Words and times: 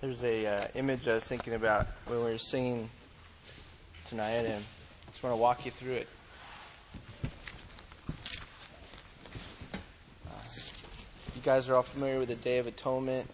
There's 0.00 0.24
a 0.24 0.46
uh, 0.46 0.64
image 0.76 1.06
I 1.08 1.12
was 1.12 1.24
thinking 1.24 1.52
about 1.52 1.86
when 2.06 2.24
we 2.24 2.30
were 2.32 2.38
singing 2.38 2.88
tonight, 4.06 4.46
and 4.46 4.54
I 4.54 5.10
just 5.10 5.22
want 5.22 5.34
to 5.34 5.36
walk 5.36 5.66
you 5.66 5.70
through 5.70 5.92
it. 5.92 6.08
Uh, 10.26 10.30
you 11.36 11.42
guys 11.42 11.68
are 11.68 11.74
all 11.74 11.82
familiar 11.82 12.18
with 12.18 12.30
the 12.30 12.36
Day 12.36 12.56
of 12.56 12.66
Atonement. 12.66 13.28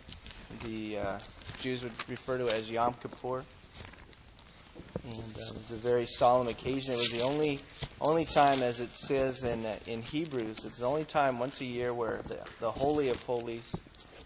The 0.65 0.99
uh, 0.99 1.19
Jews 1.61 1.85
would 1.85 1.93
refer 2.09 2.37
to 2.37 2.49
it 2.49 2.55
as 2.55 2.69
Yom 2.69 2.95
Kippur. 2.95 3.45
And 5.05 5.15
uh, 5.15 5.51
it 5.51 5.55
was 5.55 5.71
a 5.71 5.77
very 5.77 6.05
solemn 6.05 6.49
occasion. 6.49 6.95
It 6.95 6.99
was 6.99 7.13
the 7.13 7.23
only 7.23 7.61
only 8.01 8.25
time, 8.25 8.61
as 8.63 8.81
it 8.81 8.91
says 8.97 9.45
in 9.45 9.65
uh, 9.65 9.77
in 9.87 10.03
Hebrews, 10.03 10.65
it's 10.65 10.79
the 10.79 10.87
only 10.87 11.05
time 11.05 11.39
once 11.39 11.61
a 11.61 11.65
year 11.65 11.95
where 11.95 12.23
the, 12.27 12.39
the 12.59 12.73
Holy 12.73 13.09
of 13.09 13.23
Holies 13.23 13.73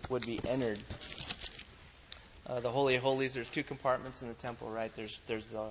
would 0.08 0.24
be 0.24 0.40
entered 0.48 0.78
uh, 2.50 2.58
the 2.60 2.70
Holy 2.70 2.96
of 2.96 3.02
Holies, 3.02 3.34
there's 3.34 3.48
two 3.48 3.62
compartments 3.62 4.22
in 4.22 4.28
the 4.28 4.34
temple, 4.34 4.68
right? 4.70 4.90
There's, 4.96 5.20
there's 5.26 5.46
the 5.48 5.66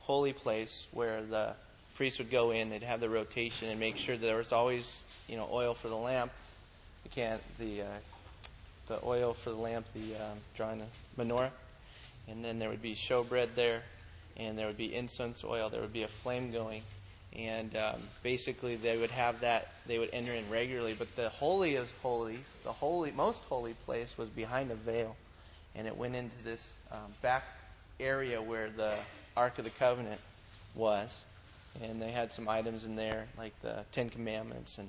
holy 0.00 0.32
place 0.32 0.86
where 0.90 1.22
the 1.22 1.52
priests 1.94 2.18
would 2.18 2.30
go 2.30 2.50
in, 2.50 2.70
they'd 2.70 2.82
have 2.82 3.00
the 3.00 3.08
rotation 3.08 3.68
and 3.68 3.78
make 3.78 3.96
sure 3.96 4.16
that 4.16 4.26
there 4.26 4.36
was 4.36 4.50
always, 4.50 5.04
you 5.28 5.36
know, 5.36 5.48
oil 5.52 5.74
for 5.74 5.88
the 5.88 5.96
lamp. 5.96 6.32
You 7.04 7.10
can't, 7.12 7.40
the, 7.58 7.82
uh, 7.82 7.86
the 8.88 8.98
oil 9.04 9.32
for 9.32 9.50
the 9.50 9.56
lamp, 9.56 9.86
the 9.94 10.16
um, 10.16 10.38
drawing 10.56 10.80
the 10.80 11.24
menorah. 11.24 11.50
And 12.26 12.44
then 12.44 12.58
there 12.58 12.68
would 12.68 12.82
be 12.82 12.94
showbread 12.94 13.54
there, 13.54 13.82
and 14.36 14.58
there 14.58 14.66
would 14.66 14.78
be 14.78 14.92
incense 14.92 15.44
oil, 15.44 15.70
there 15.70 15.82
would 15.82 15.92
be 15.92 16.02
a 16.02 16.08
flame 16.08 16.50
going. 16.50 16.82
And 17.36 17.76
um, 17.76 18.00
basically, 18.22 18.76
they 18.76 18.96
would 18.96 19.10
have 19.10 19.40
that, 19.40 19.68
they 19.86 19.98
would 19.98 20.10
enter 20.12 20.32
in 20.32 20.48
regularly. 20.50 20.94
But 20.94 21.14
the 21.14 21.28
Holy 21.28 21.76
of 21.76 21.92
Holies, 22.02 22.58
the 22.64 22.72
holy, 22.72 23.12
most 23.12 23.44
holy 23.44 23.74
place, 23.84 24.16
was 24.18 24.30
behind 24.30 24.72
a 24.72 24.76
veil 24.76 25.16
and 25.74 25.86
it 25.86 25.96
went 25.96 26.14
into 26.14 26.36
this 26.44 26.74
um, 26.92 27.12
back 27.22 27.44
area 28.00 28.40
where 28.40 28.70
the 28.70 28.94
Ark 29.36 29.58
of 29.58 29.64
the 29.64 29.70
Covenant 29.70 30.20
was. 30.74 31.22
And 31.82 32.00
they 32.00 32.12
had 32.12 32.32
some 32.32 32.48
items 32.48 32.84
in 32.84 32.94
there, 32.94 33.26
like 33.36 33.52
the 33.62 33.84
Ten 33.90 34.08
Commandments 34.08 34.78
and 34.78 34.88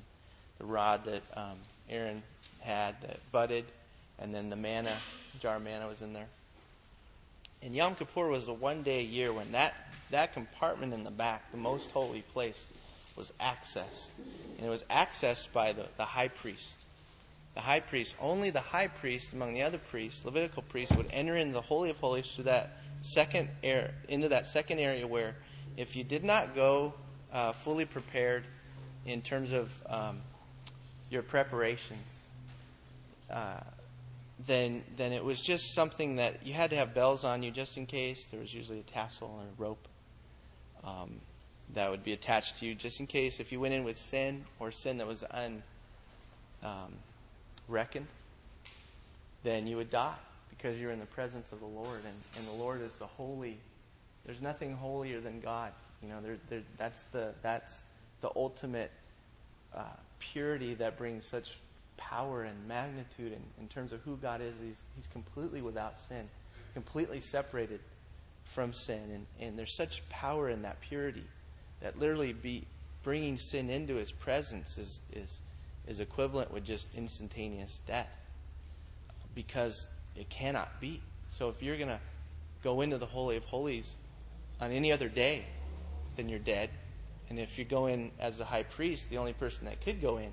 the 0.59 0.65
rod 0.65 1.03
that 1.05 1.23
um, 1.35 1.57
Aaron 1.89 2.21
had 2.59 2.99
that 3.01 3.19
budded, 3.31 3.65
and 4.19 4.33
then 4.33 4.49
the 4.49 4.55
manna, 4.55 4.95
jar 5.39 5.57
of 5.57 5.63
manna 5.63 5.87
was 5.87 6.01
in 6.01 6.13
there. 6.13 6.27
And 7.63 7.75
Yom 7.75 7.95
Kippur 7.95 8.27
was 8.27 8.45
the 8.45 8.53
one 8.53 8.83
day 8.83 8.99
a 8.99 9.03
year 9.03 9.33
when 9.33 9.51
that, 9.53 9.73
that 10.11 10.33
compartment 10.33 10.93
in 10.93 11.03
the 11.03 11.11
back, 11.11 11.51
the 11.51 11.57
most 11.57 11.89
holy 11.91 12.21
place, 12.21 12.65
was 13.15 13.33
accessed. 13.39 14.09
And 14.57 14.67
it 14.67 14.69
was 14.69 14.83
accessed 14.83 15.51
by 15.51 15.73
the, 15.73 15.87
the 15.95 16.05
high 16.05 16.27
priest 16.27 16.75
the 17.55 17.61
high 17.61 17.79
priest, 17.79 18.15
only 18.21 18.49
the 18.49 18.59
high 18.59 18.87
priest 18.87 19.33
among 19.33 19.53
the 19.53 19.63
other 19.63 19.77
priests, 19.77 20.25
Levitical 20.25 20.61
priests, 20.63 20.95
would 20.95 21.07
enter 21.11 21.37
into 21.37 21.53
the 21.53 21.61
Holy 21.61 21.89
of 21.89 21.97
Holies 21.97 22.29
through 22.29 22.43
that 22.43 22.77
second 23.01 23.47
air, 23.63 23.93
into 24.09 24.29
that 24.29 24.45
second 24.45 24.79
area 24.79 25.07
where 25.07 25.35
if 25.77 25.95
you 25.95 26.03
did 26.03 26.23
not 26.23 26.53
go 26.53 26.93
uh, 27.31 27.53
fully 27.53 27.85
prepared 27.85 28.43
in 29.05 29.21
terms 29.21 29.53
of 29.53 29.71
um, 29.87 30.19
your 31.09 31.21
preparations, 31.21 31.99
uh, 33.31 33.61
then 34.45 34.83
then 34.97 35.13
it 35.13 35.23
was 35.23 35.39
just 35.39 35.73
something 35.73 36.17
that 36.17 36.45
you 36.45 36.53
had 36.53 36.69
to 36.69 36.75
have 36.75 36.93
bells 36.93 37.23
on 37.23 37.41
you 37.41 37.51
just 37.51 37.77
in 37.77 37.85
case. 37.85 38.25
There 38.25 38.39
was 38.39 38.53
usually 38.53 38.79
a 38.79 38.83
tassel 38.83 39.29
or 39.29 39.43
a 39.43 39.61
rope 39.63 39.87
um, 40.83 41.21
that 41.73 41.89
would 41.89 42.03
be 42.03 42.11
attached 42.11 42.59
to 42.59 42.65
you 42.65 42.75
just 42.75 42.99
in 42.99 43.07
case 43.07 43.39
if 43.39 43.53
you 43.53 43.61
went 43.61 43.73
in 43.73 43.85
with 43.85 43.97
sin 43.97 44.43
or 44.59 44.71
sin 44.71 44.97
that 44.97 45.07
was 45.07 45.23
un. 45.31 45.63
Um, 46.61 46.93
reckoned, 47.67 48.07
then 49.43 49.67
you 49.67 49.77
would 49.77 49.89
die 49.89 50.15
because 50.49 50.79
you're 50.79 50.91
in 50.91 50.99
the 50.99 51.05
presence 51.05 51.51
of 51.51 51.59
the 51.59 51.65
Lord. 51.65 51.99
And, 52.05 52.15
and 52.37 52.47
the 52.47 52.63
Lord 52.63 52.81
is 52.81 52.93
the 52.93 53.05
holy. 53.05 53.57
There's 54.25 54.41
nothing 54.41 54.73
holier 54.73 55.19
than 55.21 55.39
God. 55.39 55.71
You 56.01 56.09
know, 56.09 56.21
there, 56.21 56.37
there, 56.49 56.61
that's, 56.77 57.03
the, 57.11 57.33
that's 57.41 57.73
the 58.21 58.29
ultimate 58.35 58.91
uh, 59.73 59.83
purity 60.19 60.73
that 60.75 60.97
brings 60.97 61.25
such 61.25 61.57
power 61.97 62.43
and 62.43 62.67
magnitude 62.67 63.31
in, 63.31 63.41
in 63.59 63.67
terms 63.67 63.93
of 63.93 64.01
who 64.01 64.17
God 64.17 64.41
is. 64.41 64.55
He's, 64.61 64.81
he's 64.95 65.07
completely 65.07 65.61
without 65.61 65.99
sin, 65.99 66.27
completely 66.73 67.19
separated 67.19 67.79
from 68.53 68.73
sin. 68.73 69.01
And, 69.13 69.25
and 69.39 69.59
there's 69.59 69.75
such 69.75 70.07
power 70.09 70.49
in 70.49 70.63
that 70.63 70.81
purity 70.81 71.23
that 71.81 71.99
literally 71.99 72.33
be 72.33 72.65
bringing 73.03 73.37
sin 73.37 73.69
into 73.69 73.95
his 73.95 74.11
presence 74.11 74.77
is, 74.77 74.99
is 75.13 75.39
is 75.87 75.99
equivalent 75.99 76.51
with 76.51 76.63
just 76.63 76.95
instantaneous 76.95 77.81
death 77.85 78.09
because 79.33 79.87
it 80.15 80.29
cannot 80.29 80.79
be. 80.79 81.01
So 81.29 81.49
if 81.49 81.61
you're 81.61 81.77
going 81.77 81.89
to 81.89 81.99
go 82.63 82.81
into 82.81 82.97
the 82.97 83.05
Holy 83.05 83.37
of 83.37 83.45
Holies 83.45 83.95
on 84.59 84.71
any 84.71 84.91
other 84.91 85.09
day, 85.09 85.45
then 86.15 86.29
you're 86.29 86.39
dead. 86.39 86.69
And 87.29 87.39
if 87.39 87.57
you 87.57 87.65
go 87.65 87.87
in 87.87 88.11
as 88.19 88.37
the 88.37 88.45
high 88.45 88.63
priest, 88.63 89.09
the 89.09 89.17
only 89.17 89.33
person 89.33 89.65
that 89.65 89.81
could 89.81 90.01
go 90.01 90.17
in, 90.17 90.31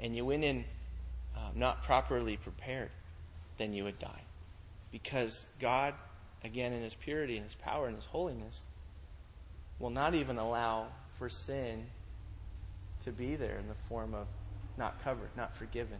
and 0.00 0.14
you 0.14 0.24
went 0.24 0.44
in 0.44 0.64
um, 1.36 1.52
not 1.54 1.82
properly 1.82 2.36
prepared, 2.36 2.90
then 3.56 3.72
you 3.72 3.84
would 3.84 3.98
die. 3.98 4.22
Because 4.92 5.48
God, 5.60 5.94
again, 6.44 6.72
in 6.72 6.82
His 6.82 6.94
purity 6.94 7.36
and 7.36 7.44
His 7.44 7.54
power 7.54 7.86
and 7.86 7.96
His 7.96 8.04
holiness, 8.04 8.64
will 9.78 9.90
not 9.90 10.14
even 10.14 10.38
allow 10.38 10.88
for 11.18 11.28
sin 11.28 11.86
to 13.04 13.12
be 13.12 13.36
there 13.36 13.58
in 13.58 13.68
the 13.68 13.74
form 13.88 14.14
of 14.14 14.26
not 14.78 15.02
covered, 15.02 15.30
not 15.36 15.54
forgiven. 15.54 15.98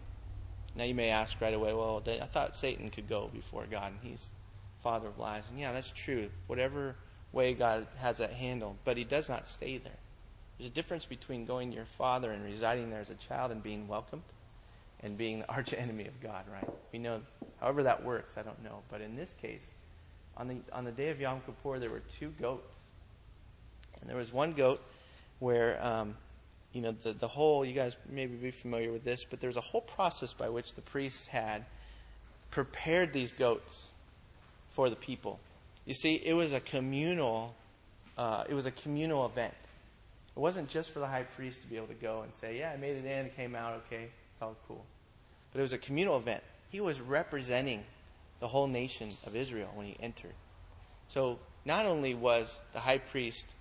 Now 0.74 0.84
you 0.84 0.94
may 0.94 1.10
ask 1.10 1.40
right 1.40 1.54
away, 1.54 1.74
well, 1.74 2.02
I 2.06 2.26
thought 2.26 2.54
Satan 2.54 2.90
could 2.90 3.08
go 3.08 3.28
before 3.32 3.66
God, 3.70 3.92
and 3.92 4.00
he's 4.00 4.30
father 4.82 5.08
of 5.08 5.18
lies. 5.18 5.42
And 5.50 5.58
yeah, 5.58 5.72
that's 5.72 5.90
true. 5.90 6.30
Whatever 6.46 6.94
way 7.32 7.52
God 7.54 7.86
has 7.98 8.18
that 8.18 8.32
handled, 8.32 8.76
but 8.84 8.96
he 8.96 9.04
does 9.04 9.28
not 9.28 9.46
stay 9.46 9.78
there. 9.78 9.98
There's 10.56 10.70
a 10.70 10.72
difference 10.72 11.04
between 11.04 11.44
going 11.44 11.70
to 11.70 11.76
your 11.76 11.84
father 11.84 12.30
and 12.32 12.44
residing 12.44 12.90
there 12.90 13.00
as 13.00 13.10
a 13.10 13.14
child 13.14 13.52
and 13.52 13.62
being 13.62 13.86
welcomed 13.86 14.22
and 15.00 15.16
being 15.16 15.40
the 15.40 15.48
arch 15.52 15.72
enemy 15.72 16.06
of 16.06 16.20
God, 16.20 16.44
right? 16.52 16.68
We 16.92 16.98
know, 16.98 17.20
however 17.60 17.82
that 17.84 18.04
works, 18.04 18.36
I 18.36 18.42
don't 18.42 18.62
know. 18.62 18.82
But 18.88 19.00
in 19.00 19.16
this 19.16 19.34
case, 19.40 19.62
on 20.36 20.48
the, 20.48 20.56
on 20.72 20.84
the 20.84 20.92
day 20.92 21.10
of 21.10 21.20
Yom 21.20 21.40
Kippur, 21.40 21.78
there 21.78 21.90
were 21.90 22.02
two 22.18 22.32
goats. 22.40 22.72
And 24.00 24.08
there 24.08 24.16
was 24.16 24.32
one 24.32 24.52
goat 24.52 24.80
where 25.40 25.84
um, 25.84 26.16
you 26.78 26.84
know, 26.84 26.92
the, 26.92 27.12
the 27.12 27.26
whole, 27.26 27.64
you 27.64 27.72
guys 27.72 27.96
maybe 28.08 28.36
be 28.36 28.52
familiar 28.52 28.92
with 28.92 29.02
this, 29.02 29.24
but 29.28 29.40
there's 29.40 29.56
a 29.56 29.60
whole 29.60 29.80
process 29.80 30.32
by 30.32 30.48
which 30.48 30.74
the 30.74 30.80
priests 30.80 31.26
had 31.26 31.64
prepared 32.52 33.12
these 33.12 33.32
goats 33.32 33.88
for 34.68 34.88
the 34.88 34.94
people. 34.94 35.40
You 35.86 35.94
see, 35.94 36.14
it 36.14 36.34
was 36.34 36.52
a 36.52 36.60
communal, 36.60 37.52
uh, 38.16 38.44
it 38.48 38.54
was 38.54 38.66
a 38.66 38.70
communal 38.70 39.26
event. 39.26 39.54
It 40.36 40.38
wasn't 40.38 40.68
just 40.68 40.90
for 40.90 41.00
the 41.00 41.08
high 41.08 41.24
priest 41.24 41.62
to 41.62 41.66
be 41.66 41.76
able 41.76 41.88
to 41.88 41.94
go 41.94 42.22
and 42.22 42.32
say, 42.40 42.60
yeah, 42.60 42.70
I 42.70 42.76
made 42.76 42.96
it 42.96 43.04
in, 43.04 43.26
it 43.26 43.34
came 43.34 43.56
out 43.56 43.82
okay, 43.88 44.10
it's 44.32 44.40
all 44.40 44.54
cool. 44.68 44.86
But 45.52 45.58
it 45.58 45.62
was 45.62 45.72
a 45.72 45.78
communal 45.78 46.16
event. 46.16 46.44
He 46.70 46.80
was 46.80 47.00
representing 47.00 47.82
the 48.38 48.46
whole 48.46 48.68
nation 48.68 49.08
of 49.26 49.34
Israel 49.34 49.70
when 49.74 49.86
he 49.86 49.96
entered. 49.98 50.34
So 51.08 51.40
not 51.64 51.86
only 51.86 52.14
was 52.14 52.62
the 52.72 52.78
high 52.78 52.98
priest 52.98 53.52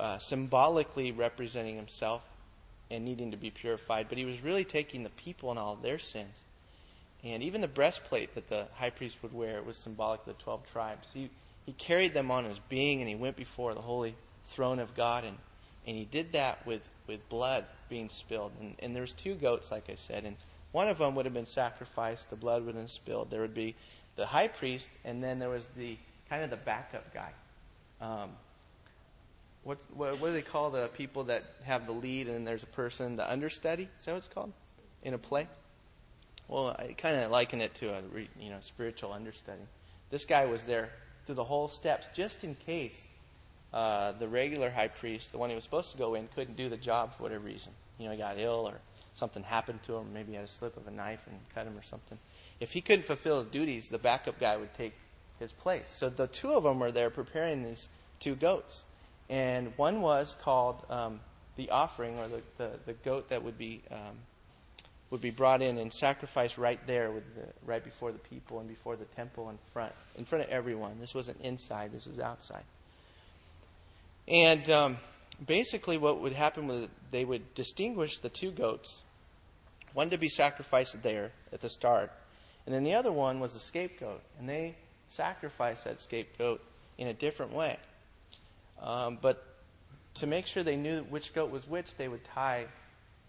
uh, 0.00 0.18
symbolically 0.18 1.12
representing 1.12 1.76
himself 1.76 2.22
and 2.90 3.04
needing 3.04 3.30
to 3.30 3.36
be 3.36 3.50
purified, 3.50 4.08
but 4.08 4.18
he 4.18 4.24
was 4.24 4.42
really 4.42 4.64
taking 4.64 5.02
the 5.02 5.10
people 5.10 5.50
and 5.50 5.58
all 5.58 5.76
their 5.76 5.98
sins. 5.98 6.42
And 7.22 7.42
even 7.42 7.60
the 7.60 7.68
breastplate 7.68 8.34
that 8.34 8.48
the 8.48 8.66
high 8.74 8.90
priest 8.90 9.16
would 9.22 9.32
wear 9.32 9.62
was 9.62 9.76
symbolic 9.76 10.20
of 10.20 10.26
the 10.26 10.42
12 10.42 10.70
tribes. 10.70 11.08
He, 11.14 11.30
he 11.64 11.72
carried 11.72 12.12
them 12.12 12.30
on 12.30 12.44
his 12.44 12.58
being 12.58 13.00
and 13.00 13.08
he 13.08 13.14
went 13.14 13.36
before 13.36 13.74
the 13.74 13.80
holy 13.80 14.14
throne 14.46 14.78
of 14.78 14.94
God 14.94 15.24
and, 15.24 15.38
and 15.86 15.96
he 15.96 16.04
did 16.04 16.32
that 16.32 16.66
with, 16.66 16.88
with 17.06 17.26
blood 17.30 17.64
being 17.88 18.10
spilled. 18.10 18.52
And, 18.60 18.74
and 18.80 18.94
there 18.94 19.00
was 19.00 19.14
two 19.14 19.34
goats, 19.34 19.70
like 19.70 19.88
I 19.88 19.94
said, 19.94 20.24
and 20.24 20.36
one 20.72 20.88
of 20.88 20.98
them 20.98 21.14
would 21.14 21.24
have 21.24 21.32
been 21.32 21.46
sacrificed, 21.46 22.30
the 22.30 22.36
blood 22.36 22.64
would 22.64 22.74
have 22.74 22.82
been 22.82 22.88
spilled. 22.88 23.30
There 23.30 23.40
would 23.40 23.54
be 23.54 23.76
the 24.16 24.26
high 24.26 24.48
priest, 24.48 24.90
and 25.04 25.22
then 25.22 25.38
there 25.38 25.48
was 25.48 25.68
the 25.76 25.96
kind 26.28 26.42
of 26.42 26.50
the 26.50 26.56
backup 26.56 27.14
guy. 27.14 27.30
Um, 28.00 28.30
what's, 29.64 29.84
what, 29.94 30.20
what 30.20 30.28
do 30.28 30.32
they 30.32 30.42
call 30.42 30.70
the 30.70 30.88
people 30.96 31.24
that 31.24 31.42
have 31.64 31.86
the 31.86 31.92
lead 31.92 32.28
and 32.28 32.46
there's 32.46 32.62
a 32.62 32.66
person, 32.66 33.16
the 33.16 33.30
understudy? 33.30 33.88
Is 33.98 34.04
that 34.04 34.12
what 34.12 34.18
it's 34.18 34.28
called 34.28 34.52
in 35.02 35.14
a 35.14 35.18
play? 35.18 35.48
Well, 36.48 36.76
I 36.78 36.92
kind 36.92 37.16
of 37.16 37.30
liken 37.30 37.60
it 37.60 37.74
to 37.76 37.88
a 37.90 38.02
you 38.38 38.50
know 38.50 38.58
spiritual 38.60 39.12
understudy. 39.12 39.62
This 40.10 40.24
guy 40.24 40.44
was 40.44 40.62
there 40.64 40.90
through 41.24 41.36
the 41.36 41.44
whole 41.44 41.68
steps 41.68 42.06
just 42.14 42.44
in 42.44 42.54
case 42.54 43.08
uh, 43.72 44.12
the 44.12 44.28
regular 44.28 44.70
high 44.70 44.88
priest, 44.88 45.32
the 45.32 45.38
one 45.38 45.48
he 45.48 45.54
was 45.54 45.64
supposed 45.64 45.90
to 45.92 45.98
go 45.98 46.14
in, 46.14 46.28
couldn't 46.34 46.56
do 46.56 46.68
the 46.68 46.76
job 46.76 47.16
for 47.16 47.24
whatever 47.24 47.44
reason. 47.44 47.72
You 47.98 48.06
know, 48.06 48.12
he 48.12 48.18
got 48.18 48.38
ill 48.38 48.68
or 48.68 48.78
something 49.14 49.42
happened 49.42 49.82
to 49.84 49.96
him. 49.96 50.12
Maybe 50.12 50.32
he 50.32 50.36
had 50.36 50.44
a 50.44 50.48
slip 50.48 50.76
of 50.76 50.86
a 50.86 50.90
knife 50.90 51.26
and 51.26 51.38
cut 51.54 51.66
him 51.66 51.76
or 51.76 51.82
something. 51.82 52.18
If 52.60 52.72
he 52.72 52.80
couldn't 52.80 53.06
fulfill 53.06 53.38
his 53.38 53.46
duties, 53.46 53.88
the 53.88 53.98
backup 53.98 54.38
guy 54.38 54.56
would 54.56 54.74
take 54.74 54.92
his 55.38 55.52
place. 55.52 55.88
So 55.88 56.10
the 56.10 56.26
two 56.26 56.52
of 56.52 56.64
them 56.64 56.78
were 56.78 56.92
there 56.92 57.10
preparing 57.10 57.62
these 57.62 57.88
two 58.20 58.34
goats 58.34 58.84
and 59.28 59.72
one 59.76 60.00
was 60.00 60.36
called 60.40 60.84
um, 60.90 61.20
the 61.56 61.70
offering, 61.70 62.18
or 62.18 62.28
the, 62.28 62.42
the, 62.58 62.70
the, 62.86 62.92
goat 62.92 63.28
that 63.30 63.42
would 63.42 63.56
be 63.56 63.82
um, 63.90 64.16
would 65.10 65.20
be 65.20 65.30
brought 65.30 65.62
in 65.62 65.78
and 65.78 65.92
sacrificed 65.92 66.58
right 66.58 66.84
there, 66.86 67.10
the, 67.10 67.46
right 67.64 67.84
before 67.84 68.12
the 68.12 68.18
people 68.18 68.58
and 68.58 68.68
before 68.68 68.96
the 68.96 69.04
temple 69.04 69.48
in 69.50 69.58
front, 69.72 69.92
in 70.16 70.24
front 70.24 70.44
of 70.44 70.50
everyone. 70.50 70.98
This 71.00 71.14
wasn't 71.14 71.40
inside; 71.40 71.92
this 71.92 72.06
was 72.06 72.18
outside. 72.18 72.64
And 74.26 74.68
um, 74.70 74.98
basically, 75.46 75.98
what 75.98 76.20
would 76.20 76.32
happen 76.32 76.66
was 76.66 76.88
they 77.10 77.24
would 77.24 77.54
distinguish 77.54 78.18
the 78.18 78.28
two 78.28 78.50
goats, 78.50 79.02
one 79.92 80.10
to 80.10 80.18
be 80.18 80.28
sacrificed 80.28 81.02
there 81.02 81.30
at 81.52 81.60
the 81.60 81.70
start, 81.70 82.10
and 82.66 82.74
then 82.74 82.84
the 82.84 82.94
other 82.94 83.12
one 83.12 83.40
was 83.40 83.52
the 83.54 83.60
scapegoat, 83.60 84.20
and 84.38 84.48
they 84.48 84.74
sacrificed 85.06 85.84
that 85.84 86.00
scapegoat 86.00 86.60
in 86.98 87.08
a 87.08 87.14
different 87.14 87.52
way. 87.52 87.78
Um, 88.80 89.18
but 89.20 89.44
to 90.14 90.26
make 90.26 90.46
sure 90.46 90.62
they 90.62 90.76
knew 90.76 91.02
which 91.04 91.34
goat 91.34 91.50
was 91.50 91.66
which, 91.68 91.96
they 91.96 92.08
would 92.08 92.24
tie 92.24 92.66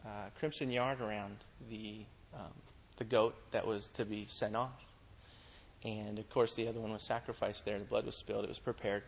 uh, 0.05 0.29
crimson 0.39 0.69
yarn 0.69 1.01
around 1.01 1.37
the 1.69 2.05
um, 2.33 2.51
the 2.97 3.03
goat 3.03 3.35
that 3.51 3.65
was 3.65 3.87
to 3.93 4.05
be 4.05 4.25
sent 4.29 4.55
off. 4.55 4.85
And 5.83 6.19
of 6.19 6.29
course, 6.29 6.55
the 6.55 6.67
other 6.67 6.79
one 6.79 6.91
was 6.91 7.03
sacrificed 7.03 7.65
there. 7.65 7.77
The 7.79 7.85
blood 7.85 8.05
was 8.05 8.15
spilled. 8.15 8.43
It 8.43 8.49
was 8.49 8.59
prepared. 8.59 9.03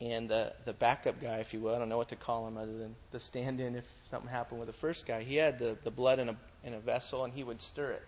And 0.00 0.28
the 0.28 0.52
the 0.64 0.72
backup 0.72 1.20
guy, 1.20 1.38
if 1.38 1.54
you 1.54 1.60
will, 1.60 1.74
I 1.74 1.78
don't 1.78 1.88
know 1.88 1.96
what 1.96 2.10
to 2.10 2.16
call 2.16 2.46
him 2.46 2.56
other 2.58 2.76
than 2.76 2.94
the 3.12 3.20
stand-in 3.20 3.76
if 3.76 3.86
something 4.10 4.30
happened 4.30 4.60
with 4.60 4.66
the 4.66 4.74
first 4.74 5.06
guy. 5.06 5.22
He 5.22 5.36
had 5.36 5.58
the, 5.58 5.76
the 5.84 5.90
blood 5.90 6.18
in 6.18 6.28
a 6.28 6.36
in 6.64 6.74
a 6.74 6.80
vessel, 6.80 7.24
and 7.24 7.32
he 7.32 7.44
would 7.44 7.60
stir 7.60 7.92
it. 7.92 8.02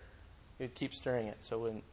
He 0.57 0.65
would 0.65 0.75
keep 0.75 0.93
stirring 0.93 1.27
it 1.27 1.37
so 1.39 1.59
wouldn't 1.59 1.83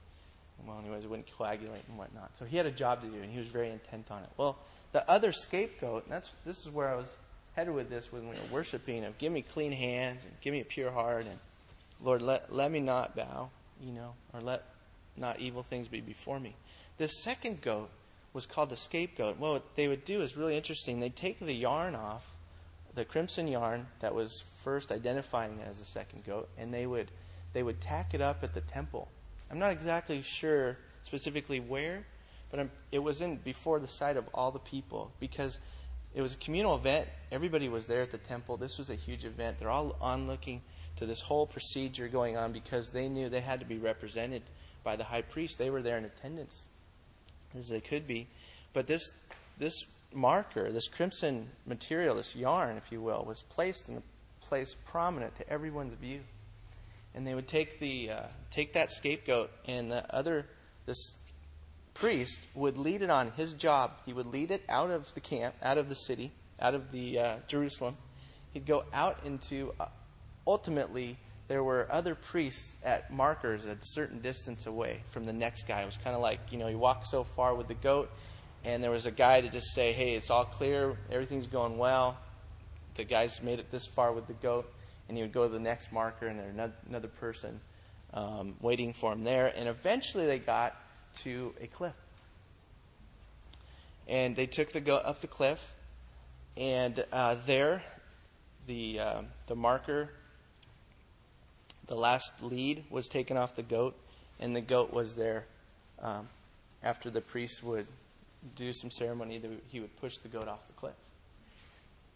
well, 0.65 0.79
anyways, 0.79 1.05
it 1.05 1.11
wouldn't 1.11 1.29
coagulate 1.37 1.83
and 1.89 1.99
whatnot. 1.99 2.31
So 2.39 2.45
he 2.45 2.57
had 2.57 2.67
a 2.67 2.71
job 2.71 3.03
to 3.03 3.09
do, 3.09 3.23
and 3.23 3.31
he 3.31 3.39
was 3.39 3.47
very 3.47 3.71
intent 3.71 4.11
on 4.11 4.23
it. 4.23 4.31
Well, 4.37 4.59
the 4.93 5.09
other 5.11 5.33
scapegoat, 5.33 6.05
and 6.05 6.13
that's 6.13 6.31
this 6.45 6.59
is 6.59 6.71
where 6.71 6.89
I 6.89 6.97
was 6.97 7.09
headed 7.55 7.75
with 7.75 7.89
this 7.89 8.13
when 8.13 8.29
we 8.29 8.35
were 8.35 8.53
worshiping 8.53 9.05
of 9.05 9.17
give 9.19 9.33
me 9.33 9.43
clean 9.43 9.73
hands 9.73 10.23
and 10.25 10.33
give 10.43 10.53
me 10.53 10.61
a 10.61 10.65
pure 10.65 10.91
heart 10.91 11.25
and 11.25 11.39
Lord 12.03 12.21
let 12.21 12.53
let 12.55 12.71
me 12.71 12.81
not 12.81 13.17
bow, 13.17 13.51
you 13.81 13.93
know, 13.93 14.13
or 14.35 14.41
let 14.41 14.63
not 15.17 15.41
evil 15.41 15.63
things 15.63 15.89
be 15.89 16.01
before 16.01 16.39
me. 16.39 16.55
This 16.99 17.23
second 17.23 17.63
goat 17.63 17.91
was 18.33 18.45
called 18.45 18.69
the 18.69 18.77
scapegoat. 18.77 19.39
Well, 19.39 19.55
what 19.55 19.77
they 19.77 19.89
would 19.89 20.05
do 20.05 20.21
is 20.21 20.37
really 20.37 20.57
interesting. 20.57 21.01
They'd 21.01 21.17
take 21.17 21.39
the 21.39 21.55
yarn 21.55 21.95
off, 21.95 22.27
the 22.95 23.05
crimson 23.05 23.49
yarn 23.49 23.87
that 24.01 24.15
was 24.15 24.45
first 24.63 24.93
identifying 24.93 25.59
it 25.59 25.67
as 25.69 25.81
a 25.81 25.87
second 25.87 26.25
goat, 26.25 26.49
and 26.59 26.73
they 26.73 26.87
would 26.87 27.11
they 27.55 27.63
would 27.63 27.81
tack 27.81 28.13
it 28.13 28.21
up 28.21 28.45
at 28.45 28.53
the 28.53 28.61
temple. 28.61 29.09
I'm 29.51 29.59
not 29.59 29.73
exactly 29.73 30.23
sure 30.23 30.77
specifically 31.03 31.61
where, 31.61 32.05
but 32.51 32.61
I'm, 32.61 32.71
it 32.91 32.99
was 32.99 33.21
in 33.21 33.37
before 33.37 33.79
the 33.79 33.89
sight 33.89 34.17
of 34.17 34.27
all 34.35 34.51
the 34.51 34.59
people 34.59 35.13
because 35.21 35.59
it 36.15 36.23
was 36.23 36.35
a 36.35 36.39
communal 36.39 36.75
event. 36.75 37.09
Everybody 37.31 37.69
was 37.69 37.87
there 37.87 38.03
at 38.03 38.11
the 38.11 38.19
temple. 38.19 38.57
This 38.57 38.79
was 38.79 38.91
a 38.91 38.95
huge 38.95 39.25
event. 39.25 39.59
They're 39.59 39.71
all 39.71 39.97
on 40.01 40.27
looking 40.27 40.63
to 40.97 41.07
this 41.07 41.21
whole 41.21 41.47
procedure 41.47 42.09
going 42.09 42.37
on 42.37 42.53
because 42.53 42.91
they 42.91 43.09
knew 43.09 43.29
they 43.29 43.41
had 43.41 43.61
to 43.61 43.67
be 43.67 43.79
represented 43.79 44.43
by 44.83 44.97
the 44.97 45.05
high 45.05 45.23
priest. 45.23 45.59
They 45.59 45.71
were 45.71 45.83
there 45.83 45.99
in 45.99 46.05
attendance 46.05 46.65
as 47.57 47.69
they 47.69 47.81
could 47.81 48.07
be. 48.07 48.29
But 48.73 48.87
this 48.87 49.13
this 49.59 49.85
marker, 50.13 50.73
this 50.73 50.89
crimson 50.89 51.49
material, 51.67 52.17
this 52.17 52.35
yarn, 52.35 52.77
if 52.77 52.91
you 52.91 53.01
will, 53.01 53.25
was 53.27 53.43
placed 53.43 53.89
in 53.89 53.97
a 53.97 54.03
place 54.41 54.77
prominent 54.87 55.37
to 55.37 55.49
everyone's 55.49 55.95
view. 55.95 56.21
And 57.17 57.27
they 57.27 57.35
would 57.35 57.49
take 57.49 57.81
the 57.81 58.11
uh, 58.11 58.23
take 58.51 58.75
that 58.75 58.93
scapegoat, 58.93 59.51
and 59.67 59.91
the 59.91 60.15
other 60.15 60.47
this 60.85 61.13
priest 61.95 62.39
would 62.55 62.77
lead 62.79 63.03
it 63.03 63.11
on 63.11 63.33
his 63.33 63.55
job. 63.55 63.93
He 64.05 64.13
would 64.13 64.27
lead 64.27 64.51
it 64.51 64.63
out 64.69 64.91
of 64.91 65.13
the 65.15 65.21
camp, 65.21 65.55
out 65.63 65.79
of 65.79 65.89
the 65.89 65.95
city, 65.95 66.31
out 66.61 66.75
of 66.75 66.93
the 66.93 67.19
uh, 67.19 67.37
Jerusalem. 67.49 67.97
He'd 68.53 68.67
go 68.67 68.85
out 68.93 69.21
into. 69.25 69.73
Uh, 69.81 69.87
ultimately, 70.47 71.17
there 71.49 71.63
were 71.63 71.87
other 71.91 72.15
priests 72.15 72.75
at 72.85 73.13
markers 73.13 73.67
at 73.67 73.79
a 73.79 73.87
certain 73.87 74.21
distance 74.21 74.67
away 74.67 75.01
from 75.11 75.25
the 75.25 75.33
next 75.33 75.67
guy. 75.67 75.83
It 75.83 75.87
was 75.87 75.97
kind 75.97 76.15
of 76.15 76.23
like 76.23 76.41
you 76.51 76.59
know 76.59 76.69
you 76.69 76.79
walk 76.79 77.07
so 77.07 77.25
far 77.25 77.55
with 77.55 77.69
the 77.69 77.75
goat, 77.75 78.11
and 78.65 78.83
there 78.83 78.91
was 78.91 79.07
a 79.07 79.11
guy 79.11 79.41
to 79.41 79.49
just 79.49 79.75
say, 79.75 79.93
"Hey, 79.93 80.15
it's 80.15 80.31
all 80.31 80.45
clear, 80.45 80.97
everything's 81.11 81.47
going 81.47 81.79
well." 81.79 82.17
The 82.95 83.05
guys 83.05 83.43
made 83.43 83.59
it 83.59 83.71
this 83.71 83.87
far 83.87 84.13
with 84.13 84.27
the 84.27 84.33
goat, 84.35 84.73
and 85.09 85.17
he 85.17 85.23
would 85.23 85.33
go 85.33 85.45
to 85.45 85.53
the 85.53 85.61
next 85.61 85.93
marker, 85.93 86.27
and 86.27 86.39
there's 86.39 86.73
another 86.89 87.09
person 87.09 87.61
um, 88.15 88.55
waiting 88.61 88.93
for 88.93 89.13
him 89.13 89.25
there. 89.25 89.53
And 89.55 89.69
eventually, 89.69 90.27
they 90.27 90.39
got 90.39 90.75
to 91.23 91.55
a 91.61 91.67
cliff. 91.67 91.95
And 94.09 94.37
they 94.37 94.47
took 94.47 94.73
the 94.73 94.81
goat 94.81 95.03
up 95.05 95.21
the 95.21 95.27
cliff, 95.27 95.75
and 96.57 97.05
uh, 97.13 97.37
there, 97.45 97.83
the 98.67 99.01
uh, 99.01 99.23
the 99.49 99.57
marker, 99.57 100.11
the 101.89 101.97
last 101.97 102.33
lead 102.41 102.85
was 102.89 103.09
taken 103.09 103.37
off 103.37 103.57
the 103.57 103.65
goat, 103.65 103.97
and 104.39 104.55
the 104.55 104.61
goat 104.61 104.93
was 104.93 105.17
there. 105.17 105.45
Um, 106.01 106.29
after 106.85 107.11
the 107.11 107.21
priest 107.21 107.65
would 107.65 107.89
do 108.55 108.73
some 108.73 108.93
ceremony, 108.93 109.41
he 109.69 109.81
would 109.81 109.97
push 109.97 110.19
the 110.19 110.29
goat 110.29 110.47
off 110.47 110.65
the 110.69 110.73
cliff, 110.75 110.95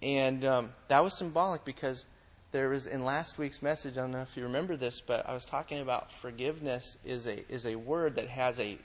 and 0.00 0.44
um, 0.44 0.70
that 0.87 1.02
was 1.02 1.19
symbolic 1.19 1.64
because 1.64 2.04
there 2.52 2.69
was 2.69 2.87
in 2.87 3.05
last 3.05 3.38
week's 3.38 3.62
message. 3.62 3.97
I 3.97 4.02
don't 4.02 4.12
know 4.12 4.23
if 4.23 4.37
you 4.37 4.43
remember 4.43 4.76
this, 4.76 5.00
but 5.00 5.29
I 5.29 5.35
was 5.35 5.44
talking 5.44 5.81
about 5.81 6.12
forgiveness 6.12 6.99
is 7.05 7.26
a 7.26 7.44
is 7.52 7.67
a 7.67 7.76
word 7.76 8.17
that 8.17 8.29
has 8.29 8.58
a 8.58 8.79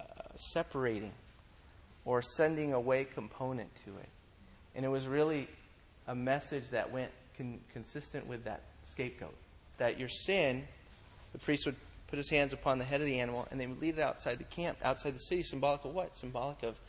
uh, 0.00 0.04
separating 0.36 1.12
or 2.04 2.22
sending 2.22 2.72
away 2.72 3.04
component 3.04 3.74
to 3.84 3.90
it. 3.90 4.08
And 4.74 4.84
it 4.84 4.88
was 4.88 5.06
really 5.06 5.48
a 6.06 6.14
message 6.14 6.70
that 6.70 6.90
went 6.90 7.10
con- 7.36 7.60
consistent 7.72 8.26
with 8.26 8.44
that 8.44 8.62
scapegoat. 8.84 9.34
That 9.78 9.98
your 9.98 10.08
sin, 10.08 10.64
the 11.32 11.38
priest 11.38 11.66
would 11.66 11.76
put 12.06 12.16
his 12.16 12.30
hands 12.30 12.52
upon 12.52 12.78
the 12.78 12.84
head 12.84 13.00
of 13.00 13.06
the 13.06 13.20
animal 13.20 13.46
and 13.50 13.60
they 13.60 13.66
would 13.66 13.80
lead 13.80 13.98
it 13.98 14.00
outside 14.00 14.38
the 14.38 14.44
camp, 14.44 14.78
outside 14.84 15.14
the 15.14 15.20
city, 15.20 15.42
symbolic 15.42 15.84
of 15.84 15.94
what? 15.94 16.16
Symbolic 16.16 16.62
of 16.62 16.80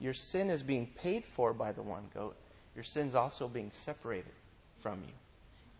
your 0.00 0.14
sin 0.14 0.50
is 0.50 0.62
being 0.62 0.86
paid 0.86 1.24
for 1.24 1.52
by 1.52 1.72
the 1.72 1.82
one 1.82 2.04
goat. 2.14 2.36
Your 2.74 2.84
sin's 2.84 3.14
also 3.14 3.48
being 3.48 3.70
separated 3.70 4.32
from 4.80 5.00
you. 5.06 5.12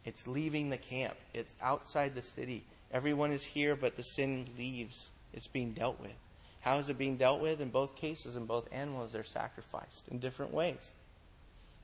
It's 0.06 0.26
leaving 0.26 0.70
the 0.70 0.78
camp. 0.78 1.16
It's 1.34 1.54
outside 1.60 2.14
the 2.14 2.22
city. 2.22 2.64
Everyone 2.92 3.32
is 3.32 3.44
here, 3.44 3.74
but 3.74 3.96
the 3.96 4.02
sin 4.02 4.48
leaves. 4.56 5.10
It's 5.34 5.48
being 5.48 5.72
dealt 5.72 6.00
with. 6.00 6.14
How 6.60 6.78
is 6.78 6.88
it 6.88 6.96
being 6.96 7.16
dealt 7.16 7.40
with? 7.40 7.60
In 7.60 7.68
both 7.68 7.96
cases, 7.96 8.36
in 8.36 8.46
both 8.46 8.68
animals, 8.72 9.12
they're 9.12 9.24
sacrificed 9.24 10.08
in 10.08 10.18
different 10.18 10.54
ways. 10.54 10.92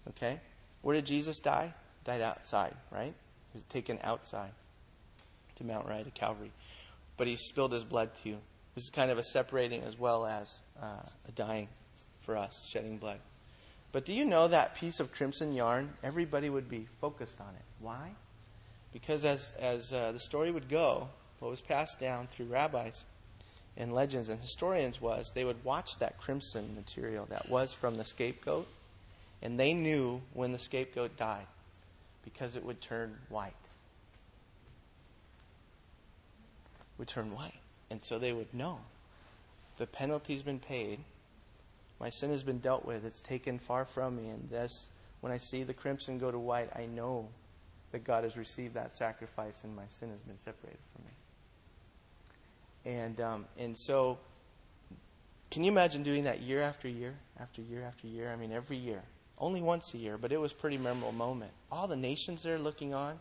Okay? 0.09 0.41
Where 0.83 0.95
did 0.95 1.05
Jesus 1.05 1.41
die? 1.41 1.75
Died 2.05 2.21
outside, 2.21 2.75
right? 2.91 3.13
He 3.53 3.57
was 3.57 3.65
taken 3.65 3.99
outside 4.03 4.51
to 5.57 5.65
Mount 5.65 5.87
Rai, 5.87 6.05
to 6.05 6.11
Calvary. 6.11 6.53
But 7.17 7.27
he 7.27 7.37
spilled 7.37 7.73
his 7.73 7.85
blood 7.85 8.11
too. 8.23 8.39
This 8.75 8.85
is 8.85 8.91
kind 8.91 9.11
of 9.11 9.19
a 9.19 9.23
separating 9.23 9.83
as 9.83 9.99
well 9.99 10.25
as 10.25 10.61
uh, 10.81 11.03
a 11.29 11.33
dying 11.33 11.69
for 12.21 12.37
us, 12.37 12.69
shedding 12.73 12.99
blood. 12.99 13.19
But 13.93 14.07
do 14.07 14.15
you 14.15 14.25
know 14.25 14.49
that 14.49 14.75
piece 14.75 15.01
of 15.01 15.13
crimson 15.13 15.53
yarn? 15.53 15.93
Everybody 16.03 16.49
would 16.49 16.69
be 16.69 16.89
focused 17.01 17.41
on 17.41 17.55
it. 17.55 17.65
Why? 17.79 18.13
Because 18.93 19.25
as, 19.25 19.53
as 19.61 19.93
uh, 19.93 20.13
the 20.13 20.19
story 20.19 20.51
would 20.51 20.69
go, 20.69 21.09
what 21.39 21.51
was 21.51 21.61
passed 21.61 22.01
down 22.01 22.27
through 22.27 22.47
rabbis 22.47 23.05
and 23.77 23.93
legends 23.93 24.29
and 24.29 24.41
historians 24.41 25.01
was 25.01 25.33
they 25.35 25.45
would 25.45 25.65
watch 25.65 25.99
that 25.99 26.19
crimson 26.19 26.75
material 26.75 27.27
that 27.31 27.49
was 27.49 27.73
from 27.73 27.97
the 27.97 28.05
scapegoat, 28.05 28.67
and 29.43 29.59
they 29.59 29.75
knew 29.75 30.21
when 30.35 30.53
the 30.53 30.59
scapegoat 30.59 31.17
died 31.17 31.47
because 32.25 32.57
it 32.57 32.65
would 32.65 32.81
turn 32.81 33.19
white. 33.29 33.53
It 36.81 36.99
would 36.99 37.09
turn 37.09 37.35
white. 37.35 37.61
And 37.91 38.03
so 38.03 38.19
they 38.19 38.33
would 38.33 38.55
know 38.55 38.81
the 39.79 39.87
penalty's 39.87 40.43
been 40.43 40.61
paid. 40.61 41.01
My 42.03 42.09
sin 42.09 42.31
has 42.31 42.43
been 42.43 42.59
dealt 42.59 42.85
with. 42.85 43.05
It's 43.05 43.21
taken 43.21 43.61
far 43.61 43.85
from 43.85 44.17
me. 44.17 44.29
And 44.29 44.51
this, 44.51 44.91
when 45.21 45.33
I 45.33 45.37
see 45.37 45.63
the 45.63 45.73
crimson 45.73 46.19
go 46.19 46.33
to 46.33 46.39
white, 46.39 46.69
I 46.75 46.87
know 46.87 47.29
that 47.93 48.03
God 48.03 48.25
has 48.25 48.37
received 48.37 48.75
that 48.75 48.93
sacrifice 48.93 49.61
and 49.63 49.77
my 49.77 49.87
sin 49.87 50.11
has 50.11 50.21
been 50.21 50.39
separated 50.39 50.81
from 50.93 51.05
me. 51.05 52.99
And 52.99 53.21
um, 53.21 53.45
and 53.57 53.79
so, 53.79 54.19
can 55.53 55.63
you 55.63 55.71
imagine 55.71 56.03
doing 56.03 56.25
that 56.25 56.41
year 56.41 56.61
after 56.61 56.89
year, 56.89 57.15
after 57.39 57.63
year 57.63 57.85
after 57.85 58.09
year? 58.09 58.33
I 58.33 58.35
mean, 58.35 58.51
every 58.51 58.77
year, 58.77 59.03
only 59.39 59.63
once 59.63 59.95
a 59.95 59.99
year, 59.99 60.19
but 60.19 60.33
it 60.33 60.41
was 60.41 60.51
a 60.51 60.57
pretty 60.57 60.79
memorable 60.79 61.13
moment. 61.13 61.53
All 61.71 61.87
the 61.87 61.97
nations 61.97 62.43
there 62.43 62.59
looking 62.59 62.93
on, 62.93 63.21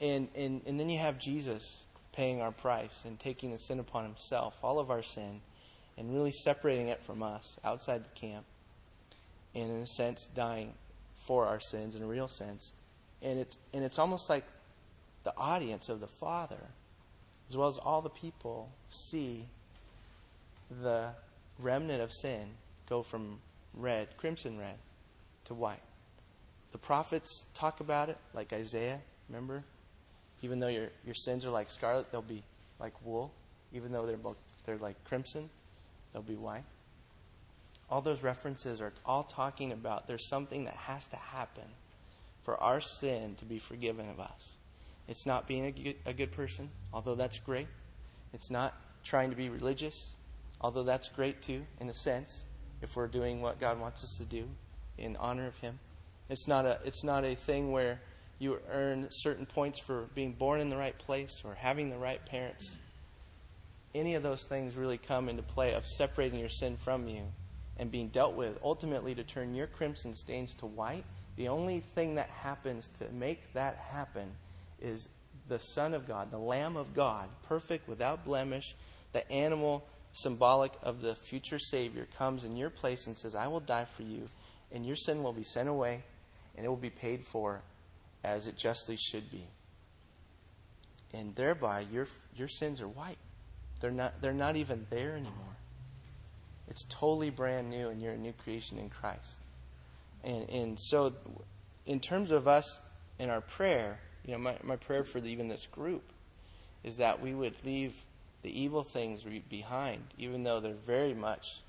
and 0.00 0.26
and 0.34 0.62
and 0.66 0.80
then 0.80 0.88
you 0.88 0.98
have 0.98 1.20
Jesus 1.20 1.84
paying 2.10 2.40
our 2.40 2.50
price 2.50 3.04
and 3.06 3.20
taking 3.20 3.52
the 3.52 3.58
sin 3.58 3.78
upon 3.78 4.02
Himself, 4.02 4.56
all 4.64 4.80
of 4.80 4.90
our 4.90 5.04
sin, 5.04 5.40
and 5.98 6.12
really 6.12 6.30
separating 6.30 6.88
it 6.88 7.02
from 7.02 7.22
us 7.22 7.58
outside 7.64 8.04
the 8.04 8.20
camp, 8.20 8.44
and 9.54 9.70
in 9.70 9.82
a 9.82 9.86
sense 9.86 10.28
dying 10.34 10.72
for 11.26 11.46
our 11.46 11.60
sins 11.60 11.94
in 11.96 12.02
a 12.02 12.06
real 12.06 12.28
sense. 12.28 12.72
And 13.20 13.38
it's 13.38 13.58
and 13.74 13.84
it's 13.84 13.98
almost 13.98 14.30
like 14.30 14.44
the 15.24 15.36
audience 15.36 15.88
of 15.88 16.00
the 16.00 16.06
Father 16.06 16.68
as 17.48 17.56
well 17.56 17.68
as 17.68 17.78
all 17.78 18.02
the 18.02 18.10
people, 18.10 18.70
see 18.88 19.46
the 20.82 21.08
remnant 21.58 22.02
of 22.02 22.12
sin 22.12 22.48
go 22.88 23.02
from 23.02 23.38
red, 23.74 24.08
crimson 24.16 24.58
red, 24.58 24.76
to 25.46 25.54
white. 25.54 25.80
The 26.72 26.78
prophets 26.78 27.46
talk 27.54 27.80
about 27.80 28.10
it, 28.10 28.18
like 28.34 28.52
Isaiah, 28.52 29.00
remember? 29.28 29.64
Even 30.42 30.60
though 30.60 30.68
your, 30.68 30.88
your 31.06 31.14
sins 31.14 31.46
are 31.46 31.50
like 31.50 31.70
scarlet, 31.70 32.12
they'll 32.12 32.20
be 32.20 32.42
like 32.78 32.92
wool. 33.04 33.32
Even 33.72 33.92
though 33.92 34.06
they're, 34.06 34.18
they're 34.64 34.76
like 34.76 35.02
crimson, 35.04 35.48
they'll 36.12 36.22
be 36.22 36.36
white. 36.36 36.64
All 37.90 38.02
those 38.02 38.22
references 38.22 38.80
are 38.80 38.92
all 39.06 39.22
talking 39.22 39.72
about 39.72 40.06
there's 40.06 40.28
something 40.28 40.64
that 40.64 40.76
has 40.76 41.06
to 41.08 41.16
happen 41.16 41.64
for 42.42 42.60
our 42.62 42.80
sin 42.80 43.34
to 43.36 43.44
be 43.44 43.58
forgiven 43.58 44.08
of 44.10 44.20
us. 44.20 44.58
It's 45.06 45.24
not 45.24 45.46
being 45.46 45.66
a 45.66 45.72
good, 45.72 45.96
a 46.04 46.12
good 46.12 46.32
person, 46.32 46.70
although 46.92 47.14
that's 47.14 47.38
great. 47.38 47.66
It's 48.34 48.50
not 48.50 48.74
trying 49.04 49.30
to 49.30 49.36
be 49.36 49.48
religious, 49.48 50.14
although 50.60 50.82
that's 50.82 51.08
great 51.08 51.40
too, 51.40 51.64
in 51.80 51.88
a 51.88 51.94
sense, 51.94 52.44
if 52.82 52.94
we're 52.94 53.06
doing 53.06 53.40
what 53.40 53.58
God 53.58 53.80
wants 53.80 54.04
us 54.04 54.16
to 54.18 54.24
do 54.24 54.48
in 54.98 55.16
honor 55.16 55.46
of 55.46 55.56
Him. 55.58 55.78
It's 56.28 56.46
not 56.46 56.66
a, 56.66 56.78
it's 56.84 57.04
not 57.04 57.24
a 57.24 57.34
thing 57.34 57.72
where 57.72 58.00
you 58.38 58.60
earn 58.70 59.08
certain 59.10 59.46
points 59.46 59.80
for 59.80 60.08
being 60.14 60.32
born 60.32 60.60
in 60.60 60.68
the 60.68 60.76
right 60.76 60.96
place 60.96 61.42
or 61.44 61.54
having 61.54 61.90
the 61.90 61.96
right 61.96 62.24
parents. 62.26 62.76
Any 63.94 64.14
of 64.14 64.22
those 64.22 64.42
things 64.44 64.76
really 64.76 64.98
come 64.98 65.28
into 65.28 65.42
play 65.42 65.74
of 65.74 65.86
separating 65.86 66.38
your 66.38 66.48
sin 66.48 66.76
from 66.76 67.08
you 67.08 67.22
and 67.78 67.90
being 67.90 68.08
dealt 68.08 68.34
with, 68.34 68.58
ultimately 68.62 69.14
to 69.14 69.24
turn 69.24 69.54
your 69.54 69.66
crimson 69.66 70.12
stains 70.12 70.54
to 70.56 70.66
white. 70.66 71.04
The 71.36 71.48
only 71.48 71.80
thing 71.94 72.16
that 72.16 72.28
happens 72.28 72.90
to 72.98 73.08
make 73.12 73.52
that 73.54 73.76
happen 73.76 74.32
is 74.80 75.08
the 75.48 75.58
Son 75.58 75.94
of 75.94 76.06
God, 76.06 76.30
the 76.30 76.38
Lamb 76.38 76.76
of 76.76 76.94
God, 76.94 77.28
perfect, 77.44 77.88
without 77.88 78.24
blemish, 78.24 78.74
the 79.12 79.30
animal 79.32 79.86
symbolic 80.12 80.72
of 80.82 81.00
the 81.00 81.14
future 81.14 81.58
Savior, 81.58 82.06
comes 82.18 82.44
in 82.44 82.56
your 82.56 82.70
place 82.70 83.06
and 83.06 83.16
says, 83.16 83.34
I 83.34 83.46
will 83.46 83.60
die 83.60 83.86
for 83.86 84.02
you, 84.02 84.26
and 84.72 84.84
your 84.84 84.96
sin 84.96 85.22
will 85.22 85.32
be 85.32 85.44
sent 85.44 85.68
away, 85.68 86.02
and 86.56 86.66
it 86.66 86.68
will 86.68 86.76
be 86.76 86.90
paid 86.90 87.24
for 87.24 87.62
as 88.24 88.46
it 88.46 88.56
justly 88.56 88.96
should 88.96 89.30
be. 89.30 89.46
And 91.14 91.34
thereby, 91.34 91.86
your, 91.90 92.06
your 92.36 92.48
sins 92.48 92.82
are 92.82 92.88
white. 92.88 93.16
They're 93.80 93.90
not, 93.90 94.20
they're 94.20 94.32
not 94.32 94.56
even 94.56 94.86
there 94.90 95.12
anymore. 95.12 95.56
It's 96.68 96.84
totally 96.88 97.30
brand 97.30 97.70
new, 97.70 97.88
and 97.88 98.02
you're 98.02 98.12
a 98.12 98.18
new 98.18 98.32
creation 98.32 98.78
in 98.78 98.90
Christ. 98.90 99.38
And, 100.24 100.48
and 100.50 100.80
so, 100.80 101.12
in 101.86 102.00
terms 102.00 102.30
of 102.30 102.46
us 102.46 102.80
in 103.18 103.30
our 103.30 103.40
prayer, 103.40 103.98
you 104.24 104.32
know, 104.32 104.38
my, 104.38 104.56
my 104.62 104.76
prayer 104.76 105.04
for 105.04 105.20
the, 105.20 105.30
even 105.30 105.48
this 105.48 105.66
group 105.66 106.02
is 106.84 106.98
that 106.98 107.20
we 107.20 107.34
would 107.34 107.54
leave 107.64 107.94
the 108.42 108.60
evil 108.60 108.82
things 108.82 109.24
behind, 109.48 110.02
even 110.18 110.44
though 110.44 110.60
they're 110.60 110.74
very 110.74 111.14
much 111.14 111.62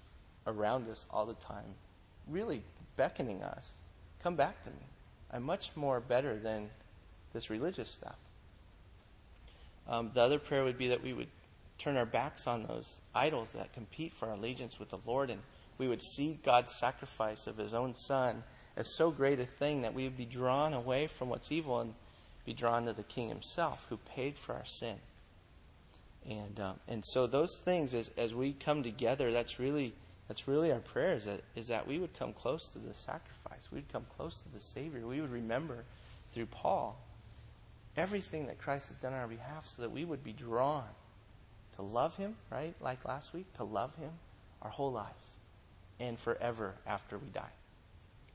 around 0.45 0.89
us 0.89 1.05
all 1.09 1.25
the 1.25 1.33
time, 1.35 1.75
really 2.27 2.61
beckoning 2.97 3.41
us. 3.41 3.65
Come 4.21 4.35
back 4.35 4.61
to 4.63 4.69
me. 4.69 4.85
I'm 5.31 5.43
much 5.43 5.75
more 5.75 5.99
better 5.99 6.37
than 6.37 6.69
this 7.33 7.49
religious 7.49 7.89
stuff. 7.89 8.17
Um, 9.87 10.11
the 10.13 10.21
other 10.21 10.39
prayer 10.39 10.63
would 10.63 10.77
be 10.77 10.89
that 10.89 11.01
we 11.01 11.13
would 11.13 11.27
turn 11.79 11.97
our 11.97 12.05
backs 12.05 12.45
on 12.45 12.63
those 12.63 13.01
idols 13.15 13.53
that 13.53 13.73
compete 13.73 14.13
for 14.13 14.27
our 14.27 14.35
allegiance 14.35 14.79
with 14.79 14.89
the 14.89 14.99
Lord, 15.05 15.29
and 15.29 15.41
we 15.77 15.87
would 15.87 16.01
see 16.01 16.39
God's 16.43 16.77
sacrifice 16.77 17.47
of 17.47 17.57
His 17.57 17.73
own 17.73 17.95
Son 17.95 18.43
as 18.75 18.95
so 18.95 19.11
great 19.11 19.39
a 19.39 19.45
thing 19.45 19.81
that 19.81 19.93
we 19.93 20.03
would 20.03 20.17
be 20.17 20.25
drawn 20.25 20.73
away 20.73 21.07
from 21.07 21.29
what's 21.29 21.51
evil 21.51 21.79
and 21.79 21.93
be 22.45 22.53
drawn 22.53 22.85
to 22.85 22.93
the 22.93 23.03
King 23.03 23.29
Himself, 23.29 23.85
who 23.89 23.97
paid 23.97 24.37
for 24.37 24.53
our 24.53 24.65
sin. 24.65 24.97
And 26.29 26.59
um, 26.59 26.79
and 26.87 27.03
so 27.05 27.27
those 27.27 27.61
things, 27.63 27.95
as 27.95 28.11
as 28.17 28.35
we 28.35 28.53
come 28.53 28.83
together, 28.83 29.31
that's 29.31 29.57
really 29.57 29.93
that's 30.27 30.47
really 30.47 30.71
our 30.71 30.79
prayer 30.79 31.13
is 31.13 31.25
that 31.25 31.41
is 31.55 31.67
that 31.67 31.87
we 31.87 31.97
would 31.97 32.13
come 32.13 32.33
close 32.33 32.67
to 32.69 32.79
the 32.79 32.93
sacrifice. 32.93 33.69
We'd 33.71 33.91
come 33.91 34.05
close 34.17 34.41
to 34.41 34.49
the 34.49 34.59
Savior. 34.59 35.07
We 35.07 35.21
would 35.21 35.31
remember 35.31 35.85
through 36.31 36.47
Paul 36.47 36.99
everything 37.95 38.47
that 38.47 38.59
Christ 38.59 38.89
has 38.89 38.97
done 38.97 39.13
on 39.13 39.19
our 39.19 39.27
behalf, 39.27 39.65
so 39.65 39.81
that 39.81 39.91
we 39.91 40.05
would 40.05 40.23
be 40.23 40.33
drawn 40.33 40.83
to 41.75 41.81
love 41.81 42.15
Him, 42.15 42.35
right? 42.51 42.75
Like 42.81 43.05
last 43.05 43.33
week, 43.33 43.51
to 43.53 43.63
love 43.63 43.95
Him 43.95 44.11
our 44.61 44.69
whole 44.69 44.91
lives 44.91 45.35
and 45.99 46.17
forever 46.17 46.75
after 46.87 47.17
we 47.17 47.27
die. 47.29 47.51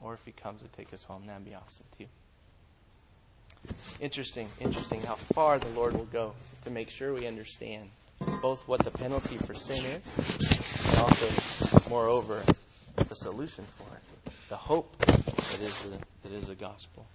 Or 0.01 0.15
if 0.15 0.25
He 0.25 0.33
comes 0.33 0.63
to 0.63 0.69
take 0.69 0.93
us 0.93 1.03
home, 1.03 1.27
that'd 1.27 1.45
be 1.45 1.55
awesome 1.55 1.85
too. 1.97 2.07
Interesting, 4.01 4.49
interesting 4.61 5.01
how 5.03 5.15
far 5.15 5.59
the 5.59 5.69
Lord 5.69 5.95
will 5.95 6.05
go 6.07 6.35
to 6.65 6.71
make 6.71 6.91
sure 6.91 7.15
we 7.15 7.27
understand 7.27 7.89
both 8.43 8.67
what 8.69 8.85
the 8.85 8.91
penalty 8.91 9.37
for 9.37 9.55
sin 9.55 9.85
is 9.93 10.91
and 10.91 10.99
also, 10.99 11.89
moreover, 11.89 12.43
the 12.97 13.15
solution 13.15 13.65
for 13.65 13.97
it, 13.97 14.33
the 14.49 14.57
hope 14.57 14.97
that 14.99 15.61
is 15.61 15.81
the, 15.83 15.99
that 16.23 16.33
is 16.33 16.47
the 16.47 16.55
gospel. 16.55 17.07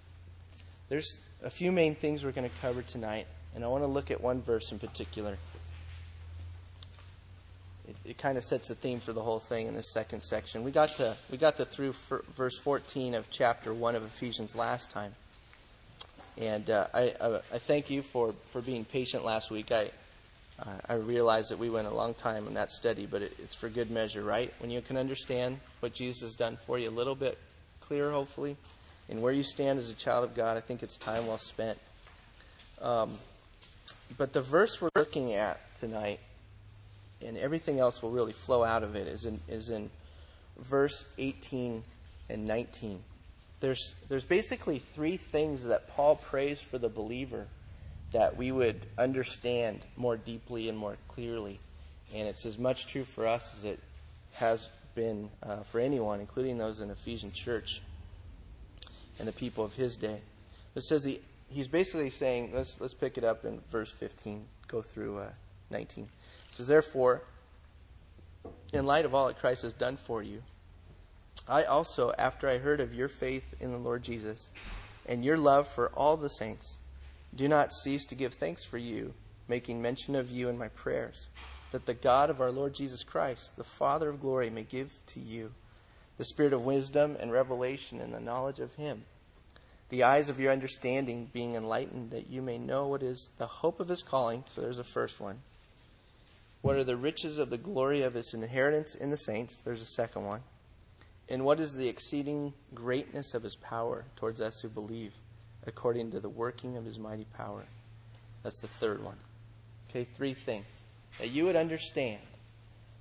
There's 0.90 1.20
a 1.44 1.50
few 1.50 1.72
main 1.72 1.96
things 1.96 2.24
we're 2.24 2.32
going 2.32 2.50
to 2.50 2.56
cover 2.62 2.82
tonight, 2.82 3.28
and 3.54 3.64
I 3.64 3.68
want 3.68 3.84
to 3.84 3.88
look 3.88 4.12
at 4.12 4.22
one 4.22 4.42
verse 4.42 4.72
in 4.72 4.80
particular. 4.80 5.38
It, 7.90 7.96
it 8.12 8.18
kind 8.20 8.38
of 8.38 8.44
sets 8.44 8.68
the 8.68 8.76
theme 8.76 9.00
for 9.00 9.14
the 9.14 9.22
whole 9.22 9.40
thing 9.40 9.66
in 9.66 9.74
this 9.74 9.92
second 9.92 10.22
section. 10.22 10.64
We 10.64 10.70
got 10.70 10.90
to 10.98 11.18
we 11.32 11.38
got 11.38 11.58
to 11.58 11.66
through 11.66 11.94
verse 12.36 12.58
14 12.60 13.16
of 13.16 13.32
chapter 13.32 13.74
one 13.74 13.96
of 13.96 14.04
Ephesians 14.04 14.56
last 14.56 14.92
time. 14.92 15.14
And 16.38 16.70
uh, 16.70 16.88
I, 16.94 17.14
I, 17.20 17.40
I, 17.54 17.58
thank 17.58 17.90
you 17.90 18.02
for, 18.02 18.34
for 18.52 18.62
being 18.62 18.86
patient 18.86 19.26
last 19.26 19.52
week. 19.52 19.74
I, 19.74 19.90
uh, 20.58 20.66
I 20.88 20.94
realize 20.94 21.50
that 21.50 21.60
we 21.60 21.70
went 21.70 21.88
a 21.88 21.94
long 21.94 22.14
time 22.14 22.48
in 22.48 22.54
that 22.54 22.72
study, 22.72 23.06
but 23.06 23.22
it, 23.24 23.34
it's 23.40 23.56
for 23.56 23.68
good 23.68 23.92
measure, 23.92 24.24
right? 24.24 24.54
When 24.60 24.72
you 24.72 24.82
can 24.82 24.96
understand 24.96 25.60
what 25.82 25.94
Jesus 25.94 26.22
has 26.22 26.36
done 26.36 26.58
for 26.66 26.80
you 26.80 26.88
a 26.88 26.92
little 26.92 27.16
bit 27.16 27.38
clearer, 27.82 28.12
hopefully, 28.12 28.56
and 29.10 29.22
where 29.22 29.34
you 29.34 29.44
stand 29.44 29.80
as 29.80 29.90
a 29.90 29.94
child 29.96 30.24
of 30.24 30.34
God, 30.34 30.56
I 30.56 30.62
think 30.62 30.82
it's 30.82 30.96
time 30.96 31.28
well 31.28 31.38
spent. 31.38 31.78
Um, 32.82 33.12
but 34.18 34.32
the 34.32 34.42
verse 34.42 34.80
we're 34.80 34.92
looking 34.96 35.34
at 35.34 35.60
tonight, 35.82 36.22
and 37.26 37.38
everything 37.38 37.80
else 37.80 38.02
will 38.02 38.12
really 38.12 38.34
flow 38.34 38.64
out 38.64 38.84
of 38.84 38.96
it, 38.96 39.08
is 39.08 39.26
in, 39.26 39.40
is 39.48 39.70
in 39.70 39.90
verse 40.58 41.06
18 41.18 41.84
and 42.30 42.46
19 42.46 43.04
there's, 43.60 43.94
there's 44.08 44.24
basically 44.24 44.80
three 44.80 45.18
things 45.18 45.64
that 45.64 45.90
Paul 45.90 46.16
prays 46.16 46.62
for 46.62 46.78
the 46.78 46.90
believer 46.90 47.48
that 48.12 48.38
we 48.38 48.52
would 48.52 48.86
understand 48.98 49.82
more 49.98 50.18
deeply 50.18 50.70
and 50.70 50.78
more 50.78 50.98
clearly. 51.08 51.60
And 52.16 52.28
it's 52.28 52.46
as 52.46 52.58
much 52.58 52.88
true 52.88 53.04
for 53.04 53.28
us 53.28 53.56
as 53.58 53.66
it 53.66 53.80
has 54.36 54.70
been 54.96 55.30
uh, 55.44 55.58
for 55.58 55.80
anyone, 55.80 56.20
including 56.20 56.58
those 56.58 56.80
in 56.82 56.90
Ephesian 56.90 57.32
church 57.32 57.82
and 59.20 59.28
the 59.28 59.34
people 59.34 59.64
of 59.64 59.74
his 59.74 59.98
day. 59.98 60.22
It 60.76 60.84
says 60.84 61.04
he, 61.04 61.20
he's 61.50 61.68
basically 61.68 62.10
saying, 62.10 62.52
let's, 62.54 62.80
let's 62.80 62.94
pick 62.94 63.18
it 63.18 63.24
up 63.24 63.44
in 63.44 63.60
verse 63.70 63.92
15, 63.92 64.46
go 64.68 64.82
through 64.82 65.20
uh, 65.20 65.30
19. 65.70 66.08
It 66.50 66.56
says, 66.56 66.68
Therefore, 66.68 67.24
in 68.74 68.86
light 68.86 69.06
of 69.06 69.16
all 69.16 69.28
that 69.28 69.40
Christ 69.40 69.64
has 69.64 69.74
done 69.74 69.98
for 69.98 70.22
you, 70.22 70.42
I 71.48 71.64
also, 71.64 72.14
after 72.18 72.48
I 72.48 72.60
heard 72.60 72.80
of 72.80 72.94
your 72.94 73.08
faith 73.08 73.56
in 73.60 73.72
the 73.72 73.80
Lord 73.80 74.04
Jesus 74.04 74.52
and 75.06 75.26
your 75.26 75.38
love 75.38 75.68
for 75.68 75.90
all 75.96 76.16
the 76.18 76.30
saints, 76.30 76.78
do 77.36 77.48
not 77.48 77.74
cease 77.74 78.06
to 78.08 78.16
give 78.16 78.34
thanks 78.34 78.64
for 78.64 78.78
you, 78.78 79.14
making 79.48 79.82
mention 79.82 80.16
of 80.16 80.30
you 80.30 80.50
in 80.50 80.58
my 80.58 80.68
prayers, 80.68 81.28
that 81.72 81.86
the 81.86 81.94
God 81.94 82.30
of 82.30 82.42
our 82.42 82.52
Lord 82.52 82.74
Jesus 82.74 83.04
Christ, 83.04 83.56
the 83.56 83.64
Father 83.64 84.10
of 84.10 84.22
glory, 84.22 84.50
may 84.50 84.64
give 84.64 85.00
to 85.08 85.20
you 85.20 85.52
the 86.18 86.26
spirit 86.26 86.54
of 86.54 86.66
wisdom 86.66 87.18
and 87.20 87.32
revelation 87.32 88.02
and 88.02 88.14
the 88.14 88.20
knowledge 88.20 88.60
of 88.60 88.76
him, 88.76 89.06
the 89.90 90.04
eyes 90.04 90.30
of 90.30 90.40
your 90.40 90.52
understanding 90.52 91.30
being 91.34 91.56
enlightened, 91.56 92.12
that 92.12 92.30
you 92.30 92.42
may 92.42 92.58
know 92.58 92.88
what 92.88 93.02
is 93.02 93.32
the 93.38 93.48
hope 93.48 93.80
of 93.80 93.88
his 93.88 94.04
calling. 94.04 94.44
So 94.48 94.62
there's 94.62 94.78
the 94.78 94.84
first 94.84 95.20
one. 95.20 95.42
What 96.62 96.76
are 96.76 96.84
the 96.84 96.98
riches 96.98 97.38
of 97.38 97.50
the 97.50 97.58
glory 97.58 98.02
of 98.02 98.14
his 98.14 98.34
inheritance 98.34 98.96
in 98.96 99.10
the 99.10 99.18
saints? 99.18 99.62
There's 99.62 99.82
a 99.82 99.86
second 99.86 100.26
one 100.26 100.42
and 101.30 101.46
what 101.46 101.60
is 101.60 101.76
the 101.76 101.88
exceeding 101.88 102.54
greatness 102.74 103.36
of 103.36 103.44
his 103.44 103.56
power 103.56 104.06
towards 104.16 104.42
us 104.42 104.60
who 104.62 104.68
believe, 104.68 105.14
according 105.68 106.12
to 106.12 106.20
the 106.20 106.30
working 106.30 106.76
of 106.76 106.84
his 106.84 106.98
mighty 106.98 107.26
power? 107.38 107.64
That's 108.42 108.60
the 108.60 108.68
third 108.68 109.04
one. 109.04 109.18
Okay, 109.90 110.08
three 110.18 110.34
things. 110.34 110.84
That 111.20 111.30
you 111.30 111.46
would 111.46 111.56
understand 111.56 112.22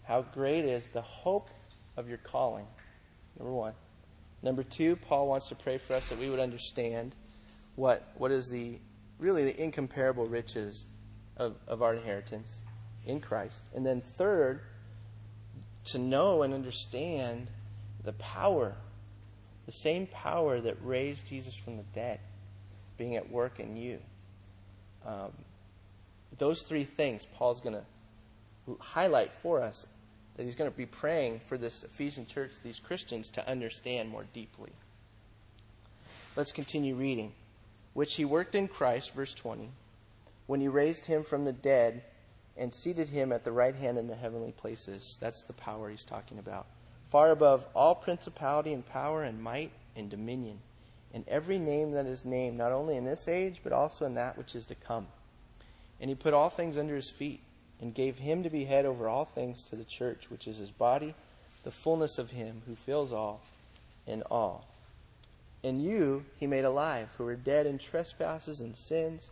how 0.04 0.22
great 0.22 0.66
is 0.66 0.90
the 0.90 1.00
hope 1.00 1.48
of 1.96 2.08
your 2.08 2.18
calling. 2.18 2.66
Number 3.38 3.52
one. 3.52 3.72
Number 4.42 4.62
two, 4.62 4.96
Paul 4.96 5.26
wants 5.26 5.48
to 5.48 5.54
pray 5.54 5.78
for 5.78 5.94
us 5.94 6.10
that 6.10 6.18
we 6.18 6.28
would 6.28 6.38
understand 6.38 7.14
what, 7.76 8.12
what 8.16 8.30
is 8.30 8.50
the 8.50 8.78
really 9.18 9.44
the 9.44 9.62
incomparable 9.62 10.26
riches 10.26 10.86
of, 11.38 11.56
of 11.66 11.82
our 11.82 11.94
inheritance 11.94 12.62
in 13.06 13.20
Christ. 13.20 13.62
And 13.74 13.84
then 13.84 14.00
third, 14.00 14.60
to 15.86 15.98
know 15.98 16.42
and 16.42 16.52
understand 16.52 17.48
the 18.04 18.12
power, 18.14 18.74
the 19.66 19.72
same 19.72 20.06
power 20.06 20.60
that 20.60 20.76
raised 20.82 21.26
Jesus 21.26 21.56
from 21.56 21.76
the 21.76 21.84
dead, 21.94 22.20
being 22.96 23.16
at 23.16 23.30
work 23.30 23.60
in 23.60 23.76
you. 23.76 23.98
Um, 25.06 25.32
those 26.36 26.62
three 26.62 26.84
things 26.84 27.26
Paul's 27.26 27.60
going 27.60 27.76
to 27.76 28.76
highlight 28.80 29.32
for 29.32 29.62
us 29.62 29.86
that 30.36 30.44
he's 30.44 30.54
going 30.54 30.70
to 30.70 30.76
be 30.76 30.86
praying 30.86 31.40
for 31.40 31.58
this 31.58 31.82
Ephesian 31.82 32.24
church, 32.24 32.52
these 32.62 32.78
Christians, 32.78 33.30
to 33.32 33.48
understand 33.48 34.08
more 34.08 34.24
deeply. 34.32 34.70
Let's 36.36 36.52
continue 36.52 36.94
reading. 36.94 37.32
Which 37.94 38.14
he 38.14 38.24
worked 38.24 38.54
in 38.54 38.68
Christ, 38.68 39.12
verse 39.14 39.34
20, 39.34 39.70
when 40.46 40.60
he 40.60 40.68
raised 40.68 41.06
him 41.06 41.24
from 41.24 41.44
the 41.44 41.52
dead 41.52 42.04
and 42.58 42.74
seated 42.74 43.08
him 43.08 43.32
at 43.32 43.44
the 43.44 43.52
right 43.52 43.74
hand 43.74 43.96
in 43.96 44.08
the 44.08 44.16
heavenly 44.16 44.52
places. 44.52 45.16
That's 45.20 45.42
the 45.42 45.52
power 45.52 45.88
he's 45.88 46.04
talking 46.04 46.38
about. 46.38 46.66
Far 47.10 47.30
above 47.30 47.66
all 47.74 47.94
principality 47.94 48.72
and 48.72 48.84
power 48.84 49.22
and 49.22 49.42
might 49.42 49.70
and 49.96 50.10
dominion, 50.10 50.58
and 51.14 51.26
every 51.28 51.58
name 51.58 51.92
that 51.92 52.06
is 52.06 52.24
named, 52.24 52.58
not 52.58 52.72
only 52.72 52.96
in 52.96 53.04
this 53.04 53.28
age, 53.28 53.60
but 53.62 53.72
also 53.72 54.04
in 54.04 54.14
that 54.14 54.36
which 54.36 54.54
is 54.54 54.66
to 54.66 54.74
come. 54.74 55.06
And 56.00 56.10
he 56.10 56.14
put 56.14 56.34
all 56.34 56.50
things 56.50 56.76
under 56.76 56.94
his 56.94 57.08
feet, 57.08 57.40
and 57.80 57.94
gave 57.94 58.18
him 58.18 58.42
to 58.42 58.50
be 58.50 58.64
head 58.64 58.84
over 58.84 59.08
all 59.08 59.24
things 59.24 59.64
to 59.64 59.76
the 59.76 59.84
church, 59.84 60.24
which 60.28 60.46
is 60.46 60.58
his 60.58 60.70
body, 60.70 61.14
the 61.64 61.70
fullness 61.70 62.18
of 62.18 62.30
him 62.30 62.62
who 62.66 62.74
fills 62.74 63.12
all 63.12 63.40
in 64.06 64.22
all. 64.22 64.66
And 65.62 65.82
you 65.82 66.24
he 66.38 66.46
made 66.46 66.64
alive, 66.64 67.08
who 67.16 67.24
were 67.24 67.36
dead 67.36 67.66
in 67.66 67.78
trespasses 67.78 68.60
and 68.60 68.76
sins, 68.76 69.30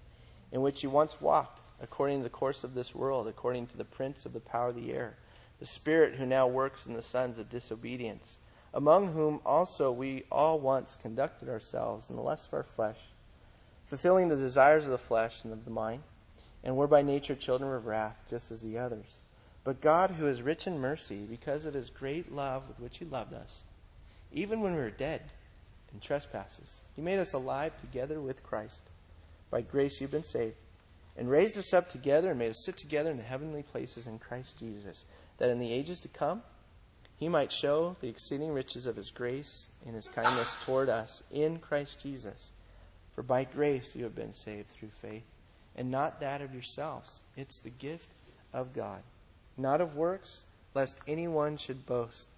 in 0.53 0.61
which 0.61 0.83
you 0.83 0.91
once 0.91 1.21
walked, 1.21 1.61
according 1.81 2.19
to 2.19 2.25
the 2.25 2.31
course 2.31 2.65
of 2.65 2.75
this 2.75 2.95
world, 2.95 3.29
according 3.29 3.67
to 3.67 3.77
the 3.77 3.85
prince 3.85 4.27
of 4.27 4.33
the 4.33 4.41
power 4.41 4.69
of 4.69 4.75
the 4.75 4.93
air, 4.93 5.17
the 5.59 5.67
spirit 5.67 6.15
who 6.15 6.27
now 6.27 6.47
works 6.47 6.87
in 6.87 6.95
the 6.95 7.03
sons 7.03 7.39
of 7.39 7.51
disobedience, 7.51 8.39
among 8.75 9.13
whom 9.13 9.41
also 9.45 9.91
we 9.91 10.25
all 10.31 10.59
once 10.59 10.97
conducted 11.01 11.49
ourselves 11.49 12.11
in 12.11 12.17
the 12.17 12.23
lust 12.23 12.49
of 12.49 12.55
our 12.55 12.63
flesh, 12.63 12.99
fulfilling 13.85 14.29
the 14.29 14.37
desires 14.37 14.85
of 14.85 14.91
the 14.91 14.99
flesh 14.99 15.45
and 15.45 15.53
of 15.53 15.65
the 15.65 15.71
mind, 15.71 16.03
and 16.63 16.77
were 16.77 16.87
by 16.87 17.03
nature 17.03 17.35
children 17.35 17.73
of 17.73 17.87
wrath, 17.87 18.19
just 18.29 18.51
as 18.51 18.61
the 18.61 18.77
others. 18.77 19.21
But 19.65 19.81
God, 19.81 20.11
who 20.11 20.27
is 20.27 20.43
rich 20.43 20.67
in 20.67 20.79
mercy, 20.79 21.27
because 21.29 21.65
of 21.65 21.75
his 21.75 21.91
great 21.91 22.33
love 22.33 22.69
with 22.69 22.81
which 22.81 22.99
he 22.99 23.05
loved 23.05 23.33
us, 23.33 23.63
even 24.33 24.61
when 24.61 24.75
we 24.75 24.81
were 24.81 24.91
dead 24.91 25.23
in 25.93 26.01
trespasses, 26.01 26.81
he 26.95 27.03
made 27.03 27.19
us 27.19 27.33
alive 27.33 27.73
together 27.81 28.21
with 28.21 28.43
Christ. 28.43 28.83
By 29.51 29.63
grace 29.63 30.01
you've 30.01 30.11
been 30.11 30.23
saved, 30.23 30.57
and 31.17 31.31
raised 31.31 31.57
us 31.57 31.73
up 31.73 31.91
together 31.91 32.31
and 32.31 32.39
made 32.39 32.51
us 32.51 32.65
sit 32.65 32.77
together 32.77 33.11
in 33.11 33.17
the 33.17 33.23
heavenly 33.23 33.63
places 33.63 34.07
in 34.07 34.19
Christ 34.19 34.59
Jesus, 34.59 35.05
that 35.39 35.51
in 35.51 35.59
the 35.59 35.73
ages 35.73 36.01
to 36.01 36.09
come 36.09 36.43
he 37.19 37.29
might 37.29 37.51
show 37.51 37.97
the 38.01 38.09
exceeding 38.09 38.53
riches 38.53 38.87
of 38.87 38.97
his 38.97 39.11
grace 39.11 39.71
and 39.87 39.95
his 39.95 40.09
kindness 40.09 40.63
toward 40.65 40.89
us 40.89 41.23
in 41.31 41.59
Christ 41.59 42.01
Jesus. 42.03 42.53
For 43.15 43.23
by 43.23 43.45
grace 43.45 43.97
you 43.97 44.05
have 44.05 44.15
been 44.15 44.35
saved 44.35 44.69
through 44.69 44.91
faith, 45.01 45.25
and 45.75 45.91
not 45.91 46.21
that 46.21 46.43
of 46.43 46.53
yourselves. 46.53 47.23
It's 47.37 47.61
the 47.61 47.71
gift 47.71 48.11
of 48.53 48.75
God, 48.75 49.03
not 49.57 49.81
of 49.81 49.97
works, 49.97 50.45
lest 50.75 51.01
anyone 51.09 51.57
should 51.57 51.87
boast. 51.87 52.29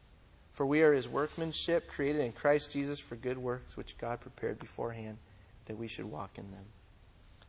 For 0.53 0.65
we 0.65 0.83
are 0.83 0.93
his 0.93 1.09
workmanship, 1.09 1.89
created 1.89 2.21
in 2.21 2.33
Christ 2.33 2.71
Jesus 2.71 3.01
for 3.01 3.17
good 3.17 3.39
works, 3.39 3.77
which 3.77 3.99
God 3.99 4.21
prepared 4.21 4.61
beforehand 4.61 5.19
that 5.67 5.77
we 5.77 5.89
should 5.89 6.05
walk 6.05 6.39
in 6.39 6.51
them. 6.53 6.65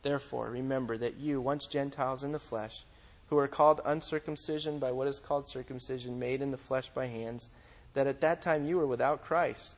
Therefore, 0.02 0.50
remember 0.50 0.96
that 0.96 1.18
you, 1.18 1.40
once 1.40 1.66
Gentiles 1.66 2.24
in 2.24 2.32
the 2.32 2.38
flesh, 2.38 2.84
who 3.28 3.38
are 3.38 3.48
called 3.48 3.80
uncircumcision 3.84 4.78
by 4.78 4.92
what 4.92 5.06
is 5.06 5.20
called 5.20 5.46
circumcision, 5.46 6.18
made 6.18 6.42
in 6.42 6.50
the 6.50 6.56
flesh 6.56 6.88
by 6.88 7.06
hands, 7.06 7.48
that 7.94 8.06
at 8.06 8.20
that 8.20 8.42
time 8.42 8.66
you 8.66 8.76
were 8.76 8.86
without 8.86 9.24
Christ, 9.24 9.74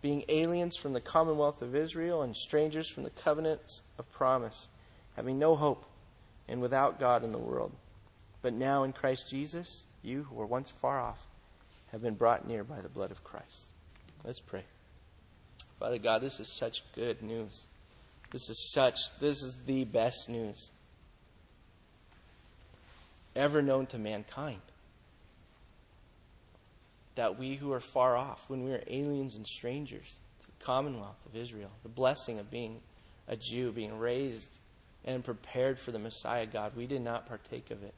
being 0.00 0.24
aliens 0.28 0.76
from 0.76 0.92
the 0.92 1.00
commonwealth 1.00 1.62
of 1.62 1.76
Israel 1.76 2.22
and 2.22 2.34
strangers 2.34 2.88
from 2.88 3.04
the 3.04 3.10
covenants 3.10 3.82
of 3.98 4.10
promise, 4.12 4.68
having 5.16 5.38
no 5.38 5.54
hope 5.54 5.84
and 6.48 6.60
without 6.60 6.98
God 6.98 7.22
in 7.22 7.32
the 7.32 7.38
world. 7.38 7.72
But 8.42 8.52
now 8.52 8.82
in 8.82 8.92
Christ 8.92 9.30
Jesus, 9.30 9.84
you 10.02 10.24
who 10.24 10.34
were 10.34 10.46
once 10.46 10.70
far 10.70 11.00
off 11.00 11.24
have 11.92 12.02
been 12.02 12.14
brought 12.14 12.48
near 12.48 12.64
by 12.64 12.80
the 12.80 12.88
blood 12.88 13.12
of 13.12 13.22
Christ. 13.22 13.68
Let's 14.24 14.40
pray. 14.40 14.64
Father 15.78 15.98
God, 15.98 16.20
this 16.20 16.40
is 16.40 16.48
such 16.48 16.82
good 16.94 17.22
news. 17.22 17.62
This 18.32 18.48
is 18.48 18.72
such, 18.72 18.96
this 19.20 19.42
is 19.42 19.56
the 19.66 19.84
best 19.84 20.28
news 20.28 20.70
ever 23.36 23.62
known 23.62 23.86
to 23.86 23.98
mankind. 23.98 24.60
That 27.14 27.38
we 27.38 27.56
who 27.56 27.72
are 27.72 27.80
far 27.80 28.16
off, 28.16 28.48
when 28.48 28.64
we 28.64 28.72
are 28.72 28.82
aliens 28.86 29.36
and 29.36 29.46
strangers 29.46 30.18
to 30.40 30.46
the 30.46 30.64
commonwealth 30.64 31.18
of 31.26 31.36
Israel, 31.36 31.70
the 31.82 31.90
blessing 31.90 32.38
of 32.38 32.50
being 32.50 32.80
a 33.28 33.36
Jew, 33.36 33.70
being 33.70 33.98
raised 33.98 34.56
and 35.04 35.22
prepared 35.22 35.78
for 35.78 35.92
the 35.92 35.98
Messiah 35.98 36.46
God, 36.46 36.72
we 36.74 36.86
did 36.86 37.02
not 37.02 37.26
partake 37.26 37.70
of 37.70 37.82
it 37.82 37.94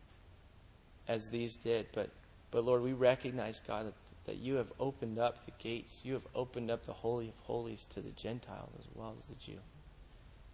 as 1.07 1.31
these 1.31 1.57
did. 1.57 1.87
But, 1.93 2.11
but 2.51 2.65
Lord, 2.65 2.83
we 2.83 2.93
recognize, 2.93 3.61
God, 3.61 3.87
that, 3.87 3.95
that 4.25 4.37
you 4.39 4.57
have 4.57 4.73
opened 4.81 5.19
up 5.19 5.45
the 5.45 5.53
gates. 5.59 6.01
You 6.05 6.15
have 6.15 6.27
opened 6.35 6.71
up 6.71 6.85
the 6.85 6.93
Holy 6.93 7.29
of 7.29 7.37
Holies 7.45 7.87
to 7.91 8.01
the 8.01 8.11
Gentiles 8.11 8.73
as 8.79 8.87
well 8.95 9.15
as 9.17 9.27
the 9.27 9.35
Jew. 9.37 9.59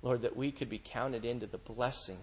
Lord, 0.03 0.23
that 0.23 0.37
we 0.37 0.51
could 0.51 0.69
be 0.69 0.81
counted 0.83 1.25
into 1.25 1.47
the 1.47 1.59
blessing 1.59 2.19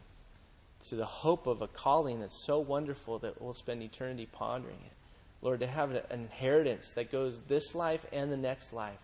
to 0.89 0.95
the 0.95 1.05
hope 1.05 1.47
of 1.47 1.61
a 1.61 1.67
calling 1.67 2.19
that's 2.19 2.45
so 2.45 2.59
wonderful 2.59 3.19
that 3.19 3.41
we'll 3.41 3.53
spend 3.53 3.81
eternity 3.81 4.27
pondering 4.31 4.79
it. 4.85 4.93
Lord, 5.41 5.59
to 5.59 5.67
have 5.67 5.91
an 5.91 6.01
inheritance 6.11 6.91
that 6.91 7.11
goes 7.11 7.41
this 7.41 7.75
life 7.75 8.05
and 8.11 8.31
the 8.31 8.37
next 8.37 8.73
life, 8.73 8.99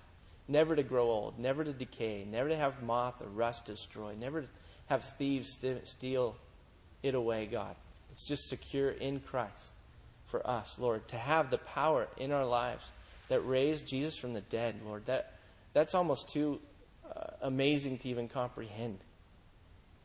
never 0.47 0.75
to 0.75 0.83
grow 0.83 1.05
old, 1.05 1.39
never 1.39 1.63
to 1.63 1.73
decay, 1.73 2.25
never 2.29 2.49
to 2.49 2.55
have 2.55 2.83
moth 2.83 3.21
or 3.21 3.27
rust 3.27 3.65
destroy, 3.65 4.15
never 4.19 4.41
to 4.41 4.47
have 4.87 5.03
thieves 5.03 5.59
steal 5.83 6.35
it 7.01 7.15
away, 7.15 7.45
God. 7.45 7.75
It's 8.11 8.27
just 8.27 8.49
secure 8.49 8.91
in 8.91 9.19
Christ 9.19 9.71
for 10.27 10.45
us, 10.47 10.77
Lord, 10.79 11.07
to 11.09 11.17
have 11.17 11.49
the 11.49 11.57
power 11.59 12.07
in 12.17 12.31
our 12.31 12.45
lives 12.45 12.91
that 13.29 13.41
raised 13.41 13.87
Jesus 13.87 14.15
from 14.15 14.33
the 14.33 14.41
dead, 14.41 14.75
Lord. 14.85 15.05
That, 15.05 15.33
that's 15.73 15.95
almost 15.95 16.29
too 16.29 16.59
amazing 17.41 17.97
to 17.99 18.09
even 18.09 18.27
comprehend. 18.27 18.99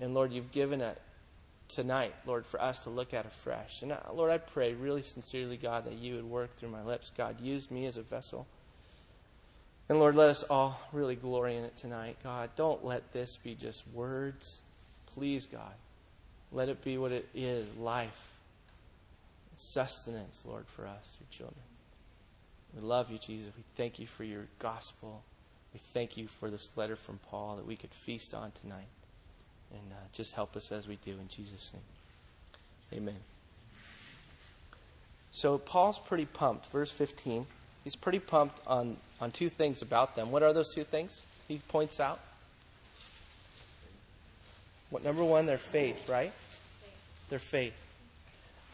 And 0.01 0.15
Lord, 0.15 0.33
you've 0.33 0.53
given 0.53 0.81
it 0.81 1.01
tonight, 1.69 2.15
Lord, 2.27 2.47
for 2.47 2.61
us 2.61 2.81
to 2.81 2.91
look 2.91 3.15
at 3.15 3.27
afresh. 3.27 3.83
And 3.83 3.93
uh, 3.93 3.99
Lord, 4.13 4.31
I 4.31 4.39
pray 4.39 4.75
really 4.75 5.03
sincerely, 5.03 5.57
God, 5.57 5.85
that 5.85 5.95
you 5.95 6.17
would 6.17 6.25
work 6.25 6.55
through 6.55 6.71
my 6.71 6.83
lips. 6.83 7.13
God, 7.17 7.41
use 7.41 7.71
me 7.71 7.87
as 7.87 7.97
a 7.97 8.03
vessel. 8.03 8.47
And 9.89 9.99
Lord, 9.99 10.17
let 10.17 10.29
us 10.29 10.45
all 10.45 10.81
really 10.93 11.17
glory 11.17 11.57
in 11.57 11.65
it 11.65 11.77
tonight. 11.77 12.19
God, 12.23 12.51
don't 12.57 12.85
let 12.85 13.13
this 13.13 13.37
be 13.37 13.55
just 13.55 13.89
words. 13.89 14.61
Please, 15.07 15.47
God, 15.47 15.75
let 16.53 16.69
it 16.69 16.85
be 16.85 16.99
what 16.99 17.13
it 17.13 17.29
is 17.35 17.75
life, 17.77 18.33
sustenance, 19.55 20.45
Lord, 20.47 20.67
for 20.69 20.87
us, 20.87 21.17
your 21.21 21.29
children. 21.31 21.65
We 22.75 22.83
love 22.83 23.11
you, 23.11 23.19
Jesus. 23.19 23.51
We 23.57 23.65
thank 23.77 23.99
you 23.99 24.07
for 24.07 24.25
your 24.25 24.47
gospel. 24.59 25.23
We 25.73 25.79
thank 25.79 26.17
you 26.17 26.27
for 26.27 26.51
this 26.51 26.71
letter 26.77 26.97
from 26.97 27.19
Paul 27.31 27.57
that 27.57 27.67
we 27.67 27.77
could 27.77 27.91
feast 27.91 28.35
on 28.35 28.53
tonight. 28.53 28.89
And 29.71 29.93
uh, 29.93 29.97
just 30.13 30.33
help 30.35 30.57
us 30.57 30.73
as 30.73 30.89
we 30.89 30.97
do 30.97 31.13
in 31.13 31.29
Jesus' 31.29 31.73
name. 31.73 33.03
Amen. 33.03 33.21
So 35.31 35.59
Paul's 35.59 35.99
pretty 35.99 36.25
pumped. 36.25 36.67
Verse 36.67 36.91
15. 36.91 37.47
He's 37.85 37.97
pretty 37.97 38.19
pumped 38.19 38.61
on, 38.67 38.97
on 39.21 39.31
two 39.31 39.49
things 39.49 39.83
about 39.83 40.17
them. 40.17 40.31
What 40.31 40.43
are 40.43 40.53
those 40.53 40.75
two 40.75 40.85
things 40.85 41.23
he 41.47 41.59
points 41.69 42.01
out? 42.01 42.21
What 44.91 45.05
number 45.05 45.23
one, 45.23 45.47
their 45.47 45.59
faith, 45.59 46.09
right? 46.09 46.33
Their 47.29 47.39
faith. 47.39 47.75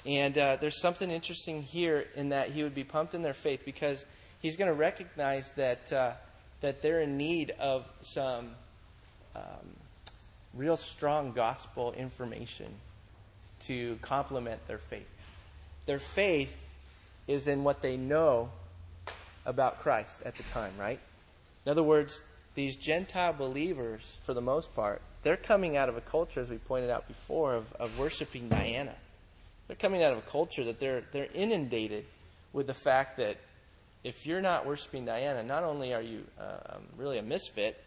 And 0.06 0.36
uh, 0.36 0.56
there's 0.56 0.80
something 0.80 1.10
interesting 1.10 1.62
here 1.62 2.06
in 2.14 2.28
that 2.28 2.50
he 2.50 2.62
would 2.62 2.74
be 2.74 2.84
pumped 2.84 3.14
in 3.14 3.22
their 3.22 3.34
faith 3.34 3.64
because 3.64 4.04
he's 4.40 4.56
going 4.56 4.68
to 4.68 4.74
recognize 4.74 5.50
that 5.52 5.92
uh, 5.92 6.12
that 6.64 6.80
they're 6.80 7.02
in 7.02 7.18
need 7.18 7.50
of 7.60 7.86
some 8.00 8.48
um, 9.36 9.42
real 10.54 10.78
strong 10.78 11.32
gospel 11.32 11.92
information 11.92 12.72
to 13.60 13.98
complement 14.00 14.66
their 14.66 14.78
faith. 14.78 15.06
Their 15.84 15.98
faith 15.98 16.56
is 17.28 17.48
in 17.48 17.64
what 17.64 17.82
they 17.82 17.98
know 17.98 18.48
about 19.44 19.82
Christ 19.82 20.22
at 20.24 20.36
the 20.36 20.42
time, 20.44 20.72
right? 20.80 20.98
In 21.66 21.70
other 21.70 21.82
words, 21.82 22.22
these 22.54 22.78
Gentile 22.78 23.34
believers, 23.34 24.16
for 24.22 24.32
the 24.32 24.40
most 24.40 24.74
part, 24.74 25.02
they're 25.22 25.36
coming 25.36 25.76
out 25.76 25.90
of 25.90 25.98
a 25.98 26.00
culture, 26.00 26.40
as 26.40 26.48
we 26.48 26.56
pointed 26.56 26.88
out 26.88 27.06
before, 27.06 27.56
of, 27.56 27.70
of 27.74 27.98
worshiping 27.98 28.48
Diana. 28.48 28.94
They're 29.66 29.76
coming 29.76 30.02
out 30.02 30.12
of 30.12 30.18
a 30.18 30.22
culture 30.30 30.64
that 30.64 30.80
they're, 30.80 31.02
they're 31.12 31.28
inundated 31.34 32.06
with 32.54 32.66
the 32.66 32.74
fact 32.74 33.18
that 33.18 33.36
if 34.04 34.26
you're 34.26 34.42
not 34.42 34.66
worshiping 34.66 35.06
Diana, 35.06 35.42
not 35.42 35.64
only 35.64 35.94
are 35.94 36.02
you 36.02 36.24
uh, 36.38 36.74
um, 36.74 36.82
really 36.96 37.18
a 37.18 37.22
misfit 37.22 37.82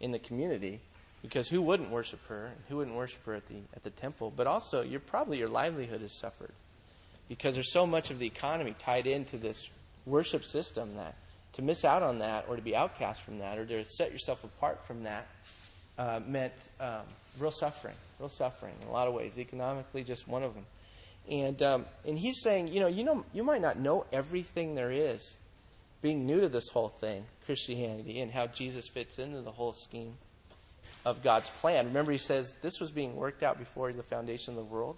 in 0.00 0.10
the 0.10 0.18
community, 0.18 0.80
because 1.22 1.48
who 1.48 1.62
wouldn't 1.62 1.90
worship 1.90 2.20
her? 2.26 2.50
Who 2.68 2.78
wouldn't 2.78 2.96
worship 2.96 3.24
her 3.26 3.34
at 3.34 3.46
the, 3.48 3.54
at 3.74 3.84
the 3.84 3.90
temple? 3.90 4.32
But 4.36 4.48
also, 4.48 4.82
you're, 4.82 5.00
probably 5.00 5.38
your 5.38 5.48
livelihood 5.48 6.00
has 6.00 6.18
suffered 6.18 6.50
because 7.28 7.54
there's 7.54 7.72
so 7.72 7.86
much 7.86 8.10
of 8.10 8.18
the 8.18 8.26
economy 8.26 8.74
tied 8.78 9.06
into 9.06 9.36
this 9.36 9.68
worship 10.04 10.44
system 10.44 10.96
that 10.96 11.14
to 11.52 11.62
miss 11.62 11.84
out 11.84 12.02
on 12.02 12.18
that 12.18 12.46
or 12.48 12.56
to 12.56 12.62
be 12.62 12.74
outcast 12.74 13.22
from 13.22 13.38
that 13.38 13.58
or 13.58 13.64
to 13.64 13.84
set 13.84 14.10
yourself 14.10 14.42
apart 14.42 14.84
from 14.84 15.04
that 15.04 15.28
uh, 15.96 16.18
meant 16.26 16.52
um, 16.80 17.02
real 17.38 17.52
suffering, 17.52 17.94
real 18.18 18.28
suffering 18.28 18.74
in 18.82 18.88
a 18.88 18.90
lot 18.90 19.06
of 19.06 19.14
ways. 19.14 19.38
Economically, 19.38 20.02
just 20.02 20.26
one 20.26 20.42
of 20.42 20.54
them. 20.54 20.64
And 21.30 21.62
um, 21.62 21.86
and 22.04 22.18
he's 22.18 22.42
saying, 22.42 22.68
you 22.68 22.80
know, 22.80 22.88
you 22.88 23.04
know, 23.04 23.24
you 23.32 23.44
might 23.44 23.60
not 23.60 23.78
know 23.78 24.06
everything 24.12 24.74
there 24.74 24.90
is, 24.90 25.36
being 26.02 26.26
new 26.26 26.40
to 26.40 26.48
this 26.48 26.68
whole 26.68 26.88
thing, 26.88 27.24
Christianity, 27.46 28.20
and 28.20 28.30
how 28.30 28.48
Jesus 28.48 28.88
fits 28.88 29.18
into 29.18 29.40
the 29.40 29.52
whole 29.52 29.72
scheme. 29.72 30.18
of 31.04 31.22
God's 31.22 31.50
plan. 31.50 31.86
Remember, 31.86 32.12
he 32.12 32.18
says 32.18 32.54
this 32.62 32.80
was 32.80 32.90
being 32.90 33.16
worked 33.16 33.42
out 33.42 33.58
before 33.58 33.92
the 33.92 34.02
foundation 34.02 34.52
of 34.52 34.56
the 34.56 34.64
world. 34.64 34.96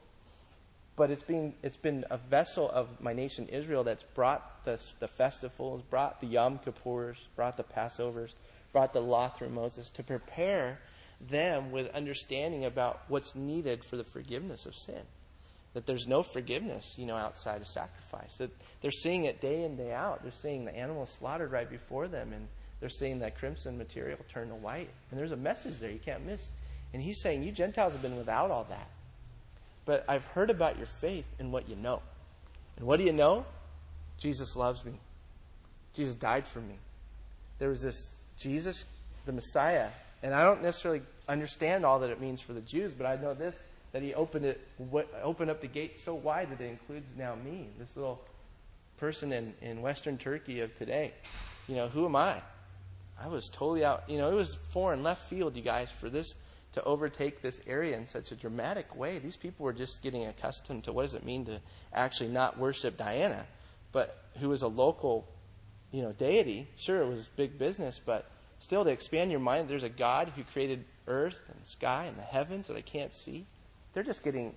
But 0.97 1.11
it's, 1.11 1.23
being, 1.23 1.55
it's 1.63 1.77
been 1.77 2.05
a 2.11 2.17
vessel 2.17 2.71
of 2.71 3.01
my 3.01 3.13
nation 3.13 3.49
Israel 3.49 3.83
that's 3.83 4.05
brought 4.05 4.65
the, 4.65 4.81
the 5.01 5.09
festivals, 5.09 5.83
brought 5.83 6.21
the 6.21 6.27
Yom 6.27 6.59
Kippurs, 6.59 7.17
brought 7.35 7.57
the 7.57 7.65
Passovers, 7.65 8.35
brought 8.73 8.93
the 8.93 9.01
law 9.01 9.29
through 9.29 9.49
Moses 9.49 9.91
to 9.91 10.03
prepare 10.03 10.81
them 11.21 11.73
with 11.73 11.93
understanding 11.95 12.65
about 12.65 13.03
what's 13.09 13.35
needed 13.35 13.85
for 13.85 13.97
the 13.97 14.05
forgiveness 14.05 14.67
of 14.67 14.75
sin. 14.75 15.03
That 15.75 15.87
there's 15.87 16.07
no 16.07 16.23
forgiveness, 16.23 16.95
you 16.97 17.07
know, 17.07 17.17
outside 17.17 17.61
of 17.61 17.67
sacrifice. 17.67 18.37
That 18.39 18.51
they're 18.81 18.91
seeing 18.91 19.25
it 19.25 19.41
day 19.41 19.65
in, 19.65 19.77
day 19.77 19.93
out. 19.93 20.23
They're 20.23 20.33
seeing 20.33 20.65
the 20.65 20.75
animals 20.75 21.11
slaughtered 21.19 21.53
right 21.53 21.69
before 21.69 22.09
them, 22.09 22.33
and 22.33 22.49
they're 22.81 22.89
seeing 22.89 23.19
that 23.21 23.37
crimson 23.37 23.77
material 23.77 24.19
turn 24.33 24.49
to 24.49 24.55
white. 24.55 24.89
And 25.11 25.19
there's 25.19 25.33
a 25.33 25.37
message 25.37 25.79
there 25.81 25.91
you 25.91 25.99
can't 25.99 26.25
miss. 26.25 26.51
And 26.93 27.03
he's 27.03 27.21
saying, 27.21 27.43
You 27.43 27.53
Gentiles 27.53 27.93
have 27.93 28.03
been 28.03 28.17
without 28.17 28.51
all 28.51 28.65
that. 28.71 28.89
But 29.85 30.05
I've 30.09 30.25
heard 30.27 30.49
about 30.49 30.79
your 30.79 30.87
faith 30.87 31.27
and 31.39 31.53
what 31.53 31.69
you 31.69 31.77
know. 31.77 32.01
And 32.77 32.87
what 32.87 32.99
do 32.99 33.05
you 33.05 33.13
know? 33.13 33.45
Jesus 34.19 34.57
loves 34.57 34.85
me. 34.85 34.93
Jesus 35.93 36.15
died 36.15 36.47
for 36.47 36.61
me. 36.61 36.75
There 37.59 37.69
was 37.69 37.83
this 37.83 38.09
Jesus, 38.39 38.85
the 39.27 39.33
Messiah, 39.33 39.89
and 40.23 40.35
I 40.35 40.43
don't 40.43 40.63
necessarily 40.63 41.03
understand 41.29 41.85
all 41.85 42.01
that 42.01 42.11
it 42.11 42.21
means 42.21 42.41
for 42.41 42.53
the 42.53 42.61
Jews, 42.61 42.93
but 42.93 43.07
I 43.07 43.17
know 43.17 43.35
this 43.35 43.57
that 43.95 44.03
he 44.03 44.13
opened 44.13 44.45
it 44.45 44.61
opened 45.23 45.51
up 45.51 45.61
the 45.61 45.69
gate 45.69 45.97
so 45.97 46.17
wide 46.17 46.51
that 46.51 46.61
it 46.61 46.69
includes 46.69 47.07
now 47.17 47.37
me, 47.37 47.69
this 47.79 47.95
little 47.95 48.21
person 48.97 49.33
in, 49.33 49.55
in 49.63 49.81
Western 49.83 50.19
Turkey 50.19 50.61
of 50.61 50.75
today. 50.75 51.15
You 51.69 51.77
know, 51.77 51.87
who 51.87 52.05
am 52.05 52.17
I? 52.17 52.43
I 53.23 53.29
was 53.29 53.49
totally 53.49 53.85
out. 53.85 54.03
You 54.09 54.19
know, 54.19 54.33
it 54.33 54.35
was 54.35 54.57
foreign 54.73 55.05
left 55.05 55.31
field, 55.31 55.55
you 55.55 55.63
guys, 55.63 55.93
for 55.93 56.11
this 56.11 56.35
to 56.73 56.83
overtake 56.83 57.41
this 57.41 57.61
area 57.69 57.97
in 57.97 58.05
such 58.05 58.33
a 58.33 58.35
dramatic 58.35 58.97
way. 58.97 59.21
These 59.21 59.37
people 59.37 59.65
were 59.65 59.73
just 59.73 60.03
getting 60.03 60.27
accustomed 60.27 60.83
to 60.85 60.93
what 60.93 61.03
does 61.03 61.15
it 61.15 61.25
mean 61.25 61.45
to 61.45 61.61
actually 61.93 62.31
not 62.31 62.59
worship 62.59 62.97
Diana, 62.97 63.47
but 63.93 64.25
who 64.41 64.49
was 64.49 64.63
a 64.63 64.69
local, 64.69 65.29
you 65.93 66.03
know, 66.03 66.11
deity. 66.11 66.67
Sure, 66.77 67.01
it 67.01 67.09
was 67.09 67.29
big 67.37 67.61
business, 67.61 68.01
but 68.05 68.29
still 68.59 68.83
to 68.83 68.91
expand 68.91 69.31
your 69.31 69.39
mind, 69.39 69.69
there's 69.69 69.85
a 69.85 69.89
God 69.89 70.33
who 70.35 70.43
created 70.43 70.85
earth 71.07 71.41
and 71.49 71.65
sky 71.65 72.07
and 72.09 72.19
the 72.19 72.23
heavens 72.23 72.67
that 72.67 72.77
I 72.77 72.81
can't 72.81 73.13
see. 73.13 73.47
They're 73.95 74.03
just 74.03 74.23
getting 74.23 74.55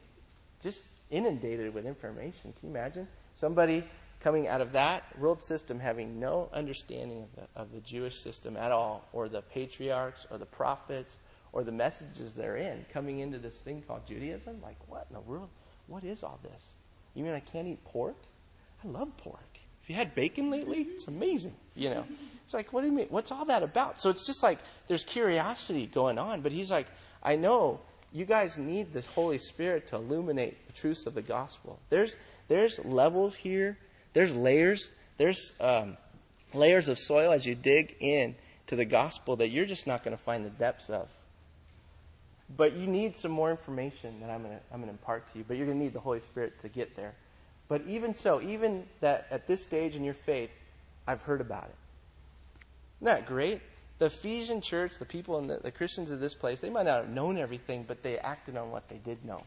just 0.63 0.81
inundated 1.09 1.73
with 1.73 1.85
information. 1.85 2.53
Can 2.59 2.69
you 2.69 2.75
imagine 2.75 3.07
somebody 3.35 3.83
coming 4.19 4.47
out 4.47 4.61
of 4.61 4.71
that 4.71 5.03
world 5.19 5.39
system 5.39 5.79
having 5.79 6.19
no 6.19 6.49
understanding 6.51 7.23
of 7.23 7.35
the, 7.35 7.61
of 7.61 7.71
the 7.71 7.79
Jewish 7.81 8.19
system 8.19 8.57
at 8.57 8.71
all, 8.71 9.07
or 9.13 9.29
the 9.29 9.41
patriarchs, 9.41 10.25
or 10.31 10.37
the 10.37 10.45
prophets, 10.45 11.15
or 11.53 11.63
the 11.63 11.71
messages 11.71 12.33
they're 12.33 12.57
in, 12.57 12.83
coming 12.91 13.19
into 13.19 13.37
this 13.37 13.53
thing 13.55 13.83
called 13.87 14.07
Judaism? 14.07 14.59
Like, 14.61 14.77
what 14.87 15.05
in 15.09 15.13
the 15.13 15.21
world? 15.21 15.49
What 15.85 16.03
is 16.03 16.23
all 16.23 16.39
this? 16.43 16.73
You 17.13 17.23
mean 17.23 17.33
I 17.33 17.39
can't 17.39 17.67
eat 17.67 17.83
pork? 17.85 18.17
I 18.83 18.87
love 18.87 19.15
pork. 19.17 19.39
Have 19.81 19.89
you 19.89 19.95
had 19.95 20.15
bacon 20.15 20.49
lately? 20.49 20.81
It's 20.81 21.07
amazing. 21.07 21.53
You 21.75 21.91
know, 21.91 22.05
it's 22.43 22.53
like, 22.53 22.73
what 22.73 22.81
do 22.81 22.87
you 22.87 22.93
mean? 22.93 23.07
What's 23.09 23.31
all 23.31 23.45
that 23.45 23.63
about? 23.63 24.01
So 24.01 24.09
it's 24.09 24.25
just 24.25 24.43
like 24.43 24.59
there's 24.87 25.03
curiosity 25.03 25.85
going 25.85 26.17
on, 26.17 26.41
but 26.41 26.51
he's 26.51 26.69
like, 26.69 26.87
I 27.23 27.35
know 27.35 27.79
you 28.11 28.25
guys 28.25 28.57
need 28.57 28.93
the 28.93 29.01
Holy 29.01 29.37
Spirit 29.37 29.87
to 29.87 29.95
illuminate 29.95 30.67
the 30.67 30.73
truths 30.73 31.05
of 31.05 31.13
the 31.13 31.21
gospel. 31.21 31.79
There's 31.89 32.17
there's 32.47 32.83
levels 32.85 33.35
here. 33.35 33.77
There's 34.13 34.35
layers. 34.35 34.91
There's 35.17 35.53
um, 35.59 35.97
layers 36.53 36.87
of 36.89 36.97
soil 36.97 37.31
as 37.31 37.45
you 37.45 37.55
dig 37.55 37.95
in 37.99 38.35
to 38.67 38.75
the 38.75 38.85
gospel 38.85 39.35
that 39.37 39.49
you're 39.49 39.65
just 39.65 39.87
not 39.87 40.03
going 40.03 40.15
to 40.15 40.21
find 40.21 40.45
the 40.45 40.49
depths 40.49 40.89
of. 40.89 41.07
But 42.55 42.73
you 42.73 42.87
need 42.87 43.17
some 43.17 43.31
more 43.31 43.51
information 43.51 44.21
that 44.21 44.29
I'm 44.29 44.41
going 44.41 44.55
to 44.55 44.61
I'm 44.71 44.79
going 44.79 44.87
to 44.87 44.97
impart 44.97 45.31
to 45.33 45.39
you. 45.39 45.45
But 45.47 45.57
you're 45.57 45.65
going 45.65 45.77
to 45.77 45.83
need 45.83 45.93
the 45.93 45.99
Holy 45.99 46.21
Spirit 46.21 46.59
to 46.61 46.69
get 46.69 46.95
there. 46.95 47.13
But 47.67 47.81
even 47.85 48.13
so, 48.13 48.41
even 48.41 48.85
that 49.01 49.27
at 49.29 49.47
this 49.47 49.61
stage 49.63 49.95
in 49.95 50.03
your 50.03 50.13
faith, 50.13 50.51
I've 51.05 51.21
heard 51.21 51.41
about 51.41 51.65
it. 51.65 51.75
Isn't 53.01 53.05
that 53.13 53.27
great? 53.27 53.61
The 53.99 54.05
Ephesian 54.05 54.61
church, 54.61 54.97
the 54.99 55.05
people 55.05 55.37
and 55.37 55.49
the, 55.49 55.57
the 55.57 55.71
Christians 55.71 56.11
of 56.11 56.19
this 56.19 56.35
place, 56.35 56.59
they 56.59 56.69
might 56.69 56.85
not 56.85 57.03
have 57.03 57.09
known 57.09 57.37
everything, 57.37 57.83
but 57.87 58.03
they 58.03 58.19
acted 58.19 58.55
on 58.55 58.71
what 58.71 58.87
they 58.89 58.97
did 58.97 59.25
know. 59.25 59.43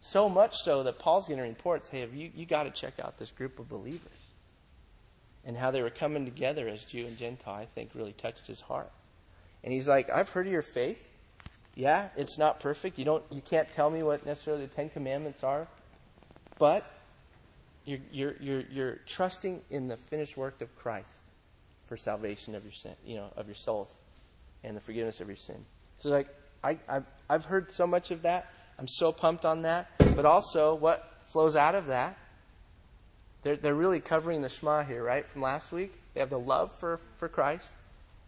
So 0.00 0.28
much 0.28 0.56
so 0.56 0.82
that 0.82 0.98
Paul's 0.98 1.28
getting 1.28 1.44
reports, 1.44 1.88
hey, 1.88 2.08
you, 2.12 2.30
you 2.34 2.46
got 2.46 2.64
to 2.64 2.70
check 2.70 2.94
out 2.98 3.18
this 3.18 3.30
group 3.30 3.58
of 3.58 3.68
believers. 3.68 4.00
And 5.44 5.56
how 5.56 5.70
they 5.70 5.82
were 5.82 5.90
coming 5.90 6.24
together 6.24 6.68
as 6.68 6.82
Jew 6.84 7.06
and 7.06 7.16
Gentile, 7.16 7.54
I 7.54 7.66
think, 7.66 7.90
really 7.94 8.12
touched 8.12 8.46
his 8.46 8.60
heart. 8.60 8.90
And 9.62 9.72
he's 9.72 9.88
like, 9.88 10.08
I've 10.10 10.28
heard 10.28 10.46
of 10.46 10.52
your 10.52 10.62
faith. 10.62 11.10
Yeah, 11.74 12.08
it's 12.16 12.38
not 12.38 12.60
perfect. 12.60 12.98
You 12.98 13.04
don't 13.04 13.24
you 13.30 13.40
can't 13.40 13.70
tell 13.72 13.90
me 13.90 14.02
what 14.02 14.26
necessarily 14.26 14.66
the 14.66 14.74
Ten 14.74 14.90
Commandments 14.90 15.42
are, 15.42 15.66
but 16.58 16.84
you're, 17.84 17.98
you're, 18.12 18.34
you're, 18.40 18.64
you're 18.70 18.98
trusting 19.06 19.62
in 19.70 19.88
the 19.88 19.96
finished 19.96 20.36
work 20.36 20.60
of 20.60 20.74
Christ 20.76 21.08
for 21.86 21.96
salvation 21.96 22.54
of 22.54 22.64
your 22.64 22.72
sin, 22.72 22.92
you 23.04 23.16
know, 23.16 23.28
of 23.36 23.46
your 23.46 23.54
souls 23.54 23.94
and 24.64 24.76
the 24.76 24.80
forgiveness 24.80 25.20
of 25.20 25.28
your 25.28 25.36
sin. 25.36 25.64
So 25.98 26.10
like 26.10 26.28
I, 26.62 26.78
I've, 26.88 27.04
I've 27.28 27.44
heard 27.44 27.72
so 27.72 27.86
much 27.86 28.10
of 28.10 28.22
that. 28.22 28.50
I'm 28.78 28.88
so 28.88 29.12
pumped 29.12 29.44
on 29.44 29.62
that. 29.62 29.90
But 30.14 30.24
also 30.24 30.74
what 30.74 31.08
flows 31.26 31.56
out 31.56 31.74
of 31.74 31.86
that, 31.86 32.16
they're, 33.42 33.56
they're 33.56 33.74
really 33.74 34.00
covering 34.00 34.42
the 34.42 34.48
Shema 34.48 34.84
here, 34.84 35.02
right? 35.02 35.26
From 35.26 35.42
last 35.42 35.72
week. 35.72 35.92
They 36.14 36.20
have 36.20 36.30
the 36.30 36.38
love 36.38 36.72
for, 36.78 37.00
for 37.16 37.28
Christ 37.28 37.70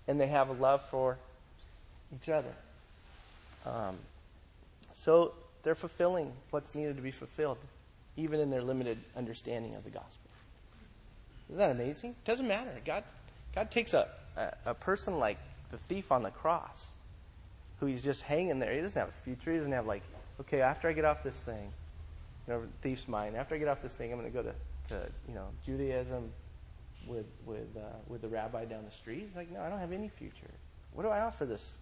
and 0.07 0.21
they 0.21 0.27
have 0.27 0.49
a 0.49 0.53
love 0.53 0.83
for 0.91 1.19
each 2.15 2.29
other. 2.29 2.53
Um, 3.65 3.97
so 5.03 5.33
they're 5.63 5.75
fulfilling 5.75 6.33
what's 6.51 6.75
needed 6.75 6.97
to 6.97 7.03
be 7.03 7.11
fulfilled, 7.11 7.59
even 8.17 8.41
in 8.41 8.51
their 8.51 8.63
limited 8.63 8.99
understanding 9.17 9.75
of 9.75 9.85
the 9.85 9.91
gospel. 9.91 10.31
Isn't 11.49 11.59
that 11.59 11.71
amazing? 11.71 12.11
It 12.11 12.25
doesn't 12.25 12.49
matter. 12.49 12.71
God, 12.85 13.05
God 13.55 13.71
takes 13.71 13.95
a, 13.95 14.09
a, 14.37 14.53
a 14.67 14.75
person 14.75 15.19
like 15.19 15.39
the 15.71 15.79
thief 15.79 16.11
on 16.11 16.23
the 16.23 16.31
cross, 16.31 16.89
who 17.81 17.87
he's 17.87 18.03
just 18.03 18.23
hanging 18.23 18.59
there. 18.59 18.73
He 18.73 18.81
doesn't 18.81 18.99
have 18.99 19.09
a 19.09 19.25
future. 19.25 19.53
He 19.53 19.59
doesn't 19.59 19.73
have 19.73 19.87
like, 19.87 20.03
okay, 20.41 20.61
after 20.61 20.89
I 20.89 20.93
get 20.93 21.05
off 21.05 21.23
this 21.23 21.37
thing, 21.37 21.73
you 22.47 22.55
know, 22.55 22.63
thief's 22.83 23.09
mind. 23.09 23.37
After 23.37 23.55
I 23.55 23.59
get 23.59 23.69
off 23.69 23.83
this 23.83 23.93
thing, 23.93 24.13
I'm 24.13 24.19
going 24.19 24.31
to 24.31 24.37
go 24.37 24.43
to, 24.43 24.55
to 24.89 25.09
you 25.29 25.35
know 25.35 25.47
Judaism 25.65 26.31
with 27.07 27.27
with 27.47 27.77
uh, 27.77 27.97
with 28.09 28.23
the 28.23 28.29
rabbi 28.29 28.65
down 28.65 28.85
the 28.85 28.91
street. 28.91 29.27
He's 29.27 29.37
like, 29.37 29.51
no, 29.51 29.61
I 29.61 29.69
don't 29.69 29.79
have 29.79 29.93
any 29.93 30.09
future. 30.09 30.51
What 30.93 31.05
do 31.05 31.09
I 31.09 31.21
offer 31.21 31.45
this 31.45 31.77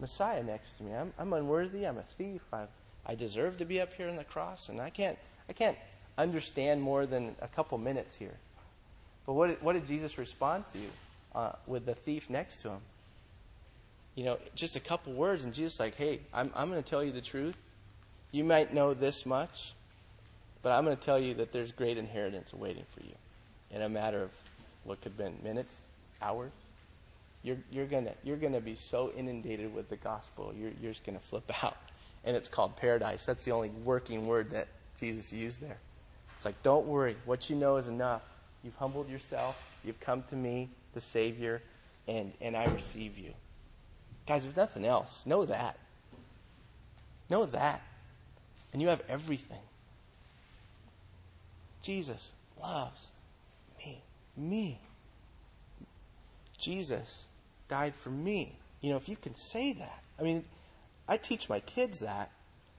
Messiah 0.00 0.42
next 0.42 0.72
to 0.78 0.82
me? 0.82 0.94
I'm, 0.94 1.12
I'm 1.18 1.32
unworthy. 1.32 1.86
I'm 1.86 1.98
a 1.98 2.04
thief. 2.16 2.42
I 2.52 2.66
I 3.04 3.14
deserve 3.14 3.58
to 3.58 3.64
be 3.64 3.80
up 3.80 3.92
here 3.94 4.08
on 4.08 4.16
the 4.16 4.24
cross, 4.24 4.68
and 4.68 4.80
I 4.80 4.90
can't 4.90 5.18
I 5.48 5.52
can't 5.52 5.76
understand 6.16 6.80
more 6.80 7.06
than 7.06 7.34
a 7.40 7.48
couple 7.48 7.78
minutes 7.78 8.14
here. 8.14 8.36
But 9.26 9.34
what 9.34 9.48
did, 9.48 9.62
what 9.62 9.74
did 9.74 9.86
Jesus 9.86 10.18
respond 10.18 10.64
to 10.72 11.38
uh, 11.38 11.52
with 11.66 11.86
the 11.86 11.94
thief 11.94 12.28
next 12.28 12.56
to 12.62 12.70
him? 12.70 12.80
You 14.14 14.24
know, 14.24 14.38
just 14.54 14.76
a 14.76 14.80
couple 14.80 15.12
words, 15.12 15.44
and 15.44 15.54
Jesus 15.54 15.80
like, 15.80 15.94
hey, 15.96 16.20
I'm, 16.34 16.50
I'm 16.54 16.70
going 16.70 16.82
to 16.82 16.88
tell 16.88 17.02
you 17.02 17.12
the 17.12 17.22
truth. 17.22 17.56
You 18.30 18.44
might 18.44 18.74
know 18.74 18.94
this 18.94 19.24
much, 19.24 19.74
but 20.62 20.72
I'm 20.72 20.84
going 20.84 20.96
to 20.96 21.02
tell 21.02 21.18
you 21.18 21.34
that 21.34 21.52
there's 21.52 21.72
great 21.72 21.96
inheritance 21.96 22.52
waiting 22.52 22.84
for 22.94 23.02
you 23.04 23.14
in 23.70 23.82
a 23.82 23.88
matter 23.88 24.22
of 24.22 24.30
what 24.84 25.00
could 25.00 25.12
have 25.12 25.18
been 25.18 25.38
minutes, 25.42 25.82
hours. 26.20 26.52
You're, 27.42 27.58
you're 27.70 27.86
going 27.86 28.08
you're 28.22 28.36
gonna 28.36 28.60
be 28.60 28.76
so 28.76 29.10
inundated 29.16 29.74
with 29.74 29.88
the 29.88 29.96
gospel, 29.96 30.52
you're, 30.56 30.70
you're 30.80 30.92
just 30.92 31.04
going 31.04 31.18
to 31.18 31.24
flip 31.24 31.50
out. 31.64 31.76
And 32.24 32.36
it's 32.36 32.48
called 32.48 32.76
paradise. 32.76 33.26
That's 33.26 33.44
the 33.44 33.50
only 33.50 33.70
working 33.70 34.26
word 34.26 34.50
that 34.50 34.68
Jesus 35.00 35.32
used 35.32 35.60
there. 35.60 35.78
It's 36.36 36.44
like, 36.44 36.62
don't 36.62 36.86
worry. 36.86 37.16
What 37.24 37.50
you 37.50 37.56
know 37.56 37.76
is 37.76 37.88
enough. 37.88 38.22
You've 38.64 38.76
humbled 38.76 39.08
yourself. 39.08 39.62
You've 39.84 40.00
come 40.00 40.24
to 40.30 40.36
me, 40.36 40.70
the 40.94 41.00
Savior, 41.00 41.62
and, 42.06 42.32
and 42.40 42.56
I 42.56 42.66
receive 42.66 43.18
you. 43.18 43.32
Guys, 44.26 44.44
if 44.44 44.56
nothing 44.56 44.84
else, 44.84 45.24
know 45.26 45.44
that. 45.44 45.78
Know 47.28 47.46
that. 47.46 47.82
And 48.72 48.80
you 48.80 48.88
have 48.88 49.02
everything. 49.08 49.58
Jesus 51.82 52.30
loves 52.60 53.12
me. 53.78 54.02
Me. 54.36 54.80
Jesus 56.58 57.28
died 57.68 57.94
for 57.94 58.10
me. 58.10 58.58
You 58.80 58.90
know, 58.90 58.96
if 58.96 59.08
you 59.08 59.16
can 59.16 59.34
say 59.34 59.72
that. 59.72 60.02
I 60.18 60.22
mean, 60.22 60.44
I 61.08 61.16
teach 61.16 61.48
my 61.48 61.60
kids 61.60 62.00
that, 62.00 62.30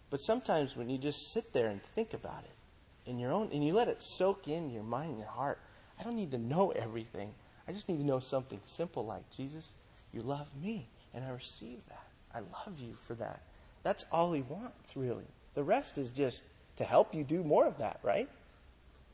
but 0.10 0.18
sometimes 0.18 0.78
when 0.78 0.90
you 0.90 0.98
just 0.98 1.34
sit 1.34 1.52
there 1.52 1.68
and 1.68 1.82
think 1.82 2.14
about 2.14 2.44
it 2.44 3.10
in 3.10 3.20
your 3.20 3.32
own, 3.32 3.50
and 3.52 3.66
you 3.66 3.74
let 3.74 3.90
it 3.90 4.02
soak 4.02 4.48
in 4.48 4.70
your 4.70 4.84
mind 4.84 5.10
and 5.10 5.20
your 5.20 5.28
heart, 5.28 5.60
I 6.00 6.04
don't 6.04 6.16
need 6.16 6.32
to 6.32 6.38
know 6.38 6.72
everything. 6.72 7.32
I 7.68 7.72
just 7.72 7.88
need 7.88 7.98
to 7.98 8.06
know 8.06 8.20
something 8.20 8.60
simple 8.66 9.06
like, 9.06 9.30
Jesus, 9.36 9.72
you 10.12 10.22
love 10.22 10.48
me, 10.62 10.88
and 11.14 11.24
I 11.24 11.30
receive 11.30 11.86
that. 11.88 12.08
I 12.34 12.40
love 12.40 12.80
you 12.80 12.94
for 12.96 13.14
that. 13.16 13.42
That's 13.84 14.06
all 14.12 14.34
he 14.34 14.42
wants, 14.42 14.96
really. 14.96 15.26
The 15.56 15.64
rest 15.64 15.98
is 15.98 16.12
just 16.12 16.44
to 16.78 16.84
help 16.84 17.14
you 17.14 17.24
do 17.24 17.44
more 17.44 17.66
of 17.66 17.78
that, 17.78 18.00
right? 18.04 18.28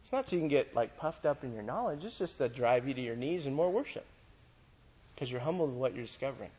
It's 0.04 0.12
not 0.12 0.30
so 0.30 0.36
you 0.36 0.42
can 0.42 0.50
get 0.50 0.76
like 0.76 0.98
puffed 0.98 1.26
up 1.26 1.44
in 1.44 1.54
your 1.54 1.64
knowledge. 1.64 2.04
It's 2.04 2.18
just 2.18 2.38
to 2.38 2.48
drive 2.50 2.88
you 2.88 2.94
to 2.94 3.02
your 3.02 3.16
knees 3.16 3.46
and 3.46 3.56
more 3.56 3.70
worship. 3.70 4.06
Because 5.14 5.32
you're 5.32 5.42
humbled 5.42 5.72
with 5.72 5.78
what 5.78 5.94
you're 5.94 6.06
discovering. 6.06 6.52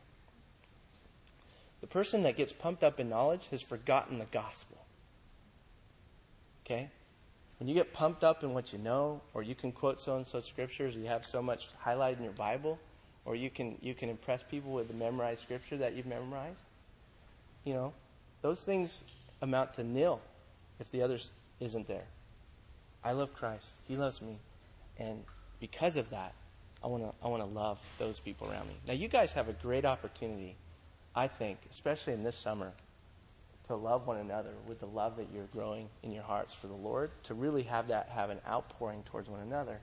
The 1.80 1.86
person 1.86 2.22
that 2.24 2.36
gets 2.36 2.52
pumped 2.52 2.84
up 2.84 3.00
in 3.00 3.08
knowledge 3.08 3.48
has 3.50 3.62
forgotten 3.62 4.18
the 4.18 4.26
gospel. 4.26 4.76
Okay? 6.64 6.90
When 7.60 7.68
you 7.68 7.74
get 7.74 7.92
pumped 7.92 8.24
up 8.24 8.42
in 8.42 8.54
what 8.54 8.72
you 8.72 8.78
know, 8.78 9.20
or 9.34 9.42
you 9.42 9.54
can 9.54 9.70
quote 9.70 10.00
so 10.00 10.16
and 10.16 10.26
so 10.26 10.40
scriptures, 10.40 10.96
or 10.96 10.98
you 10.98 11.08
have 11.08 11.26
so 11.26 11.42
much 11.42 11.68
highlighted 11.84 12.16
in 12.16 12.24
your 12.24 12.32
Bible, 12.32 12.78
or 13.26 13.36
you 13.36 13.50
can 13.50 13.76
you 13.82 13.92
can 13.92 14.08
impress 14.08 14.42
people 14.42 14.72
with 14.72 14.88
the 14.88 14.94
memorized 14.94 15.42
scripture 15.42 15.76
that 15.76 15.94
you've 15.94 16.06
memorized, 16.06 16.62
you 17.64 17.74
know, 17.74 17.92
those 18.40 18.62
things 18.62 19.02
amount 19.42 19.74
to 19.74 19.84
nil 19.84 20.20
if 20.78 20.90
the 20.90 21.02
other 21.02 21.18
isn't 21.60 21.86
there. 21.86 22.06
I 23.04 23.12
love 23.12 23.34
Christ. 23.34 23.72
He 23.86 23.94
loves 23.94 24.22
me. 24.22 24.38
And 24.98 25.22
because 25.60 25.98
of 25.98 26.08
that, 26.10 26.32
I 26.82 26.86
want 26.86 27.02
to 27.02 27.12
I 27.22 27.28
want 27.28 27.42
to 27.42 27.48
love 27.48 27.78
those 27.98 28.18
people 28.18 28.50
around 28.50 28.68
me. 28.68 28.74
Now 28.86 28.94
you 28.94 29.08
guys 29.08 29.34
have 29.34 29.50
a 29.50 29.52
great 29.52 29.84
opportunity, 29.84 30.56
I 31.14 31.28
think, 31.28 31.58
especially 31.70 32.14
in 32.14 32.22
this 32.22 32.36
summer, 32.36 32.72
to 33.70 33.76
love 33.76 34.06
one 34.06 34.18
another 34.18 34.52
with 34.66 34.80
the 34.80 34.86
love 34.86 35.16
that 35.16 35.28
you're 35.34 35.46
growing 35.46 35.88
in 36.02 36.12
your 36.12 36.22
hearts 36.22 36.52
for 36.52 36.66
the 36.66 36.74
Lord, 36.74 37.10
to 37.24 37.34
really 37.34 37.62
have 37.62 37.88
that 37.88 38.08
have 38.10 38.30
an 38.30 38.38
outpouring 38.48 39.02
towards 39.04 39.28
one 39.28 39.40
another. 39.40 39.80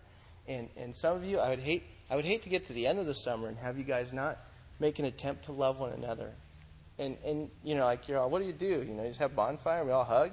And 0.48 0.70
and 0.78 0.96
some 0.96 1.16
of 1.16 1.26
you 1.26 1.40
I 1.40 1.50
would 1.50 1.60
hate 1.60 1.84
I 2.10 2.16
would 2.16 2.26
hate 2.26 2.44
to 2.44 2.50
get 2.50 2.68
to 2.68 2.74
the 2.74 2.88
end 2.88 3.00
of 3.00 3.06
the 3.06 3.16
summer 3.16 3.48
and 3.48 3.58
have 3.58 3.78
you 3.78 3.84
guys 3.84 4.14
not 4.14 4.38
make 4.80 5.00
an 5.00 5.06
attempt 5.06 5.46
to 5.46 5.52
love 5.52 5.80
one 5.80 5.92
another. 5.94 6.32
And 7.00 7.18
and 7.26 7.50
you 7.64 7.76
know, 7.76 7.86
like 7.86 8.08
you're 8.08 8.20
all 8.20 8.30
what 8.30 8.42
do 8.42 8.46
you 8.46 8.54
do? 8.54 8.84
You 8.88 8.94
know, 8.94 9.04
you 9.04 9.10
just 9.10 9.20
have 9.20 9.36
bonfire, 9.36 9.84
we 9.84 9.92
all 9.92 10.04
hug? 10.04 10.32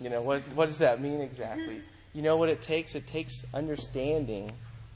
You 0.00 0.10
know, 0.10 0.22
what 0.22 0.42
what 0.54 0.66
does 0.66 0.78
that 0.78 1.00
mean 1.00 1.20
exactly? 1.20 1.82
You 2.12 2.22
know 2.22 2.36
what 2.36 2.48
it 2.48 2.62
takes? 2.62 2.94
It 2.94 3.06
takes 3.06 3.44
understanding. 3.54 4.52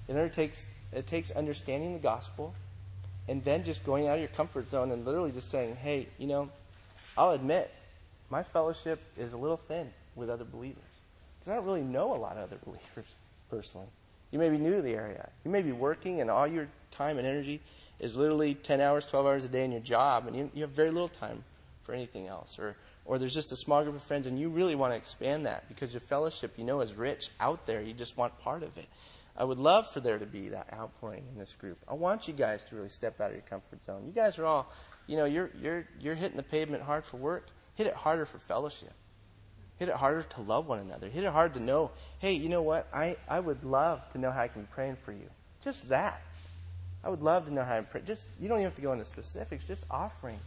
It 0.09 0.33
takes 0.35 0.67
it 0.93 1.07
takes 1.07 1.31
understanding 1.31 1.95
the 1.95 2.01
gospel 2.01 2.55
and 3.29 3.43
then 3.45 3.65
just 3.65 3.85
going 3.85 4.07
out 4.07 4.15
of 4.15 4.21
your 4.21 4.29
comfort 4.29 4.71
zone 4.71 4.93
and 4.93 5.05
literally 5.05 5.33
just 5.33 5.51
saying, 5.51 5.77
hey, 5.77 6.07
you 6.19 6.27
know, 6.27 6.49
I'll 7.19 7.33
admit 7.33 7.73
my 8.31 8.43
fellowship 8.43 9.01
is 9.17 9.33
a 9.33 9.37
little 9.37 9.57
thin 9.57 9.91
with 10.15 10.31
other 10.31 10.45
believers 10.45 10.83
because 11.39 11.53
I 11.53 11.57
don't 11.57 11.65
really 11.65 11.83
know 11.83 12.15
a 12.15 12.19
lot 12.19 12.37
of 12.37 12.45
other 12.45 12.59
believers 12.65 13.15
personally. 13.51 13.89
You 14.33 14.39
may 14.39 14.51
be 14.51 14.59
new 14.59 14.75
to 14.75 14.83
the 14.83 14.95
area. 14.95 15.31
You 15.45 15.51
may 15.51 15.63
be 15.63 15.73
working 15.73 16.21
and 16.21 16.31
all 16.31 16.47
your 16.47 16.69
time 16.91 17.19
and 17.19 17.27
energy 17.27 17.61
is 18.01 18.17
literally 18.17 18.55
10 18.55 18.81
hours, 18.81 19.07
12 19.07 19.27
hours 19.27 19.45
a 19.45 19.49
day 19.49 19.65
in 19.65 19.73
your 19.73 19.81
job 19.81 20.27
and 20.27 20.37
you, 20.37 20.51
you 20.55 20.63
have 20.63 20.71
very 20.71 20.91
little 20.91 21.09
time 21.09 21.45
for 21.85 21.95
anything 21.95 22.27
else. 22.27 22.59
Or, 22.59 22.77
or 23.05 23.19
there's 23.19 23.35
just 23.35 23.53
a 23.53 23.57
small 23.57 23.83
group 23.83 23.95
of 23.95 24.03
friends 24.03 24.27
and 24.27 24.39
you 24.39 24.49
really 24.49 24.75
want 24.75 24.93
to 24.93 24.97
expand 24.97 25.47
that 25.47 25.69
because 25.69 25.93
your 25.93 26.01
fellowship, 26.01 26.55
you 26.57 26.65
know, 26.65 26.81
is 26.81 26.95
rich 26.95 27.31
out 27.39 27.67
there. 27.67 27.81
You 27.81 27.93
just 27.93 28.17
want 28.17 28.39
part 28.41 28.63
of 28.63 28.77
it. 28.77 28.87
I 29.39 29.45
would 29.45 29.59
love 29.59 29.91
for 29.91 30.01
there 30.01 30.19
to 30.19 30.27
be 30.27 30.49
that 30.49 30.69
outpouring 30.73 31.25
in 31.33 31.39
this 31.39 31.53
group. 31.53 31.79
I 31.87 31.95
want 31.95 32.27
you 32.27 32.33
guys 32.33 32.65
to 32.65 32.77
really 32.77 32.89
step 32.89 33.21
out 33.21 33.29
of 33.29 33.37
your 33.37 33.43
comfort 33.43 33.83
zone. 33.85 34.05
You 34.07 34.13
guys 34.13 34.39
are 34.39 34.47
all, 34.47 34.73
you 35.07 35.17
know, 35.17 35.27
you're, 35.27 35.51
you're, 35.61 35.87
you're 36.01 36.15
hitting 36.15 36.39
the 36.39 36.43
pavement 36.43 36.83
hard 36.83 37.05
for 37.05 37.19
work. 37.19 37.49
Hit 37.77 37.87
it 37.87 37.95
harder 37.95 38.27
for 38.27 38.39
fellowship. 38.39 38.93
Hit 39.79 39.89
it 39.89 39.95
harder 39.95 40.23
to 40.23 40.41
love 40.41 40.67
one 40.67 40.79
another. 40.79 41.09
Hit 41.09 41.25
it 41.25 41.33
hard 41.33 41.55
to 41.55 41.61
know, 41.61 41.91
hey, 42.19 42.33
you 42.33 42.49
know 42.49 42.63
what? 42.63 42.89
I, 42.93 43.17
I 43.29 43.41
would 43.41 43.63
love 43.63 44.01
to 44.13 44.19
know 44.19 44.31
how 44.31 44.41
I 44.41 44.49
can 44.49 44.63
be 44.63 44.69
praying 44.73 44.97
for 45.05 45.13
you. 45.13 45.29
Just 45.63 45.89
that. 45.91 46.23
I 47.05 47.09
would 47.09 47.23
love 47.23 47.47
to 47.47 47.53
know 47.53 47.63
how 47.63 47.77
I 47.77 47.81
pray. 47.83 48.03
Just 48.05 48.27
you 48.41 48.49
don't 48.49 48.59
even 48.59 48.65
have 48.65 48.75
to 48.77 48.83
go 48.83 48.93
into 48.93 49.05
specifics. 49.05 49.67
Just 49.67 49.85
offering 49.91 50.39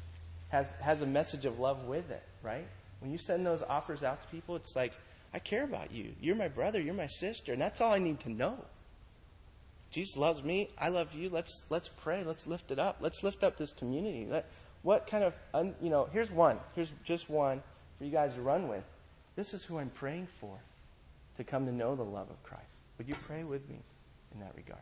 has 0.50 0.72
has 0.82 1.02
a 1.02 1.06
message 1.06 1.46
of 1.46 1.60
love 1.60 1.86
with 1.86 2.10
it, 2.12 2.24
right? 2.44 2.66
When 3.00 3.12
you 3.12 3.18
send 3.18 3.46
those 3.46 3.62
offers 3.62 4.04
out 4.04 4.22
to 4.22 4.28
people, 4.28 4.56
it's 4.56 4.76
like, 4.76 4.94
I 5.34 5.40
care 5.40 5.64
about 5.64 5.92
you. 5.92 6.12
You're 6.20 6.36
my 6.36 6.48
brother. 6.50 6.82
You're 6.82 6.96
my 6.96 7.08
sister, 7.08 7.54
and 7.54 7.62
that's 7.62 7.80
all 7.80 7.94
I 7.94 8.00
need 8.00 8.20
to 8.22 8.30
know. 8.30 8.58
Jesus 9.92 10.18
loves 10.18 10.44
me. 10.44 10.70
I 10.78 10.90
love 10.90 11.14
you. 11.14 11.30
Let's 11.30 11.66
let's 11.70 11.88
pray. 11.88 12.24
Let's 12.24 12.46
lift 12.46 12.72
it 12.72 12.80
up. 12.80 12.98
Let's 13.00 13.24
lift 13.24 13.44
up 13.44 13.58
this 13.58 13.72
community. 13.72 14.28
Let, 14.30 14.46
what 14.84 15.08
kind 15.08 15.24
of 15.24 15.34
un, 15.54 15.76
you 15.82 15.90
know? 15.90 16.08
Here's 16.12 16.32
one. 16.32 16.58
Here's 16.76 16.92
just 17.04 17.30
one 17.30 17.62
for 17.98 18.06
you 18.06 18.12
guys 18.12 18.36
to 18.36 18.42
run 18.42 18.68
with. 18.68 18.84
This 19.36 19.54
is 19.54 19.64
who 19.64 19.78
I'm 19.78 19.90
praying 19.90 20.28
for 20.40 20.58
to 21.38 21.44
come 21.44 21.66
to 21.66 21.72
know 21.72 21.96
the 21.96 22.04
love 22.04 22.30
of 22.30 22.42
Christ. 22.44 22.66
Would 22.98 23.08
you 23.08 23.16
pray 23.22 23.44
with 23.44 23.70
me 23.70 23.80
in 24.34 24.40
that 24.42 24.54
regard? 24.56 24.82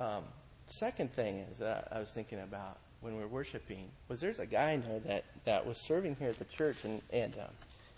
Um, 0.00 0.24
second 0.66 1.12
thing 1.12 1.38
is 1.52 1.58
that 1.58 1.88
I 1.92 2.00
was 2.00 2.10
thinking 2.10 2.40
about 2.40 2.78
when 3.02 3.14
we 3.16 3.20
were 3.20 3.28
worshiping 3.28 3.88
was 4.08 4.20
there's 4.20 4.38
a 4.38 4.46
guy 4.46 4.72
I 4.72 4.76
know 4.76 5.00
that, 5.06 5.24
that 5.44 5.66
was 5.66 5.76
serving 5.76 6.16
here 6.18 6.30
at 6.30 6.38
the 6.38 6.44
church 6.46 6.84
and, 6.84 7.02
and 7.12 7.34
um, 7.34 7.50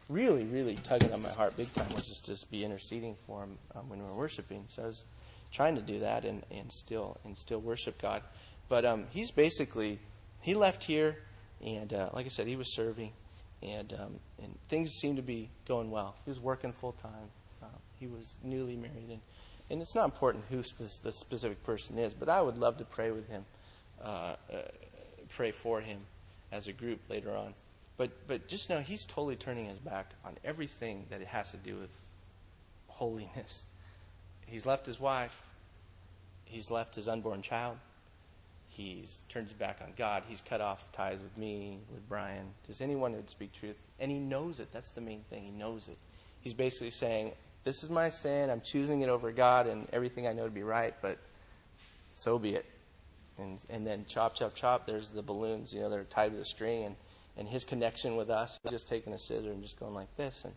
really, 0.08 0.44
really 0.44 0.74
tugging 0.74 1.12
on 1.12 1.22
my 1.22 1.30
heart 1.30 1.56
big 1.56 1.72
time 1.74 1.92
was 1.94 2.06
just 2.06 2.24
to 2.26 2.46
be 2.50 2.64
interceding 2.64 3.16
for 3.26 3.44
him 3.44 3.58
um, 3.74 3.88
when 3.88 4.00
we 4.00 4.04
were 4.06 4.14
worshiping. 4.14 4.64
So 4.68 4.82
I 4.82 4.86
was 4.86 5.04
trying 5.52 5.76
to 5.76 5.82
do 5.82 6.00
that 6.00 6.24
and, 6.24 6.42
and 6.50 6.70
still 6.72 7.18
and 7.24 7.36
still 7.36 7.60
worship 7.60 8.00
God. 8.00 8.22
But 8.68 8.84
um, 8.84 9.06
he's 9.10 9.30
basically 9.30 9.98
he 10.40 10.54
left 10.54 10.84
here, 10.84 11.16
and 11.64 11.92
uh, 11.92 12.10
like 12.12 12.26
I 12.26 12.28
said, 12.28 12.46
he 12.46 12.56
was 12.56 12.74
serving, 12.74 13.12
and 13.62 13.92
um, 13.94 14.20
and 14.42 14.54
things 14.68 14.90
seemed 15.00 15.16
to 15.16 15.22
be 15.22 15.50
going 15.66 15.90
well. 15.90 16.14
He 16.24 16.30
was 16.30 16.40
working 16.40 16.72
full 16.72 16.92
time. 16.92 17.30
Uh, 17.62 17.66
he 17.98 18.06
was 18.06 18.32
newly 18.42 18.76
married, 18.76 19.10
and 19.10 19.20
and 19.70 19.80
it's 19.80 19.94
not 19.94 20.04
important 20.04 20.44
who 20.50 20.62
the 21.02 21.12
specific 21.12 21.62
person 21.64 21.98
is, 21.98 22.14
but 22.14 22.28
I 22.28 22.40
would 22.40 22.58
love 22.58 22.78
to 22.78 22.84
pray 22.84 23.10
with 23.10 23.28
him, 23.28 23.44
uh, 24.02 24.36
uh 24.52 24.56
pray 25.28 25.50
for 25.50 25.80
him 25.80 25.98
as 26.52 26.68
a 26.68 26.72
group 26.72 27.00
later 27.08 27.36
on. 27.36 27.54
But, 27.96 28.26
but 28.26 28.48
just 28.48 28.70
know 28.70 28.80
he's 28.80 29.06
totally 29.06 29.36
turning 29.36 29.66
his 29.66 29.78
back 29.78 30.10
on 30.24 30.36
everything 30.44 31.06
that 31.10 31.20
it 31.20 31.28
has 31.28 31.50
to 31.52 31.56
do 31.56 31.76
with 31.76 31.90
holiness. 32.88 33.64
He's 34.46 34.66
left 34.66 34.84
his 34.84 34.98
wife. 34.98 35.42
He's 36.44 36.70
left 36.70 36.94
his 36.94 37.08
unborn 37.08 37.42
child. 37.42 37.76
He's 38.76 39.24
turns 39.28 39.52
back 39.52 39.78
on 39.82 39.92
God. 39.96 40.24
He's 40.28 40.40
cut 40.40 40.60
off 40.60 40.90
ties 40.92 41.20
with 41.20 41.38
me, 41.38 41.78
with 41.92 42.08
Brian, 42.08 42.46
just 42.66 42.82
anyone 42.82 43.12
who 43.12 43.18
would 43.18 43.30
speak 43.30 43.52
truth. 43.52 43.76
And 44.00 44.10
he 44.10 44.18
knows 44.18 44.58
it. 44.58 44.68
That's 44.72 44.90
the 44.90 45.00
main 45.00 45.22
thing. 45.30 45.44
He 45.44 45.50
knows 45.50 45.88
it. 45.88 45.96
He's 46.40 46.54
basically 46.54 46.90
saying, 46.90 47.32
This 47.62 47.84
is 47.84 47.90
my 47.90 48.08
sin. 48.08 48.50
I'm 48.50 48.60
choosing 48.60 49.02
it 49.02 49.08
over 49.08 49.30
God 49.32 49.66
and 49.66 49.86
everything 49.92 50.26
I 50.26 50.32
know 50.32 50.44
to 50.44 50.50
be 50.50 50.64
right, 50.64 50.94
but 51.00 51.18
so 52.10 52.38
be 52.38 52.54
it. 52.54 52.66
And, 53.38 53.58
and 53.70 53.86
then 53.86 54.04
chop, 54.08 54.34
chop, 54.34 54.54
chop, 54.54 54.86
there's 54.86 55.10
the 55.10 55.22
balloons, 55.22 55.72
you 55.72 55.80
know, 55.80 55.90
they're 55.90 56.04
tied 56.04 56.32
to 56.32 56.36
the 56.36 56.44
string. 56.44 56.84
And 56.84 56.96
and 57.36 57.48
his 57.48 57.64
connection 57.64 58.16
with 58.16 58.30
us 58.30 58.58
just 58.70 58.88
taking 58.88 59.12
a 59.12 59.18
scissor 59.18 59.50
and 59.50 59.62
just 59.62 59.78
going 59.78 59.94
like 59.94 60.14
this 60.16 60.44
and 60.44 60.54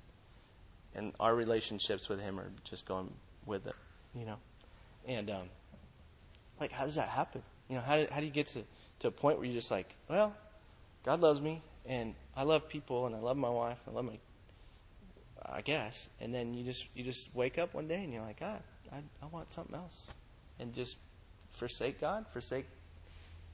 and 0.96 1.14
our 1.20 1.36
relationships 1.36 2.10
with 2.10 2.20
him 2.20 2.40
are 2.40 2.52
just 2.64 2.86
going 2.86 3.12
with 3.46 3.68
it 3.68 3.76
you 4.16 4.26
know 4.26 4.38
and 5.08 5.30
um 5.30 5.50
like 6.60 6.72
how 6.72 6.86
does 6.86 6.96
that 6.96 7.10
happen 7.10 7.42
you 7.70 7.76
know 7.76 7.82
how 7.82 7.98
do, 7.98 8.08
how 8.12 8.20
do 8.20 8.26
you 8.26 8.32
get 8.32 8.48
to 8.48 8.64
to 9.00 9.08
a 9.08 9.12
point 9.12 9.38
where 9.38 9.46
you're 9.46 9.56
just 9.56 9.72
like 9.72 9.94
well 10.10 10.34
god 11.04 11.20
loves 11.22 11.42
me 11.42 11.62
and 11.86 12.16
i 12.36 12.44
love 12.44 12.68
people 12.68 13.06
and 13.06 13.16
i 13.16 13.20
love 13.20 13.38
my 13.38 13.50
wife 13.50 13.78
i 13.88 13.92
love 13.92 14.06
my 14.06 14.18
i 15.46 15.62
guess 15.62 16.10
and 16.20 16.34
then 16.34 16.54
you 16.54 16.64
just 16.64 16.88
you 16.96 17.04
just 17.04 17.34
wake 17.34 17.58
up 17.58 17.74
one 17.74 17.88
day 17.88 18.04
and 18.04 18.14
you're 18.14 18.24
like 18.24 18.40
god 18.40 18.62
i, 18.92 18.98
I 19.22 19.26
want 19.32 19.52
something 19.52 19.76
else 19.76 20.08
and 20.60 20.74
just 20.74 20.98
forsake 21.50 22.02
god 22.02 22.26
forsake 22.32 22.66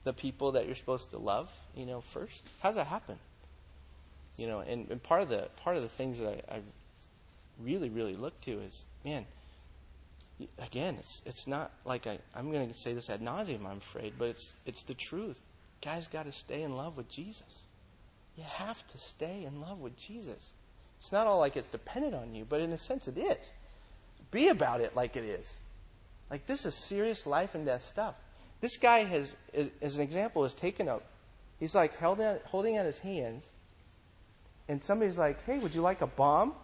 the 0.04 0.12
people 0.12 0.52
that 0.52 0.66
you're 0.66 0.74
supposed 0.74 1.10
to 1.10 1.18
love, 1.18 1.50
you 1.74 1.86
know, 1.86 2.00
first? 2.00 2.42
How's 2.60 2.76
that 2.76 2.86
happen? 2.86 3.18
You 4.36 4.46
know, 4.46 4.60
and, 4.60 4.88
and 4.90 5.02
part 5.02 5.22
of 5.22 5.28
the 5.28 5.48
part 5.56 5.76
of 5.76 5.82
the 5.82 5.88
things 5.88 6.20
that 6.20 6.44
I, 6.48 6.56
I 6.56 6.60
really, 7.62 7.88
really 7.88 8.14
look 8.14 8.38
to 8.42 8.52
is, 8.60 8.84
man, 9.04 9.24
again, 10.58 10.96
it's 10.98 11.22
it's 11.26 11.46
not 11.46 11.72
like 11.84 12.06
I, 12.06 12.18
I'm 12.34 12.50
going 12.50 12.68
to 12.68 12.74
say 12.74 12.92
this 12.92 13.10
ad 13.10 13.20
nauseum, 13.20 13.66
I'm 13.66 13.78
afraid, 13.78 14.14
but 14.18 14.28
it's 14.28 14.54
it's 14.66 14.84
the 14.84 14.94
truth. 14.94 15.44
Guys 15.82 16.06
got 16.06 16.26
to 16.26 16.32
stay 16.32 16.62
in 16.62 16.76
love 16.76 16.96
with 16.96 17.08
Jesus. 17.08 17.66
You 18.36 18.44
have 18.44 18.84
to 18.88 18.98
stay 18.98 19.44
in 19.44 19.60
love 19.60 19.78
with 19.78 19.96
Jesus. 19.96 20.52
It's 20.98 21.12
not 21.12 21.26
all 21.26 21.38
like 21.38 21.56
it's 21.56 21.68
dependent 21.68 22.14
on 22.14 22.34
you, 22.34 22.44
but 22.48 22.60
in 22.60 22.72
a 22.72 22.78
sense 22.78 23.08
it 23.08 23.18
is. 23.18 23.52
Be 24.30 24.48
about 24.48 24.80
it 24.80 24.96
like 24.96 25.16
it 25.16 25.24
is. 25.24 25.58
Like 26.30 26.46
this 26.46 26.64
is 26.64 26.74
serious 26.74 27.26
life 27.26 27.54
and 27.54 27.66
death 27.66 27.84
stuff. 27.84 28.14
This 28.60 28.78
guy 28.78 29.04
has, 29.04 29.36
as 29.82 29.96
an 29.96 30.02
example, 30.02 30.42
has 30.42 30.54
taken 30.54 30.88
up. 30.88 31.04
He's 31.60 31.74
like 31.74 31.96
held 31.98 32.20
out, 32.20 32.42
holding 32.46 32.76
out 32.76 32.86
his 32.86 32.98
hands, 32.98 33.52
and 34.68 34.82
somebody's 34.82 35.18
like, 35.18 35.44
"Hey, 35.44 35.58
would 35.58 35.74
you 35.74 35.82
like 35.82 36.00
a 36.00 36.06
bomb?" 36.06 36.54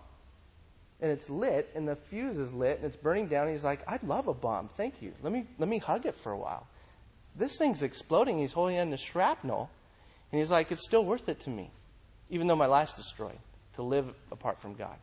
And 1.03 1.11
it's 1.11 1.31
lit, 1.31 1.71
and 1.75 1.89
the 1.89 1.97
fuse 1.97 2.37
is 2.37 2.53
lit, 2.53 2.77
and 2.77 2.87
it's 2.87 2.97
burning 2.97 3.27
down. 3.29 3.49
He's 3.49 3.65
like, 3.65 3.83
"I'd 3.89 4.03
love 4.03 4.29
a 4.29 4.35
bomb, 4.35 4.69
thank 4.69 5.01
you. 5.01 5.15
Let 5.23 5.33
me 5.33 5.47
let 5.59 5.69
me 5.69 5.79
hug 5.79 6.05
it 6.07 6.15
for 6.15 6.33
a 6.33 6.39
while." 6.39 6.67
This 7.35 7.57
thing's 7.57 7.83
exploding. 7.83 8.39
He's 8.39 8.53
holding 8.53 8.79
on 8.79 8.91
to 8.91 8.97
shrapnel, 8.97 9.71
and 10.31 10.39
he's 10.39 10.51
like, 10.51 10.71
"It's 10.71 10.85
still 10.85 11.05
worth 11.05 11.29
it 11.29 11.41
to 11.41 11.51
me, 11.51 11.71
even 12.29 12.47
though 12.47 12.57
my 12.57 12.67
life's 12.67 12.95
destroyed, 12.95 13.39
to 13.75 13.83
live 13.83 14.15
apart 14.31 14.59
from 14.59 14.75
God." 14.75 14.99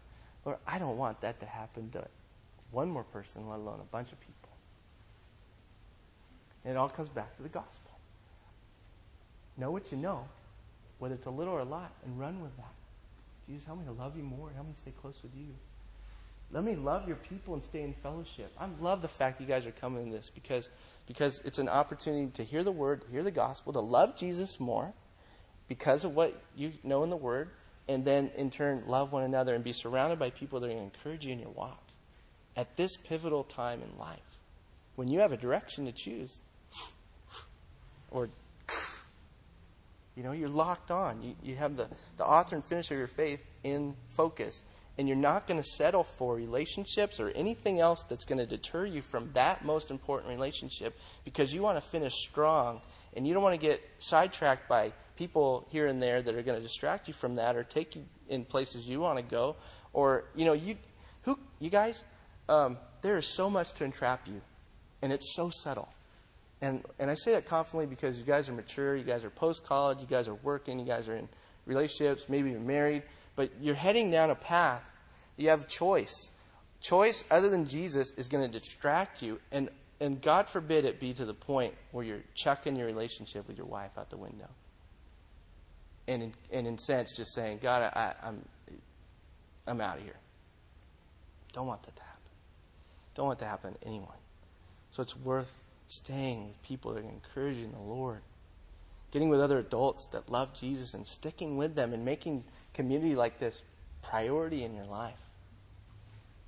Lord, 0.45 0.59
I 0.67 0.77
don't 0.77 0.97
want 0.97 1.21
that 1.21 1.39
to 1.39 1.45
happen 1.45 1.89
to 1.91 2.07
one 2.71 2.89
more 2.89 3.03
person, 3.03 3.49
let 3.49 3.59
alone 3.59 3.79
a 3.79 3.85
bunch 3.85 4.11
of 4.11 4.19
people. 4.19 4.49
And 6.63 6.75
it 6.75 6.77
all 6.77 6.89
comes 6.89 7.09
back 7.09 7.35
to 7.37 7.43
the 7.43 7.49
gospel. 7.49 7.91
Know 9.57 9.71
what 9.71 9.91
you 9.91 9.97
know, 9.97 10.27
whether 10.99 11.15
it's 11.15 11.25
a 11.25 11.31
little 11.31 11.53
or 11.53 11.61
a 11.61 11.65
lot, 11.65 11.91
and 12.05 12.19
run 12.19 12.41
with 12.41 12.55
that. 12.57 12.73
Jesus, 13.47 13.65
help 13.65 13.79
me 13.79 13.85
to 13.85 13.91
love 13.93 14.15
you 14.15 14.23
more. 14.23 14.51
Help 14.51 14.67
me 14.67 14.73
stay 14.75 14.91
close 14.91 15.15
with 15.23 15.33
you. 15.33 15.55
Let 16.51 16.63
me 16.63 16.75
love 16.75 17.07
your 17.07 17.17
people 17.17 17.53
and 17.55 17.63
stay 17.63 17.81
in 17.81 17.93
fellowship. 17.93 18.51
I 18.57 18.67
love 18.79 19.01
the 19.01 19.07
fact 19.07 19.41
you 19.41 19.47
guys 19.47 19.65
are 19.65 19.71
coming 19.71 20.05
to 20.05 20.11
this 20.11 20.31
because, 20.33 20.69
because 21.05 21.41
it's 21.43 21.59
an 21.59 21.67
opportunity 21.67 22.31
to 22.33 22.43
hear 22.43 22.63
the 22.63 22.71
word, 22.71 23.03
hear 23.11 23.23
the 23.23 23.31
gospel, 23.31 23.73
to 23.73 23.81
love 23.81 24.15
Jesus 24.15 24.59
more 24.59 24.93
because 25.67 26.05
of 26.05 26.15
what 26.15 26.41
you 26.55 26.71
know 26.83 27.03
in 27.03 27.09
the 27.09 27.17
word, 27.17 27.49
and 27.89 28.05
then 28.05 28.31
in 28.35 28.49
turn 28.49 28.83
love 28.87 29.11
one 29.11 29.23
another 29.23 29.55
and 29.55 29.63
be 29.63 29.73
surrounded 29.73 30.19
by 30.19 30.29
people 30.29 30.59
that 30.61 30.67
are 30.67 30.73
going 30.73 30.89
to 30.89 30.97
encourage 30.97 31.25
you 31.25 31.33
in 31.33 31.39
your 31.39 31.49
walk 31.49 31.83
at 32.55 32.77
this 32.77 32.95
pivotal 32.95 33.43
time 33.43 33.81
in 33.81 33.99
life. 33.99 34.19
When 34.95 35.09
you 35.09 35.19
have 35.19 35.33
a 35.33 35.37
direction 35.37 35.85
to 35.85 35.91
choose, 35.91 36.41
or 38.09 38.29
you 40.17 40.23
know, 40.23 40.31
you're 40.31 40.49
locked 40.49 40.89
on. 40.89 41.21
You, 41.21 41.35
you 41.43 41.55
have 41.57 41.77
the, 41.77 41.87
the 42.17 42.25
author 42.25 42.55
and 42.55 42.65
finisher 42.65 42.95
of 42.95 42.99
your 42.99 43.07
faith 43.07 43.39
in 43.63 43.95
focus. 44.07 44.63
And 44.97 45.07
you're 45.07 45.15
not 45.15 45.45
going 45.45 45.61
to 45.61 45.67
settle 45.67 46.03
for 46.03 46.35
relationships 46.35 47.19
or 47.19 47.29
anything 47.29 47.79
else 47.79 48.03
that's 48.09 48.25
going 48.25 48.39
to 48.39 48.47
deter 48.47 48.85
you 48.85 49.01
from 49.01 49.29
that 49.33 49.63
most 49.63 49.91
important 49.91 50.29
relationship 50.29 50.97
because 51.23 51.53
you 51.53 51.61
want 51.61 51.77
to 51.77 51.81
finish 51.81 52.13
strong 52.13 52.81
and 53.15 53.27
you 53.27 53.33
don't 53.33 53.43
want 53.43 53.53
to 53.53 53.61
get 53.61 53.81
sidetracked 53.99 54.67
by 54.67 54.91
people 55.15 55.67
here 55.69 55.87
and 55.87 56.01
there 56.01 56.21
that 56.21 56.33
are 56.33 56.41
going 56.41 56.57
to 56.57 56.63
distract 56.63 57.07
you 57.07 57.13
from 57.13 57.35
that 57.35 57.55
or 57.55 57.63
take 57.63 57.95
you 57.95 58.05
in 58.29 58.45
places 58.45 58.87
you 58.87 58.99
want 58.99 59.17
to 59.17 59.23
go. 59.23 59.55
Or, 59.93 60.25
you 60.35 60.45
know, 60.45 60.53
you, 60.53 60.77
who, 61.23 61.37
you 61.59 61.69
guys, 61.69 62.03
um, 62.49 62.77
there 63.01 63.17
is 63.17 63.27
so 63.27 63.49
much 63.49 63.73
to 63.73 63.83
entrap 63.83 64.27
you, 64.27 64.41
and 65.01 65.11
it's 65.11 65.35
so 65.35 65.49
subtle. 65.49 65.89
And, 66.61 66.83
and 66.99 67.09
I 67.11 67.13
say 67.13 67.33
that 67.33 67.45
confidently 67.45 67.85
because 67.85 68.17
you 68.17 68.23
guys 68.23 68.49
are 68.49 68.53
mature, 68.53 68.95
you 68.95 69.03
guys 69.03 69.23
are 69.23 69.29
post 69.29 69.63
college, 69.63 69.99
you 70.01 70.07
guys 70.07 70.27
are 70.27 70.35
working, 70.35 70.79
you 70.79 70.85
guys 70.85 71.07
are 71.07 71.15
in 71.15 71.29
relationships, 71.65 72.27
maybe 72.29 72.51
you're 72.51 72.59
married, 72.59 73.03
but 73.37 73.51
you're 73.61 73.75
heading 73.75 74.11
down 74.11 74.31
a 74.31 74.35
path. 74.35 74.91
You 75.37 75.49
have 75.49 75.69
choice. 75.69 76.31
Choice 76.81 77.23
other 77.31 77.47
than 77.47 77.65
Jesus 77.65 78.11
is 78.17 78.27
going 78.27 78.43
to 78.43 78.59
distract 78.59 79.21
you, 79.21 79.39
and, 79.53 79.69
and 80.01 80.21
God 80.21 80.49
forbid 80.49 80.83
it 80.83 80.99
be 80.99 81.13
to 81.13 81.23
the 81.23 81.33
point 81.33 81.73
where 81.91 82.03
you're 82.03 82.23
chucking 82.35 82.75
your 82.75 82.87
relationship 82.87 83.47
with 83.47 83.55
your 83.55 83.67
wife 83.67 83.91
out 83.97 84.09
the 84.09 84.17
window. 84.17 84.49
And 86.07 86.23
in, 86.23 86.33
and 86.51 86.67
in 86.67 86.77
sense, 86.77 87.15
just 87.15 87.33
saying, 87.33 87.59
God, 87.61 87.83
I, 87.93 88.13
I'm, 88.23 88.43
I'm 89.67 89.79
out 89.79 89.97
of 89.97 90.03
here. 90.03 90.17
Don't 91.53 91.67
want 91.67 91.83
that 91.83 91.95
to 91.95 92.01
happen. 92.01 92.31
Don't 93.15 93.27
want 93.27 93.39
that 93.39 93.45
to 93.45 93.51
happen 93.51 93.73
to 93.73 93.87
anyone. 93.87 94.17
So 94.91 95.03
it's 95.03 95.15
worth 95.15 95.61
staying 95.87 96.47
with 96.47 96.61
people 96.63 96.93
that 96.93 97.03
are 97.03 97.09
encouraging 97.09 97.71
the 97.71 97.79
Lord, 97.79 98.21
getting 99.11 99.29
with 99.29 99.41
other 99.41 99.59
adults 99.59 100.07
that 100.07 100.29
love 100.29 100.53
Jesus 100.53 100.93
and 100.93 101.05
sticking 101.05 101.57
with 101.57 101.75
them 101.75 101.93
and 101.93 102.03
making 102.03 102.43
community 102.77 103.15
like 103.15 103.39
this 103.39 103.61
priority 104.03 104.63
in 104.63 104.73
your 104.73 104.85
life. 104.85 105.17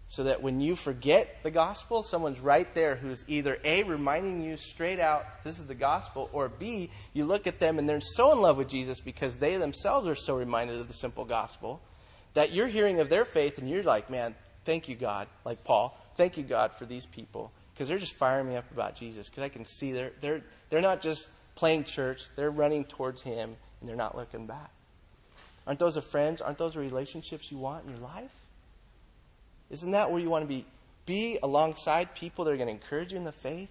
So 0.08 0.24
that 0.24 0.42
when 0.42 0.60
you 0.60 0.76
forget 0.76 1.44
the 1.44 1.52
gospel, 1.52 2.02
someone's 2.02 2.40
right 2.40 2.74
there 2.74 2.96
who's 2.96 3.24
either 3.28 3.60
A, 3.64 3.84
reminding 3.84 4.42
you 4.42 4.58
straight 4.58 5.00
out, 5.00 5.44
this 5.44 5.60
is 5.60 5.68
the 5.68 5.76
gospel, 5.76 6.30
or 6.34 6.50
B, 6.50 6.90
you 7.14 7.26
look 7.26 7.46
at 7.46 7.60
them 7.60 7.78
and 7.78 7.88
they're 7.88 8.00
so 8.00 8.32
in 8.32 8.42
love 8.42 8.58
with 8.58 8.70
Jesus 8.70 9.00
because 9.00 9.38
they 9.38 9.58
themselves 9.58 10.08
are 10.08 10.16
so 10.16 10.36
reminded 10.36 10.80
of 10.80 10.88
the 10.88 10.94
simple 10.94 11.26
gospel 11.26 11.82
that 12.34 12.54
you're 12.54 12.68
hearing 12.68 13.00
of 13.00 13.10
their 13.10 13.26
faith 13.26 13.60
and 13.60 13.70
you're 13.70 13.84
like, 13.84 14.10
man, 14.10 14.34
thank 14.66 14.88
you, 14.90 14.96
God, 14.96 15.28
like 15.46 15.64
Paul, 15.64 15.96
thank 16.16 16.38
you, 16.38 16.44
God, 16.44 16.72
for 16.74 16.86
these 16.86 17.06
people 17.06 17.52
because 17.74 17.88
they're 17.88 18.00
just 18.00 18.16
firing 18.16 18.50
me 18.50 18.56
up 18.56 18.70
about 18.72 18.96
Jesus 18.96 19.30
because 19.30 19.44
I 19.44 19.50
can 19.50 19.66
see 19.66 19.92
they're, 19.92 20.12
they're, 20.22 20.42
they're 20.70 20.82
not 20.82 21.02
just 21.02 21.30
playing 21.56 21.84
church, 21.84 22.24
they're 22.36 22.52
running 22.52 22.84
towards 22.84 23.22
Him 23.22 23.56
and 23.80 23.90
they're 23.90 23.96
not 23.96 24.16
looking 24.16 24.48
back. 24.48 24.72
Aren't 25.70 25.78
those 25.78 25.94
the 25.94 26.02
friends? 26.02 26.42
Aren't 26.42 26.58
those 26.58 26.74
the 26.74 26.80
relationships 26.80 27.52
you 27.52 27.60
want 27.60 27.86
in 27.86 27.92
your 27.92 28.00
life? 28.00 28.32
Isn't 29.70 29.92
that 29.92 30.10
where 30.10 30.20
you 30.20 30.28
want 30.28 30.42
to 30.42 30.48
be? 30.48 30.66
Be 31.06 31.38
alongside 31.44 32.16
people 32.16 32.44
that 32.46 32.52
are 32.52 32.58
going 32.58 32.70
to 32.70 32.74
encourage 32.74 33.12
you 33.12 33.20
in 33.20 33.24
the 33.24 33.32
faith, 33.32 33.70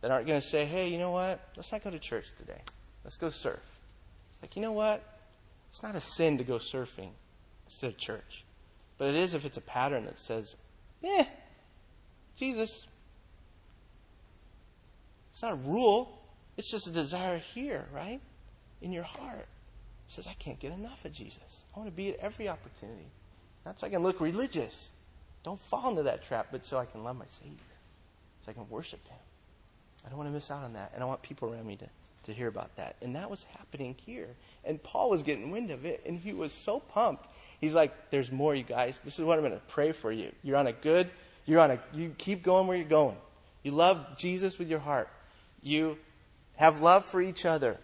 that 0.00 0.10
aren't 0.10 0.26
going 0.26 0.40
to 0.40 0.46
say, 0.46 0.64
hey, 0.64 0.88
you 0.88 0.96
know 0.96 1.10
what? 1.10 1.46
Let's 1.58 1.70
not 1.72 1.84
go 1.84 1.90
to 1.90 1.98
church 1.98 2.32
today. 2.38 2.62
Let's 3.04 3.18
go 3.18 3.28
surf. 3.28 3.60
Like, 4.40 4.56
you 4.56 4.62
know 4.62 4.72
what? 4.72 5.02
It's 5.68 5.82
not 5.82 5.94
a 5.94 6.00
sin 6.00 6.38
to 6.38 6.44
go 6.44 6.56
surfing 6.56 7.10
instead 7.66 7.88
of 7.88 7.98
church. 7.98 8.42
But 8.96 9.08
it 9.08 9.16
is 9.16 9.34
if 9.34 9.44
it's 9.44 9.58
a 9.58 9.60
pattern 9.62 10.06
that 10.06 10.18
says, 10.18 10.56
eh, 11.04 11.24
Jesus, 12.38 12.86
it's 15.28 15.42
not 15.42 15.52
a 15.52 15.56
rule, 15.56 16.18
it's 16.56 16.70
just 16.70 16.88
a 16.88 16.92
desire 16.92 17.36
here, 17.36 17.86
right? 17.92 18.22
In 18.80 18.90
your 18.90 19.04
heart. 19.04 19.48
Says, 20.10 20.26
I 20.26 20.34
can't 20.34 20.58
get 20.58 20.72
enough 20.72 21.04
of 21.04 21.12
Jesus. 21.12 21.64
I 21.74 21.78
want 21.78 21.90
to 21.90 21.96
be 21.96 22.10
at 22.10 22.16
every 22.16 22.48
opportunity. 22.48 23.06
Not 23.64 23.78
so 23.78 23.86
I 23.86 23.90
can 23.90 24.02
look 24.02 24.20
religious. 24.20 24.88
Don't 25.44 25.60
fall 25.60 25.90
into 25.90 26.02
that 26.04 26.24
trap, 26.24 26.48
but 26.50 26.64
so 26.64 26.78
I 26.78 26.84
can 26.84 27.04
love 27.04 27.16
my 27.16 27.26
Savior. 27.26 27.56
So 28.44 28.50
I 28.50 28.54
can 28.54 28.68
worship 28.68 29.06
Him. 29.06 29.18
I 30.04 30.08
don't 30.08 30.18
want 30.18 30.28
to 30.28 30.34
miss 30.34 30.50
out 30.50 30.64
on 30.64 30.72
that. 30.72 30.92
And 30.94 31.02
I 31.02 31.06
want 31.06 31.22
people 31.22 31.52
around 31.52 31.66
me 31.66 31.76
to, 31.76 31.86
to 32.24 32.32
hear 32.32 32.48
about 32.48 32.74
that. 32.76 32.96
And 33.02 33.14
that 33.16 33.30
was 33.30 33.44
happening 33.56 33.94
here. 34.04 34.28
And 34.64 34.82
Paul 34.82 35.10
was 35.10 35.22
getting 35.22 35.50
wind 35.50 35.70
of 35.70 35.84
it, 35.84 36.02
and 36.04 36.18
he 36.18 36.32
was 36.32 36.52
so 36.52 36.80
pumped. 36.80 37.26
He's 37.60 37.74
like, 37.74 38.10
There's 38.10 38.32
more, 38.32 38.54
you 38.54 38.64
guys. 38.64 39.00
This 39.04 39.18
is 39.18 39.24
what 39.24 39.38
I'm 39.38 39.44
going 39.44 39.54
to 39.54 39.66
pray 39.68 39.92
for 39.92 40.10
you. 40.10 40.32
You're 40.42 40.56
on 40.56 40.66
a 40.66 40.72
good, 40.72 41.08
you're 41.46 41.60
on 41.60 41.70
a, 41.70 41.78
you 41.92 42.14
keep 42.18 42.42
going 42.42 42.66
where 42.66 42.76
you're 42.76 42.86
going. 42.86 43.16
You 43.62 43.72
love 43.72 44.18
Jesus 44.18 44.58
with 44.58 44.68
your 44.68 44.80
heart 44.80 45.08
you 45.62 45.98
have 46.56 46.80
love 46.80 47.04
for 47.04 47.20
each 47.20 47.44
other. 47.44 47.78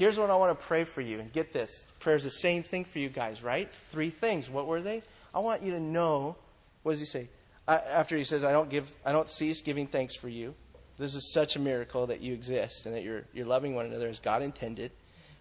Here's 0.00 0.18
what 0.18 0.30
I 0.30 0.36
want 0.36 0.58
to 0.58 0.64
pray 0.64 0.84
for 0.84 1.02
you. 1.02 1.20
And 1.20 1.30
get 1.30 1.52
this 1.52 1.84
prayer 1.98 2.16
is 2.16 2.24
the 2.24 2.30
same 2.30 2.62
thing 2.62 2.86
for 2.86 2.98
you 2.98 3.10
guys, 3.10 3.42
right? 3.42 3.70
Three 3.70 4.08
things. 4.08 4.48
What 4.48 4.66
were 4.66 4.80
they? 4.80 5.02
I 5.34 5.40
want 5.40 5.62
you 5.62 5.72
to 5.72 5.78
know. 5.78 6.36
What 6.82 6.92
does 6.92 7.00
he 7.00 7.06
say? 7.06 7.28
after 7.68 8.16
he 8.16 8.24
says, 8.24 8.42
I 8.42 8.50
don't, 8.50 8.70
give, 8.70 8.90
I 9.04 9.12
don't 9.12 9.28
cease 9.28 9.60
giving 9.60 9.86
thanks 9.86 10.16
for 10.16 10.30
you. 10.30 10.54
This 10.96 11.14
is 11.14 11.34
such 11.34 11.54
a 11.54 11.58
miracle 11.58 12.06
that 12.06 12.22
you 12.22 12.32
exist 12.32 12.86
and 12.86 12.94
that 12.94 13.02
you're, 13.02 13.24
you're 13.34 13.44
loving 13.44 13.74
one 13.74 13.84
another 13.84 14.08
as 14.08 14.18
God 14.20 14.40
intended. 14.40 14.90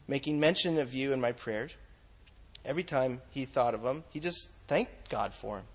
Making 0.10 0.42
mention 0.42 0.78
of 0.78 0.94
you 0.94 1.14
in 1.14 1.22
my 1.22 1.32
prayers. 1.32 1.72
Every 2.66 2.84
time 2.84 3.22
he 3.32 3.46
thought 3.46 3.74
of 3.74 3.82
them, 3.82 4.04
he 4.10 4.20
just 4.20 4.50
thanked 4.68 5.10
God 5.10 5.34
for 5.34 5.60
him. 5.60 5.66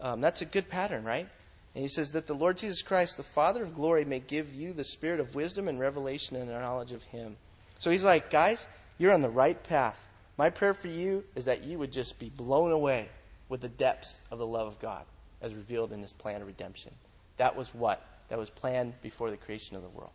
Um, 0.00 0.20
that's 0.20 0.42
a 0.42 0.46
good 0.46 0.68
pattern, 0.68 1.04
right? 1.04 1.28
And 1.76 1.82
he 1.82 1.88
says 1.88 2.10
that 2.10 2.26
the 2.26 2.34
Lord 2.34 2.58
Jesus 2.58 2.82
Christ, 2.82 3.16
the 3.16 3.22
Father 3.22 3.62
of 3.62 3.76
glory, 3.76 4.04
may 4.04 4.18
give 4.18 4.52
you 4.52 4.72
the 4.72 4.82
spirit 4.82 5.20
of 5.20 5.36
wisdom 5.36 5.68
and 5.68 5.78
revelation 5.78 6.36
and 6.36 6.50
knowledge 6.50 6.90
of 6.90 7.04
him. 7.04 7.36
So 7.78 7.90
he's 7.90 8.04
like, 8.04 8.30
guys, 8.30 8.66
you're 8.98 9.12
on 9.12 9.20
the 9.20 9.28
right 9.28 9.62
path. 9.62 9.98
My 10.36 10.50
prayer 10.50 10.74
for 10.74 10.88
you 10.88 11.24
is 11.34 11.44
that 11.44 11.64
you 11.64 11.78
would 11.78 11.92
just 11.92 12.18
be 12.18 12.30
blown 12.30 12.72
away 12.72 13.08
with 13.48 13.60
the 13.60 13.68
depths 13.68 14.20
of 14.30 14.38
the 14.38 14.46
love 14.46 14.66
of 14.66 14.78
God 14.78 15.04
as 15.40 15.54
revealed 15.54 15.92
in 15.92 16.00
this 16.00 16.12
plan 16.12 16.40
of 16.40 16.46
redemption. 16.46 16.92
That 17.36 17.56
was 17.56 17.74
what? 17.74 18.04
That 18.28 18.38
was 18.38 18.50
planned 18.50 18.94
before 19.02 19.30
the 19.30 19.36
creation 19.36 19.76
of 19.76 19.82
the 19.82 19.88
world 19.88 20.12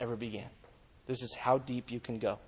ever 0.00 0.16
began. 0.16 0.48
This 1.06 1.22
is 1.22 1.34
how 1.34 1.58
deep 1.58 1.90
you 1.90 2.00
can 2.00 2.18
go. 2.18 2.38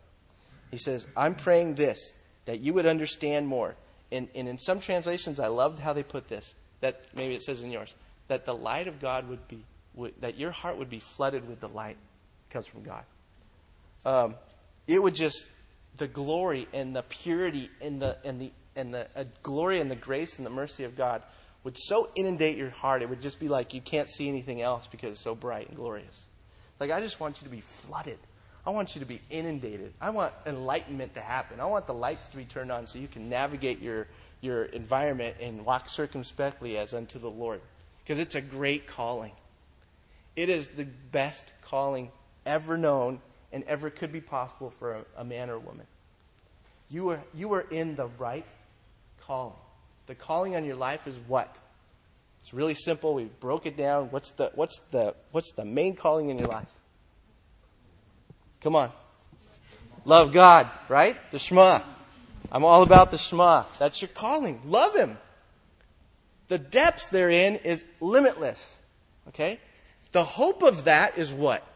He 0.70 0.78
says, 0.78 1.06
I'm 1.16 1.34
praying 1.34 1.74
this, 1.74 2.14
that 2.46 2.60
you 2.60 2.72
would 2.74 2.86
understand 2.86 3.46
more. 3.46 3.74
And, 4.10 4.28
and 4.34 4.48
in 4.48 4.58
some 4.58 4.80
translations, 4.80 5.38
I 5.40 5.48
loved 5.48 5.80
how 5.80 5.92
they 5.92 6.02
put 6.02 6.28
this 6.28 6.54
that 6.82 7.00
maybe 7.14 7.34
it 7.34 7.42
says 7.42 7.62
in 7.62 7.70
yours, 7.70 7.94
that 8.28 8.44
the 8.44 8.54
light 8.54 8.88
of 8.88 9.00
God 9.00 9.28
would 9.28 9.48
be, 9.48 9.64
would, 9.94 10.20
that 10.20 10.36
your 10.36 10.50
heart 10.50 10.76
would 10.76 10.90
be 10.90 10.98
flooded 10.98 11.48
with 11.48 11.60
the 11.60 11.68
light 11.68 11.96
that 11.96 12.52
comes 12.52 12.66
from 12.66 12.82
God. 12.82 13.04
Um, 14.04 14.34
it 14.86 15.02
would 15.02 15.14
just, 15.14 15.46
the 15.96 16.08
glory 16.08 16.68
and 16.72 16.94
the 16.94 17.02
purity 17.02 17.70
and 17.80 18.00
the, 18.00 18.16
and 18.24 18.40
the, 18.40 18.52
and 18.74 18.94
the 18.94 19.06
uh, 19.14 19.24
glory 19.42 19.80
and 19.80 19.90
the 19.90 19.96
grace 19.96 20.38
and 20.38 20.46
the 20.46 20.50
mercy 20.50 20.84
of 20.84 20.96
God 20.96 21.22
would 21.64 21.76
so 21.78 22.08
inundate 22.16 22.56
your 22.56 22.70
heart, 22.70 23.02
it 23.02 23.08
would 23.08 23.20
just 23.20 23.38
be 23.38 23.48
like 23.48 23.72
you 23.72 23.80
can't 23.80 24.10
see 24.10 24.28
anything 24.28 24.60
else 24.60 24.88
because 24.88 25.12
it's 25.12 25.20
so 25.20 25.34
bright 25.34 25.68
and 25.68 25.76
glorious. 25.76 26.26
It's 26.72 26.80
like, 26.80 26.90
I 26.90 27.00
just 27.00 27.20
want 27.20 27.40
you 27.40 27.44
to 27.46 27.50
be 27.50 27.60
flooded. 27.60 28.18
I 28.66 28.70
want 28.70 28.94
you 28.94 29.00
to 29.00 29.06
be 29.06 29.20
inundated. 29.30 29.92
I 30.00 30.10
want 30.10 30.32
enlightenment 30.46 31.14
to 31.14 31.20
happen. 31.20 31.60
I 31.60 31.66
want 31.66 31.86
the 31.86 31.94
lights 31.94 32.28
to 32.28 32.36
be 32.36 32.44
turned 32.44 32.70
on 32.70 32.86
so 32.86 32.98
you 32.98 33.08
can 33.08 33.28
navigate 33.28 33.80
your, 33.80 34.06
your 34.40 34.64
environment 34.64 35.36
and 35.40 35.64
walk 35.64 35.88
circumspectly 35.88 36.78
as 36.78 36.94
unto 36.94 37.18
the 37.18 37.30
Lord. 37.30 37.60
Because 38.02 38.18
it's 38.18 38.34
a 38.34 38.40
great 38.40 38.86
calling. 38.86 39.32
It 40.34 40.48
is 40.48 40.68
the 40.68 40.84
best 40.84 41.52
calling 41.60 42.10
ever 42.46 42.78
known 42.78 43.20
and 43.52 43.64
ever 43.64 43.90
could 43.90 44.12
be 44.12 44.20
possible 44.20 44.72
for 44.78 44.92
a, 44.92 45.04
a 45.18 45.24
man 45.24 45.50
or 45.50 45.54
a 45.54 45.60
woman. 45.60 45.86
You 46.90 47.10
are, 47.10 47.22
you 47.34 47.52
are 47.54 47.64
in 47.70 47.94
the 47.96 48.06
right 48.18 48.46
calling. 49.26 49.54
The 50.06 50.14
calling 50.14 50.56
on 50.56 50.64
your 50.64 50.76
life 50.76 51.06
is 51.06 51.18
what? 51.26 51.58
It's 52.40 52.52
really 52.52 52.74
simple. 52.74 53.14
We 53.14 53.24
broke 53.24 53.66
it 53.66 53.76
down. 53.76 54.08
What's 54.10 54.32
the, 54.32 54.50
what's 54.54 54.80
the, 54.90 55.14
what's 55.30 55.52
the 55.52 55.64
main 55.64 55.94
calling 55.94 56.28
in 56.28 56.38
your 56.38 56.48
life? 56.48 56.66
Come 58.60 58.76
on. 58.76 58.90
Love 60.04 60.32
God, 60.32 60.68
right? 60.88 61.16
The 61.30 61.38
Shema. 61.38 61.80
I'm 62.50 62.64
all 62.64 62.82
about 62.82 63.10
the 63.10 63.18
Shema. 63.18 63.64
That's 63.78 64.02
your 64.02 64.08
calling. 64.08 64.60
Love 64.66 64.94
Him. 64.94 65.18
The 66.48 66.58
depths 66.58 67.08
therein 67.08 67.56
is 67.56 67.84
limitless. 68.00 68.78
Okay? 69.28 69.60
The 70.10 70.24
hope 70.24 70.62
of 70.62 70.84
that 70.84 71.16
is 71.16 71.32
what? 71.32 71.66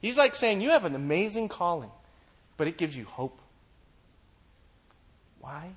He's 0.00 0.16
like 0.16 0.34
saying, 0.34 0.60
You 0.60 0.70
have 0.70 0.84
an 0.84 0.94
amazing 0.94 1.48
calling, 1.48 1.90
but 2.56 2.68
it 2.68 2.76
gives 2.76 2.96
you 2.96 3.04
hope. 3.04 3.38
Why? 5.40 5.70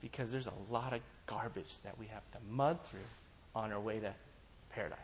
Because 0.00 0.32
there's 0.32 0.48
a 0.48 0.72
lot 0.72 0.92
of 0.92 1.00
garbage 1.26 1.78
that 1.84 1.98
we 1.98 2.06
have 2.06 2.22
to 2.32 2.38
mud 2.50 2.78
through 2.86 3.00
on 3.54 3.72
our 3.72 3.80
way 3.80 4.00
to 4.00 4.12
paradise. 4.70 4.98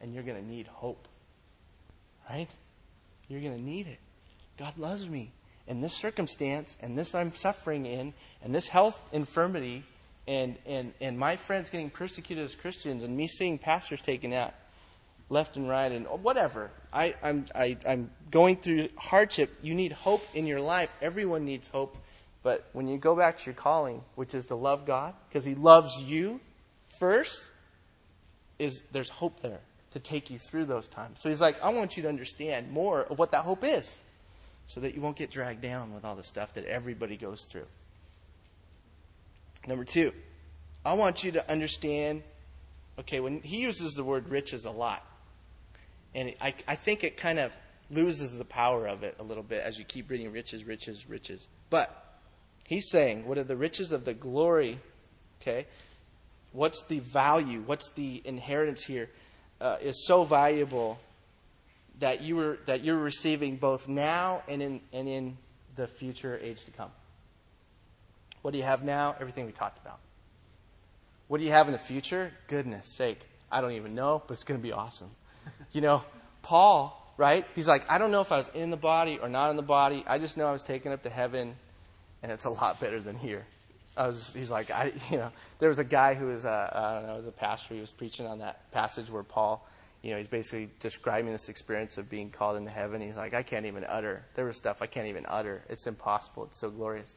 And 0.00 0.14
you're 0.14 0.22
going 0.22 0.42
to 0.42 0.48
need 0.48 0.66
hope. 0.66 1.06
Right? 2.28 2.48
You're 3.28 3.40
going 3.40 3.56
to 3.56 3.62
need 3.62 3.86
it. 3.86 3.98
God 4.58 4.76
loves 4.78 5.08
me. 5.08 5.32
In 5.66 5.80
this 5.80 5.94
circumstance, 5.94 6.76
and 6.80 6.98
this 6.98 7.14
I'm 7.14 7.32
suffering 7.32 7.86
in, 7.86 8.12
and 8.42 8.54
this 8.54 8.66
health 8.66 9.00
infirmity, 9.12 9.84
and, 10.26 10.56
and, 10.66 10.92
and 11.00 11.18
my 11.18 11.36
friends 11.36 11.70
getting 11.70 11.90
persecuted 11.90 12.44
as 12.44 12.54
Christians, 12.54 13.04
and 13.04 13.16
me 13.16 13.26
seeing 13.26 13.56
pastors 13.58 14.00
taken 14.00 14.32
out 14.32 14.52
left 15.30 15.56
and 15.56 15.68
right, 15.68 15.90
and 15.90 16.06
whatever. 16.06 16.70
I, 16.92 17.14
I'm, 17.22 17.46
I, 17.54 17.78
I'm 17.88 18.10
going 18.30 18.56
through 18.56 18.88
hardship. 18.96 19.56
You 19.62 19.74
need 19.74 19.92
hope 19.92 20.26
in 20.34 20.46
your 20.46 20.60
life. 20.60 20.94
Everyone 21.00 21.44
needs 21.44 21.68
hope. 21.68 21.96
But 22.42 22.68
when 22.72 22.88
you 22.88 22.98
go 22.98 23.14
back 23.14 23.38
to 23.38 23.44
your 23.46 23.54
calling, 23.54 24.02
which 24.16 24.34
is 24.34 24.46
to 24.46 24.56
love 24.56 24.84
God, 24.86 25.14
because 25.28 25.44
He 25.44 25.54
loves 25.54 26.00
you 26.02 26.40
first, 26.98 27.42
is 28.58 28.82
there's 28.92 29.08
hope 29.08 29.40
there 29.40 29.60
to 29.92 29.98
take 29.98 30.30
you 30.30 30.38
through 30.38 30.64
those 30.64 30.88
times. 30.88 31.20
So 31.20 31.28
He's 31.28 31.40
like, 31.40 31.62
I 31.62 31.70
want 31.70 31.96
you 31.96 32.02
to 32.02 32.08
understand 32.08 32.70
more 32.70 33.02
of 33.04 33.18
what 33.18 33.32
that 33.32 33.42
hope 33.42 33.62
is, 33.64 34.00
so 34.66 34.80
that 34.80 34.94
you 34.94 35.00
won't 35.00 35.16
get 35.16 35.30
dragged 35.30 35.60
down 35.60 35.94
with 35.94 36.04
all 36.04 36.16
the 36.16 36.22
stuff 36.22 36.52
that 36.54 36.64
everybody 36.64 37.16
goes 37.16 37.44
through. 37.44 37.66
Number 39.66 39.84
two, 39.84 40.12
I 40.84 40.94
want 40.94 41.22
you 41.22 41.32
to 41.32 41.50
understand. 41.50 42.22
Okay, 42.98 43.20
when 43.20 43.40
he 43.42 43.58
uses 43.58 43.94
the 43.94 44.04
word 44.04 44.28
riches 44.28 44.64
a 44.64 44.70
lot, 44.70 45.06
and 46.14 46.34
I, 46.40 46.54
I 46.66 46.74
think 46.74 47.04
it 47.04 47.16
kind 47.16 47.38
of 47.38 47.52
loses 47.90 48.36
the 48.36 48.44
power 48.44 48.86
of 48.86 49.02
it 49.02 49.16
a 49.18 49.22
little 49.22 49.42
bit 49.42 49.62
as 49.62 49.78
you 49.78 49.84
keep 49.84 50.10
reading 50.10 50.32
riches, 50.32 50.64
riches, 50.64 51.08
riches. 51.08 51.48
But 51.70 52.10
He's 52.70 52.88
saying, 52.88 53.26
what 53.26 53.36
are 53.36 53.42
the 53.42 53.56
riches 53.56 53.90
of 53.90 54.04
the 54.04 54.14
glory? 54.14 54.78
Okay. 55.42 55.66
What's 56.52 56.84
the 56.84 57.00
value? 57.00 57.64
What's 57.66 57.90
the 57.90 58.22
inheritance 58.24 58.84
here? 58.84 59.10
Uh, 59.60 59.78
is 59.82 60.06
so 60.06 60.22
valuable 60.22 61.00
that 61.98 62.22
you 62.22 62.36
were 62.36 62.58
that 62.66 62.84
you're 62.84 62.96
receiving 62.96 63.56
both 63.56 63.88
now 63.88 64.44
and 64.46 64.62
in 64.62 64.80
and 64.92 65.08
in 65.08 65.36
the 65.74 65.88
future 65.88 66.38
age 66.40 66.64
to 66.64 66.70
come. 66.70 66.92
What 68.42 68.52
do 68.52 68.58
you 68.58 68.64
have 68.64 68.84
now? 68.84 69.16
Everything 69.18 69.46
we 69.46 69.52
talked 69.52 69.78
about. 69.84 69.98
What 71.26 71.38
do 71.38 71.44
you 71.44 71.50
have 71.50 71.66
in 71.66 71.72
the 71.72 71.78
future? 71.78 72.30
Goodness 72.46 72.86
sake, 72.86 73.18
I 73.50 73.60
don't 73.60 73.72
even 73.72 73.96
know, 73.96 74.22
but 74.24 74.34
it's 74.34 74.44
going 74.44 74.60
to 74.60 74.62
be 74.62 74.72
awesome. 74.72 75.10
You 75.72 75.80
know, 75.80 76.04
Paul, 76.42 77.14
right? 77.16 77.46
He's 77.54 77.68
like, 77.68 77.90
I 77.90 77.98
don't 77.98 78.10
know 78.10 78.20
if 78.20 78.32
I 78.32 78.38
was 78.38 78.48
in 78.54 78.70
the 78.70 78.76
body 78.76 79.18
or 79.20 79.28
not 79.28 79.50
in 79.50 79.56
the 79.56 79.62
body. 79.62 80.04
I 80.06 80.18
just 80.18 80.36
know 80.36 80.46
I 80.46 80.52
was 80.52 80.62
taken 80.62 80.92
up 80.92 81.02
to 81.04 81.10
heaven 81.10 81.56
and 82.22 82.32
it's 82.32 82.44
a 82.44 82.50
lot 82.50 82.80
better 82.80 83.00
than 83.00 83.16
here. 83.16 83.46
I 83.96 84.06
was, 84.06 84.32
he's 84.32 84.50
like, 84.50 84.70
I, 84.70 84.92
you 85.10 85.18
know, 85.18 85.30
there 85.58 85.68
was 85.68 85.78
a 85.78 85.84
guy 85.84 86.14
who 86.14 86.26
was, 86.26 86.44
a, 86.44 86.72
I 86.74 86.94
don't 86.94 87.08
know, 87.08 87.16
was 87.16 87.26
a 87.26 87.32
pastor. 87.32 87.74
He 87.74 87.80
was 87.80 87.92
preaching 87.92 88.26
on 88.26 88.38
that 88.38 88.70
passage 88.72 89.10
where 89.10 89.22
Paul, 89.22 89.66
you 90.02 90.12
know, 90.12 90.18
he's 90.18 90.28
basically 90.28 90.70
describing 90.80 91.32
this 91.32 91.48
experience 91.48 91.98
of 91.98 92.08
being 92.08 92.30
called 92.30 92.56
into 92.56 92.70
heaven. 92.70 93.00
He's 93.00 93.18
like, 93.18 93.34
I 93.34 93.42
can't 93.42 93.66
even 93.66 93.84
utter. 93.86 94.24
There 94.34 94.46
was 94.46 94.56
stuff 94.56 94.80
I 94.80 94.86
can't 94.86 95.08
even 95.08 95.26
utter. 95.28 95.62
It's 95.68 95.86
impossible. 95.86 96.44
It's 96.44 96.56
so 96.56 96.70
glorious. 96.70 97.16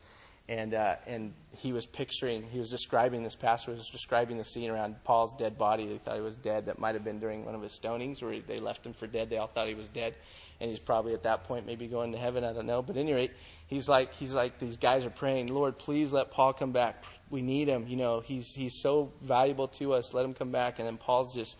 And 0.50 0.74
uh, 0.74 0.96
and 1.08 1.34
he 1.52 1.72
was 1.72 1.86
picturing, 1.86 2.44
he 2.44 2.60
was 2.60 2.70
describing 2.70 3.24
this 3.24 3.36
pastor 3.36 3.72
was 3.72 3.88
describing 3.90 4.38
the 4.38 4.44
scene 4.44 4.70
around 4.70 5.02
Paul's 5.06 5.34
dead 5.36 5.58
body. 5.58 5.86
They 5.86 5.98
thought 6.00 6.16
he 6.16 6.22
was 6.22 6.36
dead. 6.36 6.66
That 6.66 6.80
might 6.80 6.96
have 6.96 7.04
been 7.06 7.20
during 7.20 7.46
one 7.46 7.56
of 7.56 7.62
his 7.62 7.72
stonings 7.72 8.22
where 8.22 8.42
they 8.42 8.60
left 8.60 8.86
him 8.86 8.92
for 8.92 9.08
dead. 9.08 9.30
They 9.30 9.38
all 9.38 9.48
thought 9.48 9.70
he 9.70 9.74
was 9.74 9.88
dead 9.88 10.16
and 10.64 10.72
he's 10.72 10.80
probably 10.80 11.14
at 11.14 11.24
that 11.24 11.44
point 11.44 11.66
maybe 11.66 11.88
going 11.88 12.14
to 12.14 12.18
heaven. 12.18 12.44
I 12.44 12.54
don't 12.54 12.66
know. 12.66 12.82
But 12.82 12.96
at 12.96 13.02
any 13.02 13.14
rate, 13.14 13.32
he's 13.68 13.90
like 13.90 14.14
he's 14.14 14.34
like 14.34 14.60
these 14.60 14.78
guys 14.78 15.06
are 15.06 15.12
praying, 15.12 15.48
Lord, 15.48 15.78
please 15.78 16.14
let 16.14 16.32
Paul 16.32 16.54
come 16.54 16.72
back. 16.72 17.04
We 17.30 17.42
need 17.42 17.68
him. 17.68 17.86
You 17.88 17.98
know, 17.98 18.22
he's 18.22 18.54
he's 18.56 18.82
so 18.82 19.12
valuable 19.22 19.68
to 19.80 19.94
us. 19.94 20.14
Let 20.14 20.24
him 20.26 20.34
come 20.34 20.52
back. 20.52 20.80
And 20.80 20.88
then 20.88 20.98
Paul's 20.98 21.34
just 21.34 21.58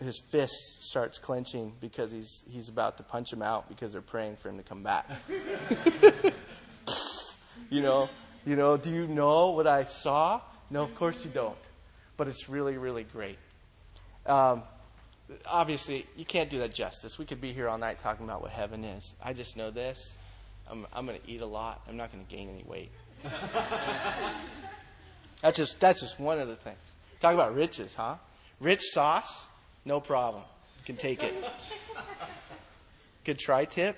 his 0.00 0.20
fist 0.30 0.54
starts 0.84 1.18
clenching 1.18 1.74
because 1.80 2.10
he's 2.10 2.44
he's 2.48 2.68
about 2.68 2.96
to 2.96 3.02
punch 3.02 3.30
him 3.32 3.42
out 3.42 3.68
because 3.68 3.92
they're 3.92 4.00
praying 4.00 4.36
for 4.36 4.48
him 4.48 4.56
to 4.56 4.62
come 4.62 4.82
back. 4.82 5.06
you 7.70 7.80
know, 7.82 8.08
you 8.46 8.56
know. 8.56 8.76
Do 8.76 8.92
you 8.92 9.06
know 9.06 9.50
what 9.50 9.66
I 9.66 9.84
saw? 9.84 10.40
No, 10.70 10.82
of 10.82 10.94
course 10.94 11.24
you 11.24 11.30
don't. 11.30 11.56
But 12.16 12.28
it's 12.28 12.48
really, 12.48 12.76
really 12.76 13.04
great. 13.04 13.38
Um, 14.26 14.62
obviously, 15.46 16.06
you 16.16 16.24
can't 16.24 16.50
do 16.50 16.58
that 16.60 16.74
justice. 16.74 17.18
We 17.18 17.24
could 17.24 17.40
be 17.40 17.52
here 17.52 17.68
all 17.68 17.78
night 17.78 17.98
talking 17.98 18.24
about 18.24 18.42
what 18.42 18.50
heaven 18.50 18.84
is. 18.84 19.14
I 19.22 19.32
just 19.32 19.56
know 19.56 19.70
this. 19.70 20.16
I'm, 20.70 20.86
I'm 20.92 21.06
going 21.06 21.18
to 21.18 21.30
eat 21.30 21.40
a 21.40 21.46
lot. 21.46 21.80
I'm 21.88 21.96
not 21.96 22.12
going 22.12 22.24
to 22.24 22.30
gain 22.30 22.48
any 22.48 22.64
weight. 22.64 22.90
that's 25.42 25.56
just 25.56 25.80
that's 25.80 26.00
just 26.00 26.20
one 26.20 26.38
of 26.38 26.48
the 26.48 26.56
things. 26.56 26.78
Talk 27.20 27.34
about 27.34 27.54
riches, 27.54 27.94
huh? 27.94 28.16
Rich 28.60 28.82
sauce, 28.92 29.46
no 29.84 30.00
problem. 30.00 30.44
Can 30.84 30.96
take 30.96 31.22
it. 31.22 31.34
Good 33.24 33.38
tri-tip. 33.38 33.96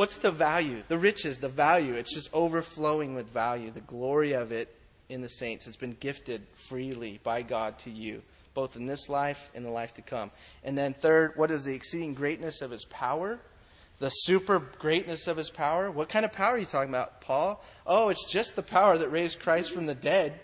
What's 0.00 0.16
the 0.16 0.30
value? 0.30 0.82
The 0.88 0.96
riches, 0.96 1.40
the 1.40 1.50
value. 1.50 1.92
It's 1.92 2.14
just 2.14 2.30
overflowing 2.32 3.14
with 3.14 3.28
value. 3.28 3.70
The 3.70 3.82
glory 3.82 4.32
of 4.32 4.50
it 4.50 4.74
in 5.10 5.20
the 5.20 5.28
saints. 5.28 5.66
It's 5.66 5.76
been 5.76 5.94
gifted 6.00 6.40
freely 6.54 7.20
by 7.22 7.42
God 7.42 7.78
to 7.80 7.90
you 7.90 8.22
both 8.54 8.76
in 8.76 8.86
this 8.86 9.10
life 9.10 9.50
and 9.54 9.62
the 9.62 9.70
life 9.70 9.92
to 9.96 10.00
come. 10.00 10.30
And 10.64 10.78
then, 10.78 10.94
third, 10.94 11.32
what 11.36 11.50
is 11.50 11.64
the 11.64 11.74
exceeding 11.74 12.14
greatness 12.14 12.62
of 12.62 12.70
his 12.70 12.86
power? 12.86 13.40
The 13.98 14.08
super 14.08 14.58
greatness 14.58 15.26
of 15.26 15.36
his 15.36 15.50
power? 15.50 15.90
What 15.90 16.08
kind 16.08 16.24
of 16.24 16.32
power 16.32 16.54
are 16.54 16.58
you 16.58 16.64
talking 16.64 16.88
about, 16.88 17.20
Paul? 17.20 17.62
Oh, 17.86 18.08
it's 18.08 18.24
just 18.24 18.56
the 18.56 18.62
power 18.62 18.96
that 18.96 19.10
raised 19.10 19.40
Christ 19.40 19.70
from 19.70 19.84
the 19.84 19.94
dead. 19.94 20.40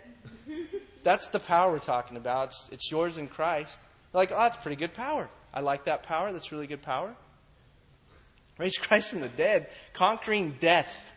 That's 1.02 1.28
the 1.28 1.40
power 1.40 1.72
we're 1.72 1.78
talking 1.78 2.18
about. 2.18 2.48
It's, 2.48 2.68
it's 2.72 2.90
yours 2.90 3.16
in 3.16 3.26
Christ. 3.26 3.80
like, 4.12 4.32
oh, 4.32 4.38
that's 4.38 4.58
pretty 4.58 4.76
good 4.76 4.92
power. 4.92 5.30
I 5.54 5.60
like 5.60 5.86
that 5.86 6.02
power. 6.02 6.30
That's 6.30 6.52
really 6.52 6.66
good 6.66 6.82
power. 6.82 7.16
Raised 8.58 8.80
Christ 8.80 9.10
from 9.10 9.20
the 9.20 9.28
dead, 9.28 9.68
conquering 9.92 10.56
death 10.60 11.12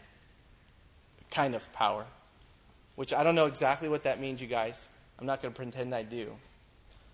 kind 1.32 1.56
of 1.56 1.72
power. 1.74 2.06
Which 2.96 3.14
I 3.14 3.24
don't 3.24 3.36
know 3.36 3.46
exactly 3.46 3.88
what 3.88 4.04
that 4.04 4.20
means, 4.20 4.42
you 4.42 4.48
guys. 4.48 4.90
I'm 5.18 5.26
not 5.26 5.42
going 5.42 5.54
to 5.54 5.56
pretend 5.56 5.96
I 5.96 6.04
do 6.04 6.36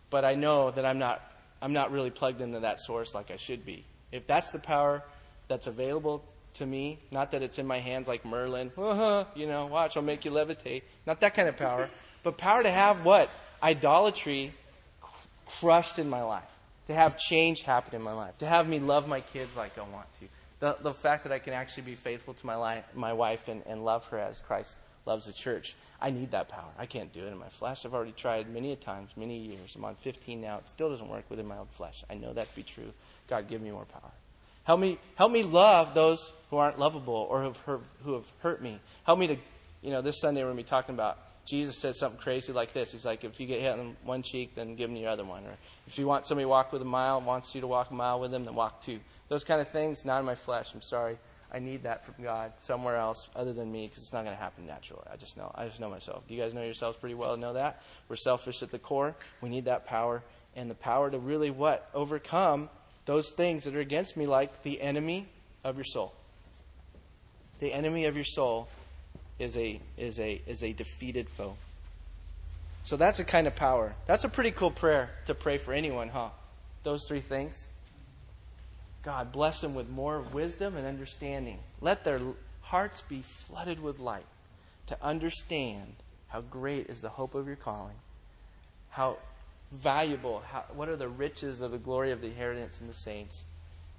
but 0.09 0.25
I 0.25 0.35
know 0.35 0.71
that 0.71 0.85
I'm 0.85 0.99
not, 0.99 1.21
I'm 1.61 1.73
not 1.73 1.91
really 1.91 2.09
plugged 2.09 2.41
into 2.41 2.61
that 2.61 2.79
source 2.79 3.13
like 3.13 3.31
I 3.31 3.37
should 3.37 3.65
be. 3.65 3.83
If 4.11 4.27
that's 4.27 4.51
the 4.51 4.59
power 4.59 5.03
that's 5.47 5.67
available 5.67 6.23
to 6.53 6.65
me, 6.65 6.99
not 7.11 7.31
that 7.31 7.43
it's 7.43 7.59
in 7.59 7.67
my 7.67 7.79
hands 7.79 8.07
like 8.07 8.23
Merlin, 8.23 8.71
uh-huh, 8.77 9.25
you 9.35 9.45
know, 9.45 9.65
watch, 9.65 9.97
I'll 9.97 10.03
make 10.03 10.23
you 10.23 10.31
levitate. 10.31 10.83
Not 11.05 11.19
that 11.21 11.33
kind 11.33 11.49
of 11.49 11.57
power, 11.57 11.89
but 12.23 12.37
power 12.37 12.63
to 12.63 12.71
have 12.71 13.03
what? 13.03 13.29
Idolatry 13.61 14.53
crushed 15.45 15.99
in 15.99 16.09
my 16.09 16.23
life. 16.23 16.43
To 16.87 16.93
have 16.93 17.17
change 17.17 17.61
happen 17.61 17.95
in 17.95 18.01
my 18.01 18.13
life. 18.13 18.37
To 18.39 18.45
have 18.45 18.67
me 18.67 18.79
love 18.79 19.07
my 19.07 19.21
kids 19.21 19.55
like 19.55 19.77
I 19.77 19.81
want 19.81 20.07
to. 20.19 20.27
The, 20.59 20.77
the 20.81 20.93
fact 20.93 21.23
that 21.23 21.33
I 21.33 21.39
can 21.39 21.53
actually 21.53 21.83
be 21.83 21.95
faithful 21.95 22.33
to 22.33 22.45
my, 22.45 22.55
life, 22.55 22.85
my 22.93 23.13
wife 23.13 23.47
and, 23.47 23.63
and 23.65 23.83
love 23.83 24.07
her 24.09 24.19
as 24.19 24.39
Christ 24.39 24.77
loves 25.05 25.25
the 25.25 25.33
church. 25.33 25.75
I 26.01 26.11
need 26.11 26.31
that 26.31 26.49
power. 26.49 26.71
I 26.77 26.85
can't 26.85 27.11
do 27.11 27.25
it 27.25 27.31
in 27.31 27.37
my 27.37 27.49
flesh. 27.49 27.85
I've 27.85 27.93
already 27.93 28.13
tried 28.13 28.49
many 28.49 28.71
a 28.71 28.75
times, 28.75 29.09
many 29.15 29.37
years. 29.37 29.75
I'm 29.75 29.85
on 29.85 29.95
15 29.95 30.41
now. 30.41 30.57
It 30.57 30.67
still 30.67 30.89
doesn't 30.89 31.07
work 31.07 31.25
within 31.29 31.47
my 31.47 31.57
own 31.57 31.67
flesh. 31.71 32.03
I 32.09 32.15
know 32.15 32.33
that 32.33 32.49
to 32.49 32.55
be 32.55 32.63
true. 32.63 32.91
God, 33.27 33.47
give 33.47 33.61
me 33.61 33.71
more 33.71 33.85
power. 33.85 34.11
Help 34.63 34.79
me, 34.79 34.97
help 35.15 35.31
me 35.31 35.43
love 35.43 35.93
those 35.93 36.31
who 36.49 36.57
aren't 36.57 36.79
lovable 36.79 37.27
or 37.29 37.41
who 37.41 37.47
have 37.47 37.57
hurt, 37.57 37.81
who 38.03 38.13
have 38.13 38.31
hurt 38.39 38.61
me. 38.61 38.79
Help 39.03 39.19
me 39.19 39.27
to, 39.27 39.37
you 39.81 39.91
know, 39.91 40.01
this 40.01 40.19
Sunday 40.19 40.41
we're 40.41 40.47
going 40.47 40.57
to 40.57 40.63
be 40.63 40.67
talking 40.67 40.95
about 40.95 41.19
Jesus 41.45 41.77
said 41.77 41.95
something 41.95 42.19
crazy 42.19 42.51
like 42.51 42.73
this. 42.73 42.91
He's 42.91 43.05
like, 43.05 43.23
if 43.23 43.39
you 43.39 43.45
get 43.45 43.61
hit 43.61 43.77
on 43.77 43.95
one 44.03 44.23
cheek, 44.23 44.55
then 44.55 44.75
give 44.75 44.89
him 44.89 44.95
your 44.95 45.09
other 45.09 45.23
one. 45.23 45.43
Or 45.45 45.55
if 45.87 45.99
you 45.99 46.07
want 46.07 46.25
somebody 46.25 46.45
to 46.45 46.49
walk 46.49 46.73
with 46.73 46.81
a 46.81 46.85
mile, 46.85 47.21
wants 47.21 47.53
you 47.53 47.61
to 47.61 47.67
walk 47.67 47.91
a 47.91 47.93
mile 47.93 48.19
with 48.19 48.31
them, 48.31 48.45
then 48.45 48.55
walk 48.55 48.81
two. 48.81 48.99
Those 49.27 49.43
kind 49.43 49.61
of 49.61 49.69
things, 49.69 50.05
not 50.05 50.19
in 50.19 50.25
my 50.25 50.35
flesh. 50.35 50.73
I'm 50.73 50.81
sorry. 50.81 51.17
I 51.51 51.59
need 51.59 51.83
that 51.83 52.03
from 52.03 52.15
God 52.23 52.53
somewhere 52.57 52.97
else 52.97 53.29
other 53.35 53.53
than 53.53 53.71
me 53.71 53.87
because 53.87 54.03
it's 54.03 54.11
not 54.11 54.25
going 54.25 54.35
to 54.35 54.41
happen 54.41 54.65
naturally. 54.65 55.03
I 55.11 55.15
just 55.15 55.37
know. 55.37 55.51
I 55.55 55.67
just 55.67 55.79
know 55.79 55.89
myself. 55.89 56.27
Do 56.27 56.33
you 56.33 56.41
guys 56.41 56.53
know 56.53 56.63
yourselves 56.63 56.97
pretty 56.97 57.15
well? 57.15 57.37
Know 57.37 57.53
that 57.53 57.81
we're 58.09 58.15
selfish 58.15 58.63
at 58.63 58.71
the 58.71 58.79
core. 58.79 59.15
We 59.41 59.49
need 59.49 59.65
that 59.65 59.85
power 59.85 60.23
and 60.55 60.69
the 60.69 60.75
power 60.75 61.11
to 61.11 61.19
really 61.19 61.51
what 61.51 61.89
overcome 61.93 62.69
those 63.05 63.31
things 63.31 63.63
that 63.65 63.75
are 63.75 63.81
against 63.81 64.17
me, 64.17 64.25
like 64.25 64.63
the 64.63 64.81
enemy 64.81 65.27
of 65.63 65.75
your 65.75 65.85
soul. 65.85 66.13
The 67.59 67.71
enemy 67.71 68.05
of 68.05 68.15
your 68.15 68.25
soul 68.25 68.67
is 69.39 69.57
a 69.57 69.79
is 69.97 70.19
a 70.19 70.41
is 70.45 70.63
a 70.63 70.73
defeated 70.73 71.29
foe. 71.29 71.55
So 72.83 72.97
that's 72.97 73.19
a 73.19 73.23
kind 73.23 73.47
of 73.47 73.55
power. 73.55 73.95
That's 74.05 74.23
a 74.23 74.29
pretty 74.29 74.51
cool 74.51 74.71
prayer 74.71 75.09
to 75.25 75.33
pray 75.33 75.57
for 75.57 75.73
anyone, 75.73 76.09
huh? 76.09 76.29
Those 76.83 77.05
three 77.07 77.19
things. 77.19 77.67
God, 79.01 79.31
bless 79.31 79.61
them 79.61 79.73
with 79.73 79.89
more 79.89 80.21
wisdom 80.21 80.75
and 80.75 80.85
understanding. 80.85 81.59
Let 81.81 82.03
their 82.03 82.19
hearts 82.61 83.01
be 83.01 83.21
flooded 83.21 83.81
with 83.81 83.99
light 83.99 84.25
to 84.87 84.97
understand 85.03 85.95
how 86.27 86.41
great 86.41 86.87
is 86.87 87.01
the 87.01 87.09
hope 87.09 87.35
of 87.35 87.47
your 87.47 87.55
calling, 87.55 87.95
how 88.89 89.17
valuable, 89.71 90.43
how, 90.51 90.65
what 90.73 90.89
are 90.89 90.95
the 90.95 91.07
riches 91.07 91.61
of 91.61 91.71
the 91.71 91.77
glory 91.77 92.11
of 92.11 92.21
the 92.21 92.27
inheritance 92.27 92.81
in 92.81 92.87
the 92.87 92.93
saints, 92.93 93.43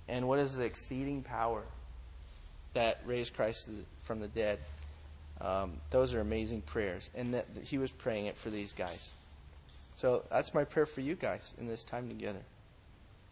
and 0.09 0.27
what 0.27 0.39
is 0.39 0.57
the 0.57 0.65
exceeding 0.65 1.23
power 1.23 1.63
that 2.75 3.01
raised 3.07 3.35
Christ 3.35 3.69
from 4.03 4.21
the 4.21 4.29
dead. 4.29 4.59
Um, 5.41 5.75
those 5.91 6.15
are 6.15 6.21
amazing 6.21 6.63
prayers. 6.63 7.11
And 7.15 7.35
that, 7.35 7.55
that 7.55 7.65
he 7.65 7.79
was 7.79 7.91
praying 7.91 8.27
it 8.27 8.37
for 8.37 8.51
these 8.51 8.73
guys. 8.73 9.13
So 9.95 10.25
that's 10.31 10.53
my 10.55 10.65
prayer 10.65 10.87
for 10.87 11.01
you 11.01 11.15
guys 11.15 11.55
in 11.59 11.67
this 11.67 11.83
time 11.83 12.09
together. 12.09 12.43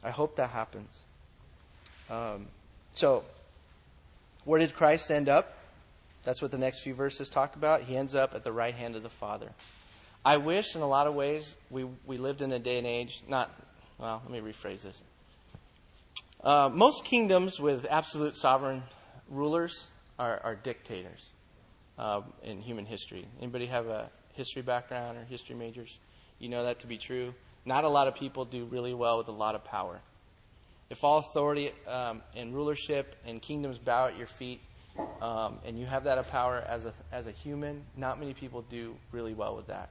I 0.02 0.10
hope 0.10 0.36
that 0.36 0.50
happens. 0.50 1.02
Um, 2.10 2.46
so, 2.92 3.22
where 4.44 4.58
did 4.58 4.74
Christ 4.74 5.10
end 5.10 5.28
up? 5.28 5.56
That's 6.22 6.40
what 6.40 6.50
the 6.50 6.58
next 6.58 6.80
few 6.80 6.94
verses 6.94 7.28
talk 7.28 7.56
about. 7.56 7.82
He 7.82 7.96
ends 7.96 8.14
up 8.14 8.34
at 8.34 8.44
the 8.44 8.52
right 8.52 8.74
hand 8.74 8.96
of 8.96 9.02
the 9.02 9.10
Father. 9.10 9.50
I 10.24 10.38
wish, 10.38 10.74
in 10.74 10.80
a 10.80 10.86
lot 10.86 11.06
of 11.06 11.14
ways, 11.14 11.54
we, 11.70 11.84
we 12.06 12.16
lived 12.16 12.40
in 12.40 12.50
a 12.52 12.58
day 12.58 12.78
and 12.78 12.86
age, 12.86 13.22
not, 13.28 13.50
well, 13.98 14.22
let 14.24 14.32
me 14.32 14.52
rephrase 14.52 14.82
this. 14.82 15.02
Uh, 16.42 16.70
most 16.72 17.04
kingdoms 17.04 17.60
with 17.60 17.86
absolute 17.90 18.36
sovereign 18.36 18.84
rulers 19.28 19.88
are, 20.18 20.40
are 20.42 20.54
dictators 20.54 21.33
uh, 21.98 22.22
in 22.42 22.60
human 22.60 22.86
history. 22.86 23.26
Anybody 23.38 23.66
have 23.66 23.86
a 23.86 24.10
history 24.32 24.62
background 24.62 25.18
or 25.18 25.24
history 25.24 25.54
majors? 25.54 25.98
You 26.38 26.48
know 26.48 26.64
that 26.64 26.80
to 26.80 26.86
be 26.86 26.98
true. 26.98 27.34
Not 27.64 27.84
a 27.84 27.88
lot 27.88 28.08
of 28.08 28.14
people 28.14 28.44
do 28.44 28.64
really 28.64 28.94
well 28.94 29.18
with 29.18 29.28
a 29.28 29.32
lot 29.32 29.54
of 29.54 29.64
power. 29.64 30.00
If 30.90 31.02
all 31.02 31.18
authority 31.18 31.72
um, 31.86 32.22
and 32.36 32.54
rulership 32.54 33.16
and 33.26 33.40
kingdoms 33.40 33.78
bow 33.78 34.08
at 34.08 34.18
your 34.18 34.26
feet, 34.26 34.60
um, 35.20 35.58
and 35.64 35.78
you 35.78 35.86
have 35.86 36.04
that 36.04 36.18
of 36.18 36.30
power 36.30 36.62
as 36.66 36.84
a, 36.84 36.92
as 37.10 37.26
a 37.26 37.30
human, 37.30 37.82
not 37.96 38.20
many 38.20 38.34
people 38.34 38.62
do 38.62 38.96
really 39.10 39.34
well 39.34 39.56
with 39.56 39.66
that. 39.68 39.90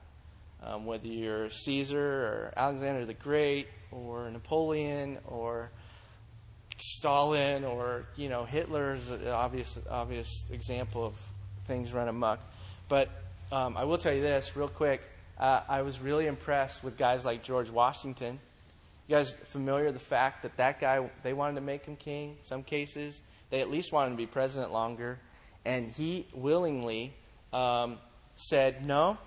Um, 0.61 0.85
whether 0.85 1.07
you're 1.07 1.49
Caesar 1.49 1.99
or 1.99 2.53
Alexander 2.55 3.05
the 3.05 3.13
Great 3.13 3.67
or 3.91 4.29
Napoleon 4.29 5.17
or 5.27 5.71
Stalin 6.79 7.65
or 7.65 8.05
you 8.15 8.29
know 8.29 8.45
Hitler 8.45 8.93
is 8.93 9.09
an 9.09 9.27
obvious 9.27 9.77
obvious 9.89 10.45
example 10.51 11.05
of 11.05 11.15
things 11.65 11.93
run 11.93 12.07
amok. 12.07 12.39
But 12.89 13.09
um, 13.51 13.77
I 13.77 13.83
will 13.83 13.97
tell 13.97 14.13
you 14.13 14.21
this 14.21 14.55
real 14.55 14.67
quick. 14.67 15.01
Uh, 15.37 15.61
I 15.67 15.81
was 15.81 15.99
really 15.99 16.27
impressed 16.27 16.83
with 16.83 16.97
guys 16.97 17.25
like 17.25 17.43
George 17.43 17.69
Washington. 17.69 18.39
You 19.07 19.17
guys 19.17 19.31
familiar 19.31 19.85
with 19.85 19.95
the 19.95 19.99
fact 19.99 20.43
that 20.43 20.57
that 20.57 20.79
guy 20.79 21.09
they 21.23 21.33
wanted 21.33 21.55
to 21.55 21.61
make 21.61 21.85
him 21.85 21.95
king? 21.95 22.35
In 22.37 22.43
some 22.43 22.63
cases 22.63 23.21
they 23.49 23.61
at 23.61 23.69
least 23.69 23.91
wanted 23.91 24.11
him 24.11 24.13
to 24.13 24.17
be 24.17 24.25
president 24.25 24.71
longer, 24.71 25.19
and 25.65 25.91
he 25.91 26.25
willingly 26.33 27.13
um, 27.51 27.97
said, 28.35 28.85
"No, 28.85 29.17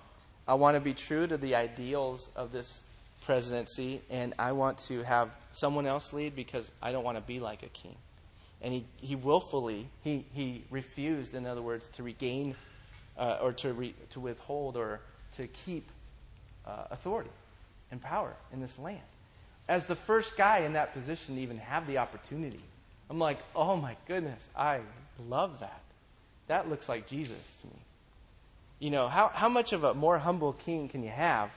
I 0.47 0.55
want 0.55 0.75
to 0.75 0.81
be 0.81 0.93
true 0.93 1.27
to 1.27 1.37
the 1.37 1.55
ideals 1.55 2.29
of 2.35 2.51
this 2.51 2.81
presidency, 3.21 4.01
and 4.09 4.33
I 4.39 4.51
want 4.53 4.79
to 4.89 5.03
have 5.03 5.29
someone 5.51 5.85
else 5.85 6.11
lead 6.11 6.35
because 6.35 6.71
I 6.81 6.91
don't 6.91 7.03
want 7.03 7.17
to 7.17 7.23
be 7.23 7.39
like 7.39 7.63
a 7.63 7.69
king." 7.69 7.95
And 8.61 8.73
he, 8.73 8.85
he 8.99 9.15
willfully 9.15 9.87
he, 10.03 10.25
he 10.33 10.63
refused, 10.71 11.33
in 11.33 11.45
other 11.45 11.61
words, 11.61 11.87
to 11.89 12.03
regain 12.03 12.55
uh, 13.17 13.37
or 13.41 13.53
to 13.53 13.73
re, 13.73 13.93
to 14.11 14.19
withhold 14.19 14.77
or 14.77 14.99
to 15.35 15.47
keep 15.47 15.91
uh, 16.65 16.85
authority 16.91 17.29
and 17.91 18.01
power 18.01 18.33
in 18.51 18.59
this 18.61 18.77
land. 18.79 18.99
As 19.67 19.85
the 19.85 19.95
first 19.95 20.37
guy 20.37 20.59
in 20.59 20.73
that 20.73 20.93
position 20.93 21.35
to 21.35 21.41
even 21.41 21.57
have 21.57 21.87
the 21.87 21.97
opportunity 21.97 22.61
I'm 23.09 23.19
like, 23.19 23.39
oh 23.55 23.75
my 23.75 23.95
goodness, 24.07 24.47
I 24.55 24.81
love 25.27 25.59
that. 25.61 25.81
That 26.47 26.69
looks 26.69 26.89
like 26.89 27.07
Jesus 27.07 27.37
to 27.61 27.67
me. 27.67 27.73
You 28.79 28.91
know, 28.91 29.07
how, 29.07 29.29
how 29.29 29.49
much 29.49 29.73
of 29.73 29.83
a 29.83 29.93
more 29.93 30.17
humble 30.19 30.53
king 30.53 30.87
can 30.87 31.03
you 31.03 31.09
have 31.09 31.49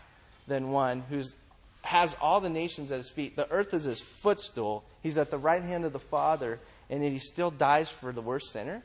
than 0.46 0.70
one 0.70 1.02
who's 1.08 1.34
has 1.82 2.14
all 2.20 2.40
the 2.40 2.50
nations 2.50 2.92
at 2.92 2.98
his 2.98 3.08
feet? 3.08 3.36
The 3.36 3.50
earth 3.50 3.74
is 3.74 3.84
his 3.84 4.00
footstool. 4.00 4.84
He's 5.02 5.18
at 5.18 5.30
the 5.30 5.38
right 5.38 5.62
hand 5.62 5.84
of 5.84 5.92
the 5.92 5.98
Father, 5.98 6.60
and 6.90 7.02
yet 7.02 7.12
he 7.12 7.18
still 7.18 7.50
dies 7.50 7.88
for 7.88 8.12
the 8.12 8.20
worst 8.20 8.50
sinner? 8.50 8.82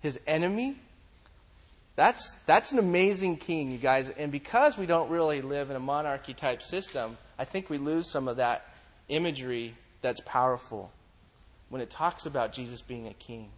His 0.00 0.20
enemy? 0.26 0.76
That's, 1.96 2.32
that's 2.46 2.72
an 2.72 2.78
amazing 2.78 3.38
king, 3.38 3.72
you 3.72 3.78
guys. 3.78 4.10
And 4.10 4.30
because 4.30 4.76
we 4.76 4.86
don't 4.86 5.10
really 5.10 5.40
live 5.40 5.70
in 5.70 5.76
a 5.76 5.80
monarchy 5.80 6.34
type 6.34 6.62
system, 6.62 7.16
I 7.38 7.44
think 7.44 7.70
we 7.70 7.78
lose 7.78 8.10
some 8.10 8.28
of 8.28 8.36
that 8.36 8.66
imagery 9.08 9.74
that's 10.02 10.20
powerful 10.20 10.92
when 11.70 11.80
it 11.80 11.90
talks 11.90 12.26
about 12.26 12.52
Jesus 12.52 12.82
being 12.82 13.06
a 13.06 13.14
king, 13.14 13.48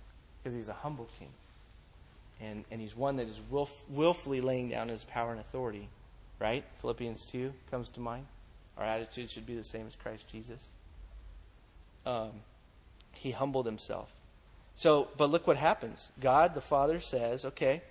because 0.43 0.55
he's 0.55 0.69
a 0.69 0.75
humble 0.75 1.09
king. 1.19 1.29
And, 2.41 2.65
and 2.71 2.81
he's 2.81 2.97
one 2.97 3.17
that 3.17 3.29
is 3.29 3.39
willf, 3.51 3.71
willfully 3.91 4.41
laying 4.41 4.71
down 4.71 4.89
his 4.89 5.05
power 5.05 5.33
and 5.33 5.41
authority, 5.41 5.89
right? 6.39 6.65
Philippians 6.81 7.27
2 7.27 7.53
comes 7.71 7.89
to 7.91 8.01
mind. 8.01 8.27
Our 8.79 8.85
attitude 8.85 9.29
should 9.31 9.47
be 9.47 9.55
the 9.55 9.65
same 9.65 9.87
as 9.87 9.97
Christ 9.97 10.29
Jesus. 10.31 10.67
Um, 12.07 12.31
he 13.21 13.31
humbled 13.33 13.67
himself. 13.67 14.11
So, 14.75 15.09
but 15.19 15.31
look 15.31 15.47
what 15.47 15.59
happens. 15.59 16.11
God 16.21 16.55
the 16.55 16.63
Father 16.63 17.01
says, 17.01 17.45
okay, 17.45 17.83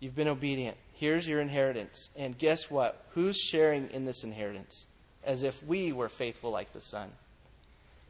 you've 0.00 0.16
been 0.16 0.28
obedient. 0.28 0.78
Here's 0.94 1.28
your 1.28 1.40
inheritance. 1.40 2.08
And 2.16 2.38
guess 2.38 2.70
what? 2.70 3.04
Who's 3.10 3.36
sharing 3.36 3.90
in 3.90 4.06
this 4.06 4.24
inheritance? 4.24 4.86
As 5.24 5.42
if 5.42 5.62
we 5.62 5.92
were 5.92 6.08
faithful 6.08 6.50
like 6.50 6.72
the 6.72 6.80
Son 6.80 7.10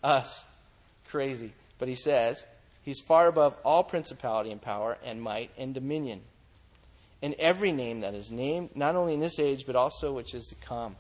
us. 0.05 0.45
Crazy. 1.09 1.53
But 1.79 1.89
he 1.89 1.95
says, 1.95 2.47
He's 2.85 3.01
far 3.01 3.29
above 3.29 3.57
all 3.65 3.85
principality 3.85 4.51
and 4.51 4.61
power 4.61 4.99
and 5.05 5.23
might 5.23 5.51
and 5.57 5.75
dominion. 5.75 6.21
And 7.23 7.35
every 7.35 7.71
name 7.71 8.01
that 8.01 8.15
is 8.15 8.33
named, 8.33 8.71
not 8.75 8.97
only 8.97 9.15
in 9.15 9.21
this 9.21 9.39
age, 9.39 9.65
but 9.67 9.77
also 9.77 10.13
which 10.13 10.35
is 10.35 10.47
to 10.47 10.57
come. 10.57 10.97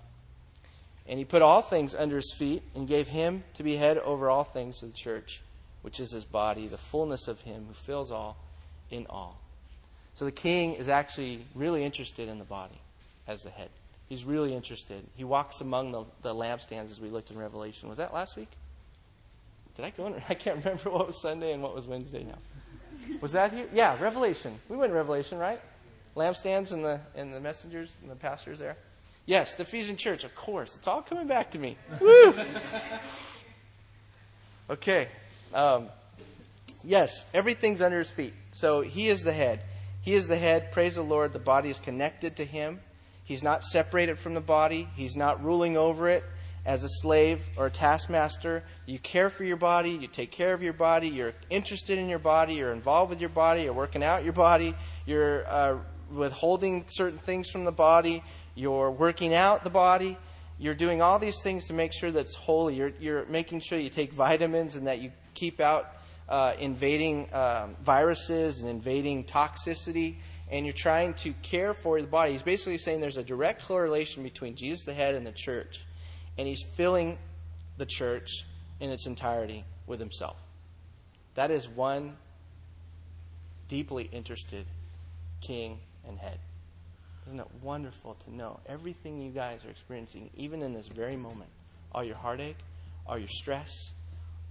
And 1.08 1.18
he 1.18 1.24
put 1.24 1.42
all 1.42 1.62
things 1.62 1.96
under 1.96 2.16
his 2.16 2.32
feet 2.36 2.62
and 2.76 2.86
gave 2.86 3.08
him 3.08 3.42
to 3.54 3.64
be 3.64 3.76
head 3.76 3.98
over 3.98 4.30
all 4.30 4.44
things 4.44 4.78
to 4.78 4.86
the 4.86 4.92
church, 4.92 5.42
which 5.82 6.00
is 6.00 6.12
his 6.12 6.24
body, 6.24 6.66
the 6.66 6.78
fullness 6.78 7.28
of 7.28 7.40
him 7.42 7.66
who 7.68 7.74
fills 7.74 8.10
all 8.10 8.36
in 8.90 9.06
all. 9.10 9.40
So 10.14 10.24
the 10.24 10.32
king 10.32 10.74
is 10.74 10.88
actually 10.88 11.44
really 11.54 11.84
interested 11.84 12.28
in 12.28 12.38
the 12.38 12.44
body 12.44 12.80
as 13.26 13.42
the 13.42 13.50
head. 13.50 13.70
He's 14.08 14.24
really 14.24 14.54
interested. 14.54 15.04
He 15.16 15.24
walks 15.24 15.60
among 15.60 15.92
the, 15.92 16.04
the 16.22 16.34
lampstands 16.34 16.90
as 16.90 17.00
we 17.00 17.08
looked 17.08 17.30
in 17.30 17.38
Revelation. 17.38 17.88
Was 17.88 17.98
that 17.98 18.12
last 18.12 18.36
week? 18.36 18.50
Did 19.74 19.84
I 19.84 19.90
go 19.90 20.06
in? 20.06 20.14
I 20.28 20.34
can't 20.34 20.58
remember 20.58 20.90
what 20.90 21.06
was 21.06 21.20
Sunday 21.20 21.52
and 21.52 21.62
what 21.62 21.74
was 21.74 21.86
Wednesday 21.86 22.24
now. 22.24 22.38
Was 23.20 23.32
that 23.32 23.52
here? 23.52 23.66
Yeah, 23.74 23.96
Revelation. 24.00 24.54
We 24.68 24.76
went 24.76 24.92
Revelation, 24.92 25.38
right? 25.38 25.60
Lampstands 26.14 26.72
and 26.72 26.84
the 26.84 27.00
and 27.16 27.32
the 27.32 27.40
messengers 27.40 27.92
and 28.02 28.10
the 28.10 28.14
pastors 28.14 28.58
there. 28.58 28.76
Yes, 29.24 29.54
the 29.54 29.62
Ephesian 29.62 29.96
church, 29.96 30.24
of 30.24 30.34
course. 30.34 30.76
It's 30.76 30.86
all 30.86 31.00
coming 31.00 31.26
back 31.26 31.50
to 31.52 31.58
me. 31.58 31.76
Woo! 32.00 32.34
Okay. 34.70 35.08
Um, 35.54 35.88
yes, 36.84 37.24
everything's 37.34 37.80
under 37.80 37.98
his 37.98 38.10
feet. 38.10 38.34
So 38.52 38.80
he 38.80 39.08
is 39.08 39.22
the 39.22 39.32
head. 39.32 39.64
He 40.00 40.14
is 40.14 40.28
the 40.28 40.36
head. 40.36 40.72
Praise 40.72 40.96
the 40.96 41.02
Lord. 41.02 41.32
The 41.32 41.38
body 41.38 41.70
is 41.70 41.78
connected 41.78 42.36
to 42.36 42.44
him. 42.44 42.80
He's 43.24 43.42
not 43.42 43.62
separated 43.62 44.18
from 44.18 44.34
the 44.34 44.40
body. 44.40 44.88
He's 44.96 45.16
not 45.16 45.44
ruling 45.44 45.76
over 45.76 46.08
it 46.08 46.24
as 46.64 46.84
a 46.84 46.88
slave 46.88 47.44
or 47.56 47.66
a 47.66 47.70
taskmaster. 47.70 48.62
You 48.86 48.98
care 48.98 49.30
for 49.30 49.44
your 49.44 49.56
body, 49.56 49.90
you 49.90 50.06
take 50.06 50.30
care 50.30 50.52
of 50.52 50.62
your 50.62 50.72
body, 50.72 51.08
you're 51.08 51.34
interested 51.50 51.98
in 51.98 52.08
your 52.08 52.18
body, 52.18 52.54
you're 52.54 52.72
involved 52.72 53.10
with 53.10 53.20
your 53.20 53.30
body, 53.30 53.62
you're 53.62 53.72
working 53.72 54.02
out 54.02 54.22
your 54.22 54.32
body, 54.32 54.74
you're 55.06 55.44
uh, 55.48 55.78
withholding 56.12 56.84
certain 56.88 57.18
things 57.18 57.50
from 57.50 57.64
the 57.64 57.72
body, 57.72 58.22
you're 58.54 58.90
working 58.90 59.34
out 59.34 59.64
the 59.64 59.70
body. 59.70 60.16
You're 60.58 60.74
doing 60.74 61.02
all 61.02 61.18
these 61.18 61.42
things 61.42 61.66
to 61.68 61.72
make 61.74 61.92
sure 61.92 62.12
that 62.12 62.20
it's 62.20 62.36
holy. 62.36 62.76
You're, 62.76 62.92
you're 63.00 63.26
making 63.26 63.60
sure 63.60 63.78
you 63.78 63.90
take 63.90 64.12
vitamins 64.12 64.76
and 64.76 64.86
that 64.86 65.00
you 65.00 65.10
keep 65.34 65.60
out 65.60 65.96
uh, 66.28 66.54
invading 66.58 67.28
um, 67.32 67.76
viruses 67.82 68.60
and 68.60 68.70
invading 68.70 69.24
toxicity 69.24 70.16
and 70.50 70.66
you're 70.66 70.74
trying 70.74 71.14
to 71.14 71.32
care 71.42 71.72
for 71.74 72.00
the 72.00 72.06
body. 72.06 72.32
He's 72.32 72.42
basically 72.42 72.78
saying 72.78 73.00
there's 73.00 73.16
a 73.16 73.24
direct 73.24 73.66
correlation 73.66 74.22
between 74.22 74.54
Jesus 74.54 74.84
the 74.84 74.94
head 74.94 75.14
and 75.14 75.26
the 75.26 75.32
church 75.32 75.80
and 76.38 76.46
he's 76.46 76.62
filling 76.74 77.18
the 77.76 77.86
church 77.86 78.44
in 78.80 78.90
its 78.90 79.06
entirety 79.06 79.64
with 79.86 80.00
himself. 80.00 80.36
That 81.34 81.50
is 81.50 81.68
one 81.68 82.16
deeply 83.68 84.08
interested 84.12 84.66
king 85.40 85.80
and 86.06 86.18
head. 86.18 86.38
Isn't 87.26 87.40
it 87.40 87.46
wonderful 87.62 88.16
to 88.24 88.34
know 88.34 88.60
everything 88.66 89.20
you 89.20 89.30
guys 89.30 89.64
are 89.64 89.70
experiencing, 89.70 90.30
even 90.36 90.62
in 90.62 90.74
this 90.74 90.88
very 90.88 91.16
moment? 91.16 91.50
All 91.92 92.02
your 92.02 92.16
heartache, 92.16 92.58
all 93.06 93.18
your 93.18 93.28
stress, 93.28 93.92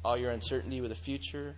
all 0.04 0.18
your 0.18 0.32
uncertainty 0.32 0.82
with 0.82 0.90
the 0.90 0.96
future. 0.96 1.56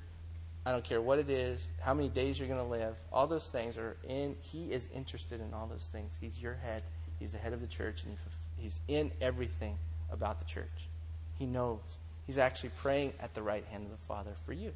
I 0.65 0.71
don't 0.71 0.83
care 0.83 1.01
what 1.01 1.19
it 1.19 1.29
is, 1.29 1.67
how 1.81 1.93
many 1.93 2.09
days 2.09 2.39
you're 2.39 2.47
going 2.47 2.59
to 2.59 2.65
live. 2.65 2.95
All 3.11 3.27
those 3.27 3.47
things 3.49 3.77
are 3.77 3.97
in. 4.07 4.35
He 4.41 4.71
is 4.71 4.87
interested 4.95 5.41
in 5.41 5.53
all 5.53 5.67
those 5.67 5.89
things. 5.91 6.17
He's 6.19 6.41
your 6.41 6.55
head. 6.55 6.83
He's 7.19 7.33
the 7.33 7.37
head 7.37 7.53
of 7.53 7.61
the 7.61 7.67
church, 7.67 8.03
and 8.03 8.17
he's 8.57 8.79
in 8.87 9.11
everything 9.21 9.77
about 10.11 10.39
the 10.39 10.45
church. 10.45 10.87
He 11.37 11.45
knows. 11.45 11.97
He's 12.25 12.37
actually 12.37 12.71
praying 12.81 13.13
at 13.19 13.33
the 13.33 13.41
right 13.41 13.65
hand 13.65 13.83
of 13.85 13.91
the 13.91 13.97
Father 13.97 14.31
for 14.45 14.53
you. 14.53 14.71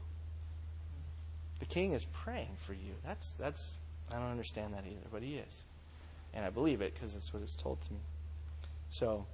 The 1.60 1.66
king 1.66 1.94
is 1.94 2.06
praying 2.06 2.56
for 2.58 2.74
you. 2.74 2.94
That's 3.06 3.36
that's 3.36 3.74
I 4.12 4.18
don't 4.18 4.32
understand 4.32 4.74
that 4.74 4.84
either, 4.86 5.08
but 5.12 5.22
he 5.22 5.36
is. 5.36 5.64
And 6.34 6.46
I 6.46 6.50
believe 6.50 6.82
it 6.82 6.94
because 6.94 7.14
that's 7.14 7.34
what 7.34 7.42
is 7.42 7.56
told 7.56 7.82
to 7.82 7.94
me. 7.94 8.00
So 8.90 9.26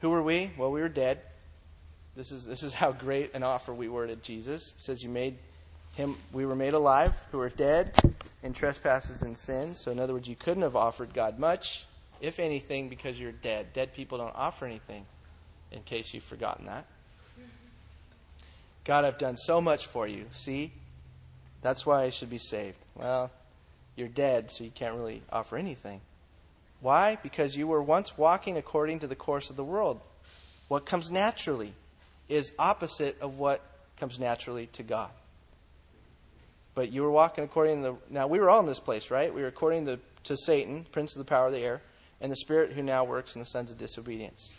who 0.00 0.10
were 0.10 0.22
we? 0.22 0.50
Well, 0.58 0.70
we 0.70 0.80
were 0.80 0.88
dead. 0.88 1.20
This 2.20 2.32
is 2.32 2.44
this 2.44 2.62
is 2.62 2.74
how 2.74 2.92
great 2.92 3.32
an 3.32 3.42
offer 3.42 3.72
we 3.72 3.88
were 3.88 4.06
to 4.06 4.14
Jesus. 4.14 4.74
He 4.76 4.82
says 4.82 5.02
you 5.02 5.08
made 5.08 5.38
him 5.94 6.18
we 6.34 6.44
were 6.44 6.54
made 6.54 6.74
alive, 6.74 7.16
who 7.32 7.38
were 7.38 7.48
dead 7.48 7.96
in 8.42 8.52
trespasses 8.52 9.22
and 9.22 9.38
sins. 9.38 9.80
So 9.80 9.90
in 9.90 9.98
other 9.98 10.12
words, 10.12 10.28
you 10.28 10.36
couldn't 10.36 10.62
have 10.62 10.76
offered 10.76 11.14
God 11.14 11.38
much, 11.38 11.86
if 12.20 12.38
anything, 12.38 12.90
because 12.90 13.18
you're 13.18 13.32
dead. 13.32 13.72
Dead 13.72 13.94
people 13.94 14.18
don't 14.18 14.36
offer 14.36 14.66
anything, 14.66 15.06
in 15.72 15.80
case 15.80 16.12
you've 16.12 16.22
forgotten 16.22 16.66
that. 16.66 16.84
God, 18.84 19.06
I've 19.06 19.16
done 19.16 19.38
so 19.38 19.62
much 19.62 19.86
for 19.86 20.06
you. 20.06 20.26
See? 20.28 20.72
That's 21.62 21.86
why 21.86 22.02
I 22.02 22.10
should 22.10 22.28
be 22.28 22.36
saved. 22.36 22.76
Well, 22.96 23.30
you're 23.96 24.08
dead, 24.08 24.50
so 24.50 24.62
you 24.62 24.70
can't 24.70 24.94
really 24.94 25.22
offer 25.32 25.56
anything. 25.56 26.02
Why? 26.82 27.16
Because 27.22 27.56
you 27.56 27.66
were 27.66 27.82
once 27.82 28.18
walking 28.18 28.58
according 28.58 28.98
to 28.98 29.06
the 29.06 29.16
course 29.16 29.48
of 29.48 29.56
the 29.56 29.64
world. 29.64 30.02
What 30.68 30.84
comes 30.84 31.10
naturally 31.10 31.72
is 32.30 32.52
opposite 32.58 33.20
of 33.20 33.38
what 33.38 33.60
comes 33.96 34.18
naturally 34.18 34.66
to 34.68 34.82
God. 34.82 35.10
But 36.74 36.92
you 36.92 37.02
were 37.02 37.10
walking 37.10 37.44
according 37.44 37.82
to 37.82 37.90
the. 37.90 37.96
Now, 38.08 38.26
we 38.26 38.38
were 38.38 38.48
all 38.48 38.60
in 38.60 38.66
this 38.66 38.80
place, 38.80 39.10
right? 39.10 39.34
We 39.34 39.42
were 39.42 39.48
according 39.48 39.86
to, 39.86 39.98
to 40.24 40.36
Satan, 40.36 40.86
prince 40.92 41.14
of 41.14 41.18
the 41.18 41.24
power 41.24 41.46
of 41.46 41.52
the 41.52 41.58
air, 41.58 41.82
and 42.20 42.30
the 42.30 42.36
spirit 42.36 42.70
who 42.72 42.82
now 42.82 43.04
works 43.04 43.34
in 43.34 43.40
the 43.40 43.46
sons 43.46 43.70
of 43.70 43.78
disobedience. 43.78 44.52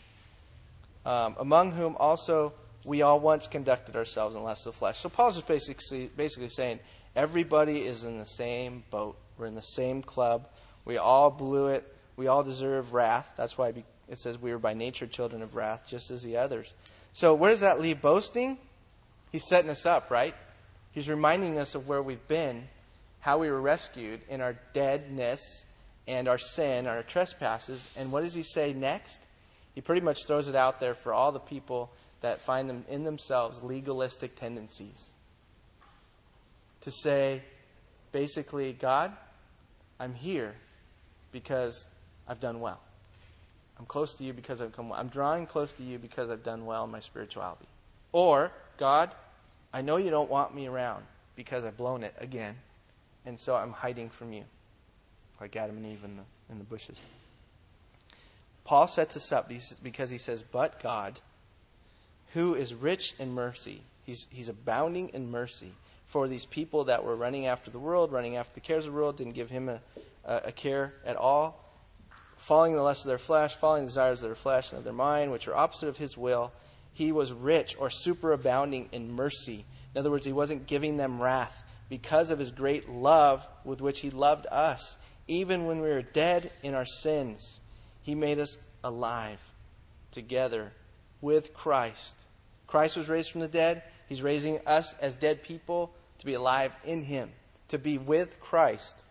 Um, 1.05 1.35
among 1.39 1.71
whom 1.71 1.95
also 1.99 2.53
we 2.85 3.01
all 3.01 3.19
once 3.19 3.47
conducted 3.47 3.95
ourselves 3.95 4.35
in 4.35 4.43
lust 4.43 4.67
of 4.67 4.73
the 4.73 4.77
flesh. 4.77 4.99
So 4.99 5.09
Paul's 5.09 5.35
just 5.35 5.47
basically, 5.47 6.11
basically 6.15 6.49
saying 6.49 6.79
everybody 7.15 7.81
is 7.81 8.03
in 8.03 8.19
the 8.19 8.25
same 8.25 8.83
boat. 8.91 9.17
We're 9.37 9.45
in 9.45 9.55
the 9.55 9.61
same 9.61 10.03
club. 10.03 10.47
We 10.85 10.97
all 10.97 11.31
blew 11.31 11.67
it. 11.67 11.87
We 12.17 12.27
all 12.27 12.43
deserve 12.43 12.93
wrath. 12.93 13.31
That's 13.37 13.57
why 13.57 13.73
it 14.09 14.19
says 14.19 14.39
we 14.39 14.51
were 14.51 14.59
by 14.59 14.73
nature 14.73 15.07
children 15.07 15.41
of 15.41 15.55
wrath, 15.55 15.85
just 15.87 16.11
as 16.11 16.21
the 16.21 16.37
others. 16.37 16.73
So 17.13 17.33
where 17.33 17.51
does 17.51 17.61
that 17.61 17.81
leave 17.81 18.01
boasting? 18.01 18.57
He's 19.31 19.47
setting 19.47 19.69
us 19.69 19.85
up, 19.85 20.11
right? 20.11 20.35
He's 20.91 21.09
reminding 21.09 21.57
us 21.57 21.75
of 21.75 21.87
where 21.87 22.01
we've 22.01 22.27
been, 22.27 22.67
how 23.19 23.37
we 23.37 23.49
were 23.49 23.61
rescued 23.61 24.21
in 24.29 24.41
our 24.41 24.57
deadness 24.73 25.65
and 26.07 26.27
our 26.27 26.37
sin, 26.37 26.87
our 26.87 27.03
trespasses. 27.03 27.87
And 27.95 28.11
what 28.11 28.23
does 28.23 28.33
he 28.33 28.43
say 28.43 28.73
next? 28.73 29.27
He 29.73 29.81
pretty 29.81 30.01
much 30.01 30.25
throws 30.25 30.47
it 30.47 30.55
out 30.55 30.79
there 30.79 30.93
for 30.93 31.13
all 31.13 31.31
the 31.31 31.39
people 31.39 31.91
that 32.21 32.41
find 32.41 32.69
them 32.69 32.85
in 32.89 33.03
themselves 33.03 33.63
legalistic 33.63 34.35
tendencies. 34.35 35.11
To 36.81 36.91
say, 36.91 37.41
basically, 38.11 38.73
God, 38.73 39.13
I'm 39.99 40.13
here 40.13 40.55
because 41.31 41.87
I've 42.27 42.39
done 42.39 42.59
well. 42.59 42.81
I'm 43.81 43.87
close 43.87 44.13
to 44.13 44.23
you 44.23 44.31
because 44.31 44.61
I've 44.61 44.73
come 44.73 44.89
well. 44.89 44.99
I'm 44.99 45.07
drawing 45.07 45.47
close 45.47 45.73
to 45.73 45.83
you 45.83 45.97
because 45.97 46.29
I've 46.29 46.43
done 46.43 46.67
well 46.67 46.83
in 46.83 46.91
my 46.91 46.99
spirituality. 46.99 47.65
Or, 48.11 48.51
God, 48.77 49.09
I 49.73 49.81
know 49.81 49.97
you 49.97 50.11
don't 50.11 50.29
want 50.29 50.53
me 50.53 50.67
around 50.67 51.03
because 51.35 51.65
I've 51.65 51.77
blown 51.77 52.03
it 52.03 52.13
again, 52.19 52.53
and 53.25 53.39
so 53.39 53.55
I'm 53.55 53.71
hiding 53.71 54.11
from 54.11 54.33
you, 54.33 54.43
like 55.39 55.55
Adam 55.55 55.77
and 55.77 55.87
Eve 55.87 56.03
in 56.05 56.17
the, 56.17 56.23
in 56.51 56.59
the 56.59 56.63
bushes. 56.63 56.99
Paul 58.65 58.87
sets 58.87 59.17
us 59.17 59.31
up 59.31 59.51
because 59.81 60.11
he 60.11 60.19
says, 60.19 60.43
But 60.43 60.79
God, 60.83 61.19
who 62.33 62.53
is 62.53 62.75
rich 62.75 63.15
in 63.17 63.33
mercy. 63.33 63.81
He's, 64.05 64.27
he's 64.29 64.49
abounding 64.49 65.09
in 65.09 65.31
mercy 65.31 65.71
for 66.05 66.27
these 66.27 66.45
people 66.45 66.83
that 66.83 67.03
were 67.03 67.15
running 67.15 67.47
after 67.47 67.71
the 67.71 67.79
world, 67.79 68.11
running 68.11 68.35
after 68.35 68.53
the 68.53 68.59
cares 68.59 68.85
of 68.85 68.93
the 68.93 68.99
world, 68.99 69.17
didn't 69.17 69.33
give 69.33 69.49
him 69.49 69.69
a, 69.69 69.81
a, 70.23 70.41
a 70.45 70.51
care 70.51 70.93
at 71.03 71.15
all, 71.15 71.57
following 72.41 72.75
the 72.75 72.81
lust 72.81 73.05
of 73.05 73.09
their 73.09 73.19
flesh, 73.19 73.55
following 73.55 73.83
the 73.83 73.89
desires 73.89 74.19
of 74.19 74.27
their 74.27 74.35
flesh 74.35 74.71
and 74.71 74.79
of 74.79 74.83
their 74.83 74.91
mind, 74.91 75.31
which 75.31 75.47
are 75.47 75.55
opposite 75.55 75.87
of 75.87 75.97
his 75.97 76.17
will. 76.17 76.51
He 76.91 77.11
was 77.11 77.31
rich 77.31 77.75
or 77.77 77.89
superabounding 77.89 78.87
in 78.91 79.11
mercy. 79.11 79.63
In 79.93 79.99
other 79.99 80.09
words, 80.09 80.25
he 80.25 80.33
wasn't 80.33 80.65
giving 80.65 80.97
them 80.97 81.21
wrath 81.21 81.63
because 81.87 82.31
of 82.31 82.39
his 82.39 82.51
great 82.51 82.89
love 82.89 83.47
with 83.63 83.79
which 83.79 83.99
he 83.99 84.09
loved 84.09 84.47
us. 84.51 84.97
Even 85.27 85.67
when 85.67 85.81
we 85.81 85.89
were 85.89 86.01
dead 86.01 86.51
in 86.63 86.73
our 86.73 86.85
sins, 86.85 87.59
he 88.01 88.15
made 88.15 88.39
us 88.39 88.57
alive 88.83 89.39
together 90.09 90.73
with 91.21 91.53
Christ. 91.53 92.23
Christ 92.65 92.97
was 92.97 93.07
raised 93.07 93.31
from 93.31 93.41
the 93.41 93.47
dead. 93.47 93.83
He's 94.09 94.23
raising 94.23 94.59
us 94.65 94.95
as 94.95 95.13
dead 95.13 95.43
people 95.43 95.93
to 96.17 96.25
be 96.25 96.33
alive 96.33 96.73
in 96.85 97.03
Him, 97.03 97.29
to 97.67 97.77
be 97.77 97.99
with 97.99 98.39
Christ. 98.39 99.03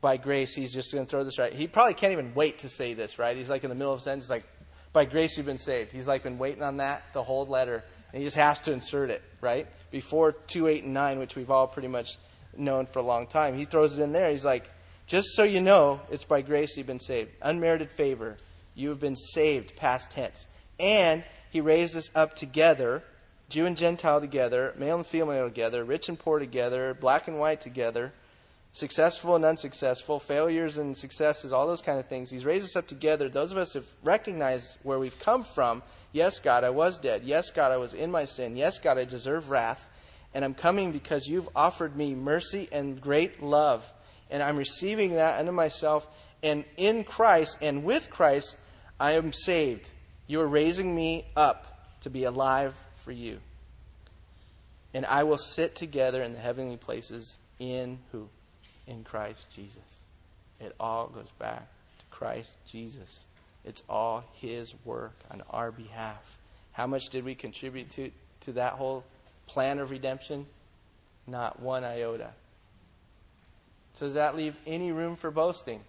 By 0.00 0.16
grace, 0.16 0.54
He's 0.54 0.72
just 0.72 0.92
going 0.92 1.04
to 1.04 1.10
throw 1.10 1.24
this 1.24 1.38
right. 1.38 1.52
He 1.52 1.66
probably 1.66 1.94
can't 1.94 2.12
even 2.12 2.34
wait 2.34 2.58
to 2.60 2.68
say 2.68 2.94
this, 2.94 3.18
right? 3.18 3.36
He's 3.36 3.50
like 3.50 3.64
in 3.64 3.70
the 3.70 3.74
middle 3.74 3.92
of 3.92 4.00
a 4.00 4.02
sentence, 4.02 4.24
He's 4.24 4.30
like, 4.30 4.44
by 4.92 5.04
grace 5.04 5.36
you've 5.36 5.46
been 5.46 5.58
saved. 5.58 5.92
He's 5.92 6.08
like 6.08 6.22
been 6.22 6.38
waiting 6.38 6.62
on 6.62 6.78
that 6.78 7.12
the 7.12 7.22
whole 7.22 7.44
letter, 7.44 7.84
and 8.12 8.20
he 8.20 8.26
just 8.26 8.36
has 8.36 8.60
to 8.62 8.72
insert 8.72 9.10
it, 9.10 9.22
right? 9.40 9.66
Before 9.90 10.32
2, 10.32 10.66
8, 10.68 10.84
and 10.84 10.94
9, 10.94 11.18
which 11.18 11.36
we've 11.36 11.50
all 11.50 11.66
pretty 11.66 11.88
much 11.88 12.18
known 12.56 12.86
for 12.86 12.98
a 12.98 13.02
long 13.02 13.26
time. 13.26 13.56
He 13.56 13.64
throws 13.64 13.98
it 13.98 14.02
in 14.02 14.12
there. 14.12 14.30
He's 14.30 14.44
like, 14.44 14.70
just 15.06 15.28
so 15.34 15.42
you 15.42 15.60
know, 15.60 16.00
it's 16.10 16.24
by 16.24 16.42
grace 16.42 16.76
you've 16.76 16.86
been 16.86 17.00
saved. 17.00 17.30
Unmerited 17.42 17.90
favor. 17.90 18.36
You 18.74 18.90
have 18.90 19.00
been 19.00 19.16
saved, 19.16 19.76
past 19.76 20.10
tense. 20.10 20.46
And 20.78 21.24
he 21.50 21.60
raised 21.60 21.96
us 21.96 22.10
up 22.14 22.36
together, 22.36 23.02
Jew 23.48 23.66
and 23.66 23.76
Gentile 23.76 24.20
together, 24.20 24.74
male 24.76 24.96
and 24.96 25.06
female 25.06 25.46
together, 25.46 25.84
rich 25.84 26.08
and 26.08 26.18
poor 26.18 26.38
together, 26.38 26.94
black 26.94 27.28
and 27.28 27.38
white 27.38 27.60
together, 27.60 28.12
successful 28.78 29.36
and 29.36 29.44
unsuccessful, 29.44 30.18
failures 30.18 30.78
and 30.78 30.96
successes, 30.96 31.52
all 31.52 31.66
those 31.66 31.82
kind 31.82 31.98
of 31.98 32.06
things. 32.06 32.30
He's 32.30 32.44
raised 32.44 32.64
us 32.64 32.76
up 32.76 32.86
together. 32.86 33.28
Those 33.28 33.52
of 33.52 33.58
us 33.58 33.74
have 33.74 33.86
recognized 34.02 34.78
where 34.82 34.98
we've 34.98 35.18
come 35.18 35.44
from. 35.44 35.82
Yes, 36.12 36.38
God, 36.38 36.64
I 36.64 36.70
was 36.70 36.98
dead. 36.98 37.22
Yes, 37.24 37.50
God, 37.50 37.72
I 37.72 37.76
was 37.76 37.94
in 37.94 38.10
my 38.10 38.24
sin. 38.24 38.56
Yes, 38.56 38.78
God, 38.78 38.98
I 38.98 39.04
deserve 39.04 39.50
wrath. 39.50 39.90
And 40.34 40.44
I'm 40.44 40.54
coming 40.54 40.92
because 40.92 41.26
you've 41.26 41.48
offered 41.56 41.96
me 41.96 42.14
mercy 42.14 42.68
and 42.70 43.00
great 43.00 43.42
love. 43.42 43.90
And 44.30 44.42
I'm 44.42 44.56
receiving 44.56 45.14
that 45.14 45.40
unto 45.40 45.52
myself. 45.52 46.06
And 46.42 46.64
in 46.76 47.04
Christ 47.04 47.58
and 47.62 47.84
with 47.84 48.10
Christ, 48.10 48.56
I 49.00 49.12
am 49.12 49.32
saved. 49.32 49.88
You 50.26 50.40
are 50.40 50.46
raising 50.46 50.94
me 50.94 51.26
up 51.34 51.96
to 52.02 52.10
be 52.10 52.24
alive 52.24 52.74
for 52.96 53.12
you. 53.12 53.40
And 54.94 55.04
I 55.06 55.24
will 55.24 55.38
sit 55.38 55.74
together 55.74 56.22
in 56.22 56.32
the 56.32 56.38
heavenly 56.38 56.76
places 56.76 57.38
in 57.58 57.98
who? 58.12 58.28
In 58.88 59.04
Christ 59.04 59.54
Jesus. 59.54 60.02
It 60.60 60.74
all 60.80 61.06
goes 61.06 61.30
back 61.38 61.68
to 61.98 62.04
Christ 62.10 62.56
Jesus. 62.66 63.24
It's 63.64 63.84
all 63.88 64.24
His 64.34 64.74
work 64.84 65.14
on 65.30 65.42
our 65.50 65.70
behalf. 65.70 66.38
How 66.72 66.86
much 66.86 67.10
did 67.10 67.24
we 67.24 67.34
contribute 67.34 67.90
to, 67.90 68.10
to 68.40 68.52
that 68.52 68.72
whole 68.72 69.04
plan 69.46 69.78
of 69.78 69.90
redemption? 69.90 70.46
Not 71.26 71.60
one 71.60 71.84
iota. 71.84 72.30
So, 73.94 74.06
does 74.06 74.14
that 74.14 74.36
leave 74.36 74.56
any 74.66 74.90
room 74.90 75.16
for 75.16 75.30
boasting? 75.30 75.80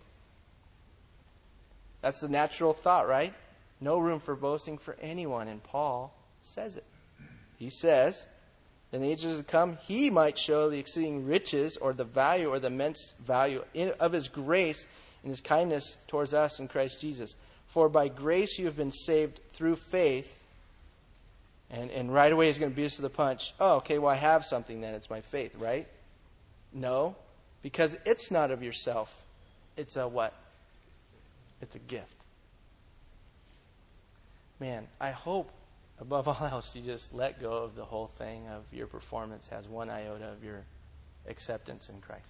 That's 2.01 2.19
the 2.19 2.29
natural 2.29 2.73
thought, 2.73 3.07
right? 3.07 3.33
No 3.81 3.99
room 3.99 4.19
for 4.19 4.35
boasting 4.35 4.77
for 4.77 4.97
anyone. 5.01 5.47
And 5.47 5.63
Paul 5.63 6.13
says 6.39 6.77
it. 6.77 6.85
He 7.57 7.69
says, 7.69 8.25
in 8.91 9.01
the 9.01 9.11
ages 9.11 9.37
to 9.37 9.43
come, 9.43 9.77
he 9.83 10.09
might 10.09 10.37
show 10.37 10.69
the 10.69 10.79
exceeding 10.79 11.27
riches 11.27 11.77
or 11.77 11.93
the 11.93 12.03
value 12.03 12.49
or 12.49 12.59
the 12.59 12.67
immense 12.67 13.13
value 13.23 13.63
of 13.99 14.11
his 14.11 14.27
grace 14.27 14.87
and 15.23 15.29
his 15.29 15.41
kindness 15.41 15.97
towards 16.07 16.33
us 16.33 16.59
in 16.59 16.67
Christ 16.67 16.99
Jesus. 16.99 17.35
For 17.67 17.87
by 17.87 18.07
grace 18.07 18.57
you 18.57 18.65
have 18.65 18.77
been 18.77 18.91
saved 18.91 19.41
through 19.53 19.75
faith. 19.75 20.35
And, 21.69 21.91
and 21.91 22.11
right 22.11 22.31
away 22.31 22.47
he's 22.47 22.57
going 22.57 22.71
to 22.71 22.75
beat 22.75 22.85
us 22.85 22.95
to 22.95 23.03
the 23.03 23.11
punch. 23.11 23.53
Oh, 23.59 23.77
okay, 23.77 23.99
well, 23.99 24.11
I 24.11 24.15
have 24.15 24.43
something 24.43 24.81
then. 24.81 24.95
It's 24.95 25.09
my 25.09 25.21
faith, 25.21 25.55
right? 25.59 25.87
No, 26.73 27.15
because 27.61 27.95
it's 28.05 28.31
not 28.31 28.49
of 28.49 28.63
yourself. 28.63 29.23
It's 29.77 29.97
a 29.97 30.07
what? 30.07 30.33
It's 31.61 31.75
a 31.75 31.79
gift. 31.79 32.15
Man, 34.59 34.87
I 34.99 35.11
hope 35.11 35.51
above 35.99 36.27
all 36.27 36.47
else 36.51 36.75
you 36.75 36.81
just 36.81 37.13
let 37.13 37.41
go 37.41 37.51
of 37.51 37.75
the 37.75 37.85
whole 37.85 38.07
thing 38.07 38.47
of 38.47 38.63
your 38.71 38.87
performance 38.87 39.47
has 39.47 39.67
one 39.67 39.89
iota 39.89 40.29
of 40.29 40.43
your 40.43 40.63
acceptance 41.27 41.89
in 41.89 41.99
Christ. 42.01 42.23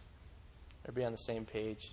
Or 0.87 0.91
be 0.91 1.03
on 1.03 1.11
the 1.11 1.17
same 1.17 1.45
page 1.45 1.91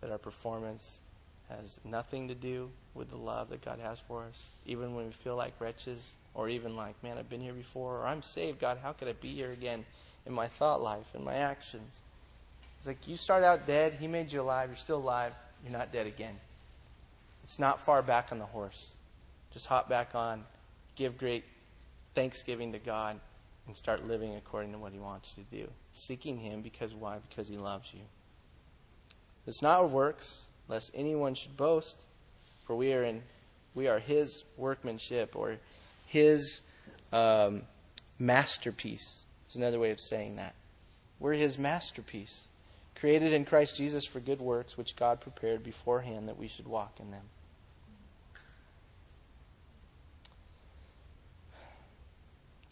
that 0.00 0.10
our 0.10 0.18
performance 0.18 1.00
has 1.48 1.80
nothing 1.84 2.28
to 2.28 2.34
do 2.34 2.70
with 2.94 3.10
the 3.10 3.16
love 3.16 3.50
that 3.50 3.64
God 3.64 3.78
has 3.80 4.00
for 4.00 4.24
us, 4.24 4.48
even 4.66 4.94
when 4.94 5.06
we 5.06 5.12
feel 5.12 5.36
like 5.36 5.52
wretches, 5.60 6.12
or 6.34 6.48
even 6.48 6.76
like, 6.76 7.00
man, 7.02 7.18
I've 7.18 7.28
been 7.28 7.40
here 7.40 7.52
before, 7.52 7.98
or 7.98 8.06
I'm 8.06 8.22
saved, 8.22 8.58
God, 8.58 8.78
how 8.82 8.92
could 8.92 9.08
I 9.08 9.12
be 9.12 9.34
here 9.34 9.52
again 9.52 9.84
in 10.26 10.32
my 10.32 10.46
thought 10.46 10.82
life, 10.82 11.06
in 11.14 11.24
my 11.24 11.34
actions? 11.34 11.98
It's 12.78 12.86
like 12.86 13.06
you 13.06 13.16
start 13.16 13.44
out 13.44 13.66
dead, 13.66 13.94
He 14.00 14.08
made 14.08 14.32
you 14.32 14.40
alive, 14.40 14.70
you're 14.70 14.76
still 14.76 14.98
alive, 14.98 15.34
you're 15.62 15.76
not 15.76 15.92
dead 15.92 16.06
again. 16.06 16.34
It's 17.44 17.58
not 17.58 17.80
far 17.80 18.02
back 18.02 18.28
on 18.32 18.38
the 18.38 18.46
horse. 18.46 18.94
Just 19.52 19.66
hop 19.66 19.88
back 19.88 20.14
on, 20.14 20.44
give 20.96 21.18
great 21.18 21.44
thanksgiving 22.14 22.72
to 22.72 22.78
God, 22.78 23.18
and 23.66 23.76
start 23.76 24.06
living 24.06 24.34
according 24.36 24.72
to 24.72 24.78
what 24.78 24.92
He 24.92 24.98
wants 24.98 25.34
you 25.36 25.44
to 25.44 25.64
do. 25.64 25.70
Seeking 25.92 26.38
Him 26.38 26.62
because 26.62 26.94
why? 26.94 27.18
Because 27.28 27.48
He 27.48 27.56
loves 27.56 27.92
you. 27.94 28.00
It's 29.46 29.62
not 29.62 29.84
of 29.84 29.92
works, 29.92 30.46
lest 30.68 30.90
anyone 30.94 31.34
should 31.34 31.56
boast, 31.56 32.02
for 32.66 32.76
we 32.76 32.92
are 32.92 33.04
in 33.04 33.22
we 33.74 33.88
are 33.88 33.98
His 33.98 34.44
workmanship 34.56 35.34
or 35.34 35.56
His 36.06 36.60
um, 37.12 37.62
masterpiece. 38.18 39.24
It's 39.46 39.56
another 39.56 39.78
way 39.78 39.90
of 39.90 40.00
saying 40.00 40.36
that. 40.36 40.54
We're 41.20 41.34
his 41.34 41.58
masterpiece, 41.58 42.48
created 42.96 43.32
in 43.32 43.44
Christ 43.44 43.76
Jesus 43.76 44.04
for 44.04 44.18
good 44.18 44.40
works, 44.40 44.76
which 44.76 44.96
God 44.96 45.20
prepared 45.20 45.62
beforehand 45.62 46.28
that 46.28 46.38
we 46.38 46.48
should 46.48 46.66
walk 46.66 46.98
in 46.98 47.10
them. 47.10 47.22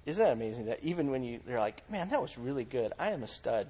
Isn't 0.06 0.24
that 0.24 0.32
amazing 0.32 0.66
that 0.66 0.82
even 0.82 1.10
when 1.10 1.22
you, 1.22 1.40
they're 1.46 1.58
like, 1.58 1.88
man, 1.90 2.08
that 2.08 2.22
was 2.22 2.38
really 2.38 2.64
good. 2.64 2.92
I 2.98 3.10
am 3.10 3.22
a 3.22 3.26
stud. 3.26 3.68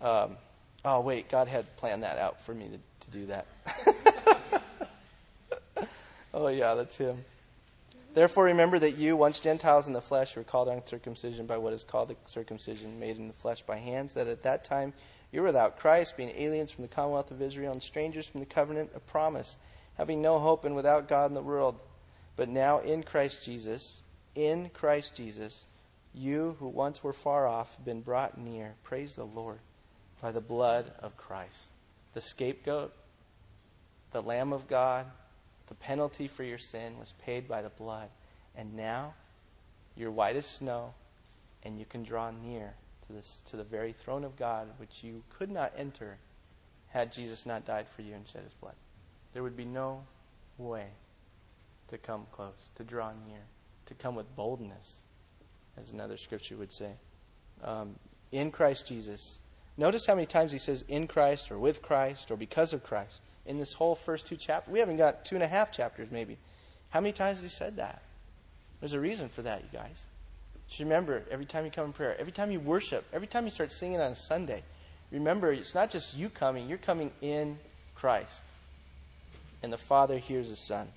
Um, 0.00 0.36
oh, 0.84 1.00
wait, 1.00 1.28
God 1.28 1.48
had 1.48 1.76
planned 1.76 2.02
that 2.02 2.18
out 2.18 2.40
for 2.42 2.54
me 2.54 2.68
to, 2.68 2.78
to 3.06 3.10
do 3.10 3.26
that. 3.26 3.46
oh, 6.34 6.48
yeah, 6.48 6.74
that's 6.74 6.96
Him. 6.96 7.24
Therefore, 8.16 8.44
remember 8.44 8.78
that 8.78 8.96
you, 8.96 9.14
once 9.14 9.40
Gentiles 9.40 9.86
in 9.88 9.92
the 9.92 10.00
flesh, 10.00 10.36
were 10.36 10.42
called 10.42 10.68
uncircumcision 10.68 11.46
by 11.46 11.58
what 11.58 11.72
is 11.72 11.82
called 11.82 12.08
the 12.08 12.16
circumcision 12.24 12.98
made 12.98 13.18
in 13.18 13.28
the 13.28 13.34
flesh 13.34 13.62
by 13.62 13.76
hands, 13.76 14.14
that 14.14 14.26
at 14.26 14.42
that 14.44 14.64
time 14.64 14.94
you 15.32 15.40
were 15.40 15.48
without 15.48 15.78
Christ, 15.78 16.16
being 16.16 16.32
aliens 16.34 16.70
from 16.70 16.82
the 16.82 16.88
commonwealth 16.88 17.30
of 17.30 17.42
Israel 17.42 17.72
and 17.72 17.82
strangers 17.82 18.26
from 18.26 18.40
the 18.40 18.46
covenant 18.46 18.90
of 18.94 19.06
promise, 19.06 19.56
having 19.98 20.22
no 20.22 20.38
hope 20.38 20.64
and 20.64 20.74
without 20.74 21.08
God 21.08 21.30
in 21.30 21.34
the 21.34 21.42
world. 21.42 21.78
But 22.36 22.48
now 22.48 22.78
in 22.78 23.02
Christ 23.02 23.44
Jesus, 23.44 24.00
in 24.36 24.70
Christ 24.70 25.16
Jesus, 25.16 25.66
you 26.14 26.56
who 26.60 26.68
once 26.68 27.02
were 27.02 27.12
far 27.12 27.46
off 27.46 27.74
have 27.76 27.84
been 27.84 28.02
brought 28.02 28.38
near. 28.38 28.74
Praise 28.84 29.16
the 29.16 29.24
Lord 29.24 29.58
by 30.22 30.30
the 30.30 30.40
blood 30.40 30.92
of 31.00 31.16
Christ. 31.16 31.70
The 32.14 32.20
scapegoat, 32.20 32.92
the 34.12 34.22
Lamb 34.22 34.52
of 34.52 34.68
God, 34.68 35.06
the 35.66 35.74
penalty 35.74 36.28
for 36.28 36.44
your 36.44 36.58
sin 36.58 36.98
was 36.98 37.14
paid 37.24 37.48
by 37.48 37.62
the 37.62 37.70
blood. 37.70 38.08
And 38.54 38.74
now 38.76 39.14
you're 39.96 40.10
white 40.10 40.36
as 40.36 40.46
snow, 40.46 40.94
and 41.62 41.78
you 41.78 41.84
can 41.84 42.02
draw 42.02 42.30
near 42.30 42.74
to, 43.06 43.12
this, 43.12 43.42
to 43.46 43.56
the 43.56 43.64
very 43.64 43.92
throne 43.92 44.24
of 44.24 44.36
God, 44.36 44.68
which 44.78 45.02
you 45.02 45.22
could 45.30 45.50
not 45.50 45.72
enter 45.76 46.18
had 46.88 47.12
Jesus 47.12 47.46
not 47.46 47.66
died 47.66 47.88
for 47.88 48.02
you 48.02 48.14
and 48.14 48.26
shed 48.26 48.44
his 48.44 48.54
blood. 48.54 48.74
There 49.32 49.42
would 49.42 49.56
be 49.56 49.64
no 49.64 50.04
way 50.56 50.86
to 51.88 51.98
come 51.98 52.26
close, 52.32 52.70
to 52.76 52.84
draw 52.84 53.12
near, 53.28 53.42
to 53.86 53.94
come 53.94 54.14
with 54.14 54.34
boldness, 54.36 54.98
as 55.76 55.90
another 55.90 56.16
scripture 56.16 56.56
would 56.56 56.72
say. 56.72 56.92
Um, 57.64 57.96
in 58.32 58.50
Christ 58.50 58.86
Jesus, 58.86 59.38
Notice 59.78 60.06
how 60.06 60.14
many 60.14 60.26
times 60.26 60.52
he 60.52 60.58
says 60.58 60.84
in 60.88 61.06
Christ 61.06 61.50
or 61.50 61.58
with 61.58 61.82
Christ 61.82 62.30
or 62.30 62.36
because 62.36 62.72
of 62.72 62.82
Christ 62.82 63.20
in 63.44 63.58
this 63.58 63.74
whole 63.74 63.94
first 63.94 64.26
two 64.26 64.36
chapters. 64.36 64.72
We 64.72 64.78
haven't 64.78 64.96
got 64.96 65.24
two 65.24 65.36
and 65.36 65.44
a 65.44 65.48
half 65.48 65.70
chapters, 65.70 66.08
maybe. 66.10 66.38
How 66.90 67.00
many 67.00 67.12
times 67.12 67.38
has 67.38 67.42
he 67.42 67.50
said 67.50 67.76
that? 67.76 68.02
There's 68.80 68.94
a 68.94 69.00
reason 69.00 69.28
for 69.28 69.42
that, 69.42 69.62
you 69.62 69.78
guys. 69.78 70.02
Just 70.68 70.80
remember, 70.80 71.22
every 71.30 71.44
time 71.44 71.64
you 71.64 71.70
come 71.70 71.86
in 71.86 71.92
prayer, 71.92 72.16
every 72.18 72.32
time 72.32 72.50
you 72.50 72.58
worship, 72.58 73.04
every 73.12 73.26
time 73.26 73.44
you 73.44 73.50
start 73.50 73.70
singing 73.70 74.00
on 74.00 74.14
Sunday, 74.14 74.62
remember, 75.12 75.52
it's 75.52 75.74
not 75.74 75.90
just 75.90 76.16
you 76.16 76.30
coming, 76.30 76.68
you're 76.68 76.78
coming 76.78 77.10
in 77.20 77.58
Christ. 77.94 78.44
And 79.62 79.72
the 79.72 79.78
Father 79.78 80.18
hears 80.18 80.48
the 80.48 80.56
Son. 80.56 80.88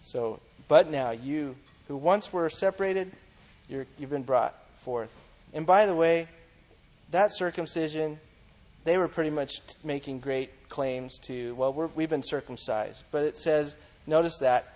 So, 0.00 0.40
but 0.68 0.90
now, 0.90 1.10
you 1.10 1.56
who 1.88 1.96
once 1.96 2.32
were 2.32 2.48
separated, 2.48 3.10
you 3.68 3.86
have 4.00 4.10
been 4.10 4.22
brought 4.22 4.54
forth. 4.78 5.10
And 5.52 5.66
by 5.66 5.86
the 5.86 5.94
way, 5.94 6.28
that 7.10 7.32
circumcision, 7.32 8.18
they 8.84 8.98
were 8.98 9.08
pretty 9.08 9.30
much 9.30 9.60
making 9.82 10.20
great 10.20 10.68
claims 10.68 11.18
to, 11.20 11.54
well, 11.54 11.72
we 11.94 12.02
have 12.02 12.10
been 12.10 12.22
circumcised. 12.22 13.02
But 13.10 13.24
it 13.24 13.38
says, 13.38 13.76
notice 14.06 14.38
that 14.38 14.74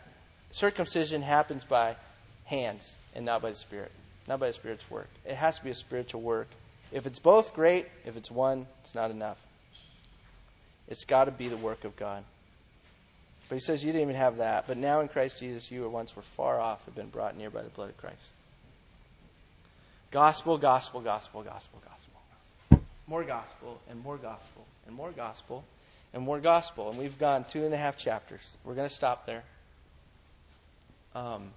circumcision 0.51 1.23
happens 1.23 1.65
by 1.65 1.97
hands 2.45 2.97
and 3.15 3.25
not 3.25 3.43
by 3.43 3.51
the 3.51 3.57
Spirit, 3.57 3.93
not 4.27 4.41
by 4.41 4.49
the 4.49 4.53
Spirit's 4.53 4.91
work. 4.91 5.09
It 5.25 5.35
has 5.35 5.59
to 5.59 5.65
be 5.65 5.71
a 5.71 5.75
spiritual 5.75 6.21
work. 6.21 6.49
If 6.93 7.07
it's 7.07 7.19
both, 7.19 7.55
great. 7.55 7.87
If 8.07 8.17
it's 8.17 8.31
one, 8.31 8.67
it's 8.81 8.95
not 8.95 9.11
enough. 9.11 9.39
It's 10.89 11.05
got 11.05 11.25
to 11.25 11.31
be 11.31 11.49
the 11.49 11.57
work 11.57 11.85
of 11.85 11.97
God. 11.97 12.25
But 13.49 13.57
he 13.57 13.61
says 13.61 13.85
you 13.85 13.93
didn't 13.93 14.03
even 14.03 14.17
have 14.17 14.39
that. 14.39 14.67
But 14.67 14.77
now 14.77 15.01
in 15.01 15.09
Christ 15.09 15.41
Jesus, 15.41 15.71
you 15.71 15.83
who 15.83 15.89
once 15.89 16.15
were 16.15 16.23
far 16.23 16.61
off 16.61 16.85
have 16.85 16.95
been 16.95 17.09
brought 17.09 17.37
near 17.37 17.51
by 17.51 17.63
the 17.63 17.71
blood 17.71 17.89
of 17.89 17.97
Christ. 17.97 18.35
Gospel, 20.11 20.59
gospel, 20.59 21.01
gospel, 21.01 21.43
gospel, 21.43 21.81
gospel 21.85 21.99
more 23.09 23.25
gospel 23.25 23.81
and 23.91 24.01
more 24.03 24.19
gospel 24.19 24.67
and 24.87 24.95
more 24.95 25.11
gospel 25.11 25.65
and 26.13 26.23
more 26.23 26.39
gospel. 26.39 26.91
And 26.91 26.99
we've 26.99 27.19
gone 27.19 27.45
two 27.45 27.65
and 27.65 27.73
a 27.73 27.77
half 27.77 27.97
chapters. 27.97 28.49
We're 28.65 28.75
going 28.75 28.89
to 28.89 28.95
stop 28.95 29.27
there. 29.27 29.43
Um, 31.15 31.51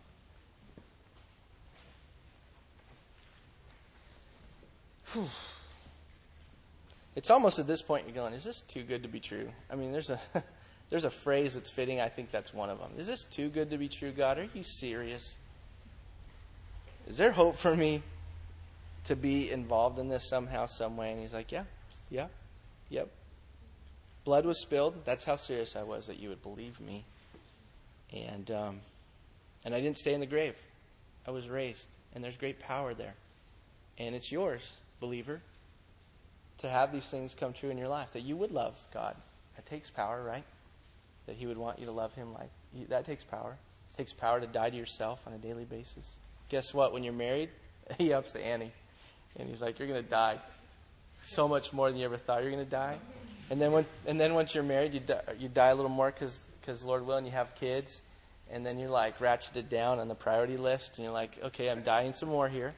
it's 7.15 7.29
almost 7.29 7.59
at 7.59 7.67
this 7.67 7.81
point 7.81 8.05
you're 8.07 8.15
going, 8.15 8.33
is 8.33 8.45
this 8.45 8.61
too 8.61 8.83
good 8.83 9.03
to 9.03 9.09
be 9.09 9.19
true? 9.19 9.49
I 9.69 9.75
mean, 9.75 9.91
there's 9.91 10.09
a 10.09 10.19
there's 10.91 11.05
a 11.05 11.09
phrase 11.09 11.55
that's 11.55 11.71
fitting. 11.71 11.99
I 11.99 12.09
think 12.09 12.29
that's 12.29 12.53
one 12.53 12.69
of 12.69 12.77
them. 12.77 12.91
Is 12.99 13.07
this 13.07 13.23
too 13.23 13.49
good 13.49 13.71
to 13.71 13.79
be 13.79 13.89
true, 13.89 14.11
God? 14.11 14.37
Are 14.37 14.47
you 14.53 14.63
serious? 14.63 15.35
Is 17.07 17.17
there 17.17 17.31
hope 17.31 17.55
for 17.55 17.75
me? 17.75 18.03
to 19.05 19.15
be 19.15 19.51
involved 19.51 19.99
in 19.99 20.09
this 20.09 20.27
somehow, 20.27 20.65
some 20.65 20.97
way. 20.97 21.11
And 21.11 21.19
he's 21.19 21.33
like, 21.33 21.51
Yeah, 21.51 21.63
yeah, 22.09 22.27
yep. 22.89 23.09
Blood 24.23 24.45
was 24.45 24.61
spilled. 24.61 25.03
That's 25.05 25.23
how 25.23 25.35
serious 25.35 25.75
I 25.75 25.83
was 25.83 26.07
that 26.07 26.19
you 26.19 26.29
would 26.29 26.43
believe 26.43 26.79
me. 26.79 27.03
And 28.13 28.49
um, 28.51 28.79
and 29.65 29.73
I 29.73 29.81
didn't 29.81 29.97
stay 29.97 30.13
in 30.13 30.19
the 30.19 30.25
grave. 30.25 30.55
I 31.27 31.31
was 31.31 31.49
raised, 31.49 31.87
and 32.13 32.23
there's 32.23 32.37
great 32.37 32.59
power 32.59 32.93
there. 32.93 33.13
And 33.97 34.15
it's 34.15 34.31
yours, 34.31 34.79
believer, 34.99 35.41
to 36.59 36.69
have 36.69 36.91
these 36.91 37.07
things 37.07 37.35
come 37.35 37.53
true 37.53 37.69
in 37.69 37.77
your 37.77 37.87
life. 37.87 38.11
That 38.13 38.21
you 38.21 38.35
would 38.37 38.51
love 38.51 38.79
God. 38.93 39.15
That 39.55 39.65
takes 39.65 39.89
power, 39.89 40.23
right? 40.23 40.43
That 41.27 41.35
He 41.35 41.45
would 41.45 41.57
want 41.57 41.79
you 41.79 41.85
to 41.85 41.91
love 41.91 42.13
Him 42.13 42.33
like 42.33 42.49
that 42.89 43.05
takes 43.05 43.23
power. 43.23 43.57
It 43.89 43.97
takes 43.97 44.13
power 44.13 44.39
to 44.39 44.47
die 44.47 44.69
to 44.69 44.75
yourself 44.75 45.25
on 45.27 45.33
a 45.33 45.37
daily 45.37 45.65
basis. 45.65 46.17
Guess 46.49 46.73
what? 46.73 46.93
When 46.93 47.03
you're 47.03 47.13
married, 47.13 47.49
he 47.97 48.13
ups 48.13 48.33
the 48.33 48.45
ante. 48.45 48.71
And 49.37 49.49
he's 49.49 49.61
like, 49.61 49.79
You're 49.79 49.87
going 49.87 50.03
to 50.03 50.09
die 50.09 50.39
so 51.23 51.47
much 51.47 51.73
more 51.73 51.89
than 51.89 51.99
you 51.99 52.05
ever 52.05 52.17
thought 52.17 52.41
you're 52.41 52.51
going 52.51 52.63
to 52.63 52.69
die. 52.69 52.97
And 53.49 53.61
then, 53.61 53.73
when, 53.73 53.85
and 54.05 54.19
then 54.19 54.33
once 54.33 54.55
you're 54.55 54.63
married, 54.63 54.93
you 54.93 55.01
die, 55.01 55.21
you 55.37 55.49
die 55.49 55.69
a 55.69 55.75
little 55.75 55.91
more 55.91 56.09
because, 56.09 56.47
because 56.61 56.83
Lord 56.83 57.05
willing, 57.05 57.25
you 57.25 57.31
have 57.31 57.53
kids. 57.55 58.01
And 58.49 58.65
then 58.65 58.79
you're 58.79 58.89
like 58.89 59.19
ratcheted 59.19 59.69
down 59.69 59.99
on 59.99 60.07
the 60.07 60.15
priority 60.15 60.57
list. 60.57 60.97
And 60.97 61.05
you're 61.05 61.13
like, 61.13 61.37
Okay, 61.43 61.69
I'm 61.69 61.83
dying 61.83 62.13
some 62.13 62.29
more 62.29 62.49
here. 62.49 62.73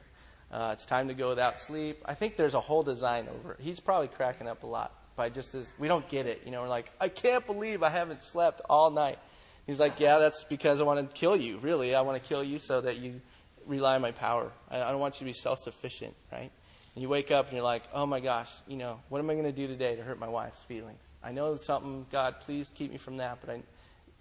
Uh, 0.52 0.70
it's 0.72 0.86
time 0.86 1.08
to 1.08 1.14
go 1.14 1.28
without 1.28 1.58
sleep. 1.58 2.00
I 2.04 2.14
think 2.14 2.36
there's 2.36 2.54
a 2.54 2.60
whole 2.60 2.82
design 2.82 3.26
over 3.28 3.54
it. 3.54 3.60
He's 3.60 3.80
probably 3.80 4.06
cracking 4.06 4.46
up 4.46 4.62
a 4.62 4.66
lot 4.66 4.92
by 5.16 5.28
just 5.28 5.54
as 5.54 5.70
we 5.78 5.88
don't 5.88 6.08
get 6.08 6.26
it. 6.26 6.42
You 6.44 6.50
know, 6.50 6.62
we're 6.62 6.68
like, 6.68 6.92
I 7.00 7.08
can't 7.08 7.44
believe 7.46 7.82
I 7.82 7.90
haven't 7.90 8.22
slept 8.22 8.60
all 8.68 8.90
night. 8.90 9.18
He's 9.66 9.80
like, 9.80 9.98
Yeah, 10.00 10.18
that's 10.18 10.44
because 10.44 10.80
I 10.80 10.84
want 10.84 11.08
to 11.08 11.16
kill 11.16 11.36
you. 11.36 11.58
Really, 11.58 11.94
I 11.94 12.02
want 12.02 12.22
to 12.22 12.28
kill 12.28 12.42
you 12.42 12.58
so 12.58 12.80
that 12.80 12.98
you 12.98 13.20
rely 13.66 13.94
on 13.94 14.02
my 14.02 14.12
power. 14.12 14.50
I, 14.70 14.78
don't 14.78 15.00
want 15.00 15.14
you 15.16 15.18
to 15.20 15.24
be 15.24 15.32
self 15.32 15.58
sufficient, 15.58 16.14
right? 16.32 16.50
And 16.94 17.02
you 17.02 17.08
wake 17.08 17.30
up 17.30 17.46
and 17.46 17.54
you're 17.54 17.64
like, 17.64 17.82
oh 17.92 18.06
my 18.06 18.20
gosh, 18.20 18.50
you 18.68 18.76
know, 18.76 19.00
what 19.08 19.18
am 19.18 19.28
I 19.28 19.34
going 19.34 19.46
to 19.46 19.52
do 19.52 19.66
today 19.66 19.96
to 19.96 20.02
hurt 20.02 20.18
my 20.18 20.28
wife's 20.28 20.62
feelings? 20.62 21.02
I 21.22 21.32
know 21.32 21.56
something, 21.56 22.06
God, 22.12 22.36
please 22.40 22.70
keep 22.70 22.92
me 22.92 22.98
from 22.98 23.16
that. 23.16 23.38
But 23.40 23.50
I, 23.50 23.62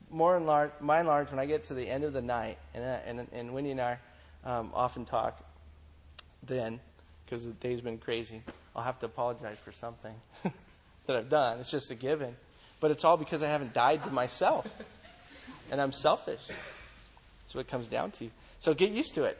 more 0.09 0.35
and 0.35 0.45
large, 0.45 0.71
by 0.81 0.99
and 0.99 1.07
large, 1.07 1.29
when 1.29 1.39
I 1.39 1.45
get 1.45 1.65
to 1.65 1.73
the 1.73 1.87
end 1.87 2.03
of 2.03 2.13
the 2.13 2.21
night, 2.21 2.57
and, 2.73 2.83
uh, 2.83 2.97
and, 3.05 3.27
and 3.31 3.53
Wendy 3.53 3.71
and 3.71 3.81
I 3.81 3.97
um, 4.43 4.71
often 4.73 5.05
talk 5.05 5.43
then, 6.41 6.79
because 7.25 7.45
the 7.45 7.51
day's 7.51 7.81
been 7.81 7.97
crazy, 7.97 8.41
I'll 8.75 8.83
have 8.83 8.99
to 8.99 9.05
apologize 9.05 9.59
for 9.59 9.71
something 9.71 10.13
that 11.05 11.15
I've 11.15 11.29
done. 11.29 11.59
It's 11.59 11.71
just 11.71 11.91
a 11.91 11.95
given. 11.95 12.35
But 12.79 12.91
it's 12.91 13.03
all 13.03 13.17
because 13.17 13.43
I 13.43 13.47
haven't 13.47 13.73
died 13.73 14.03
to 14.03 14.11
myself. 14.11 14.67
And 15.71 15.81
I'm 15.81 15.93
selfish. 15.93 16.45
That's 16.45 17.55
what 17.55 17.61
it 17.61 17.67
comes 17.67 17.87
down 17.87 18.11
to. 18.11 18.29
So 18.59 18.73
get 18.73 18.91
used 18.91 19.15
to 19.15 19.23
it, 19.23 19.37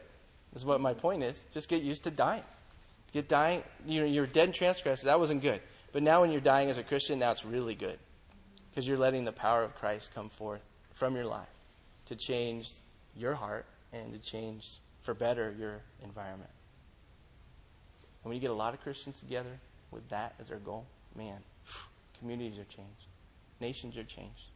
is 0.54 0.64
what 0.64 0.80
my 0.80 0.92
point 0.92 1.22
is. 1.22 1.40
Just 1.52 1.68
get 1.68 1.82
used 1.82 2.04
to 2.04 2.10
dying. 2.10 2.42
Get 3.12 3.28
dying, 3.28 3.62
you 3.86 4.00
know, 4.00 4.06
you're 4.06 4.26
dead 4.26 4.48
in 4.48 4.52
transgressors. 4.52 5.04
That 5.04 5.20
wasn't 5.20 5.42
good. 5.42 5.60
But 5.92 6.02
now 6.02 6.22
when 6.22 6.32
you're 6.32 6.40
dying 6.40 6.70
as 6.70 6.78
a 6.78 6.82
Christian, 6.82 7.20
now 7.20 7.30
it's 7.30 7.44
really 7.44 7.76
good. 7.76 7.98
Because 8.70 8.88
you're 8.88 8.98
letting 8.98 9.24
the 9.24 9.32
power 9.32 9.62
of 9.62 9.76
Christ 9.76 10.12
come 10.12 10.28
forth 10.28 10.62
from 10.92 11.14
your 11.14 11.24
life 11.24 11.46
to 12.06 12.16
change 12.16 12.70
your 13.16 13.34
heart 13.34 13.66
and 13.92 14.12
to 14.12 14.18
change 14.18 14.78
for 15.02 15.14
better 15.14 15.54
your 15.56 15.80
environment. 16.02 16.50
And 18.24 18.30
when 18.30 18.34
you 18.34 18.40
get 18.40 18.50
a 18.50 18.54
lot 18.54 18.74
of 18.74 18.80
Christians 18.80 19.20
together 19.20 19.60
with 19.90 20.08
that 20.08 20.34
as 20.40 20.48
their 20.48 20.58
goal, 20.58 20.86
man, 21.14 21.38
communities 22.24 22.58
are 22.58 22.64
changed, 22.64 23.06
nations 23.60 23.98
are 23.98 24.04
changed, 24.04 24.48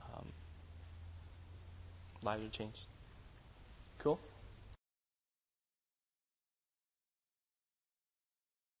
um, 0.00 0.32
lives 2.24 2.44
are 2.44 2.48
changed. 2.48 2.80
Cool? 4.00 4.18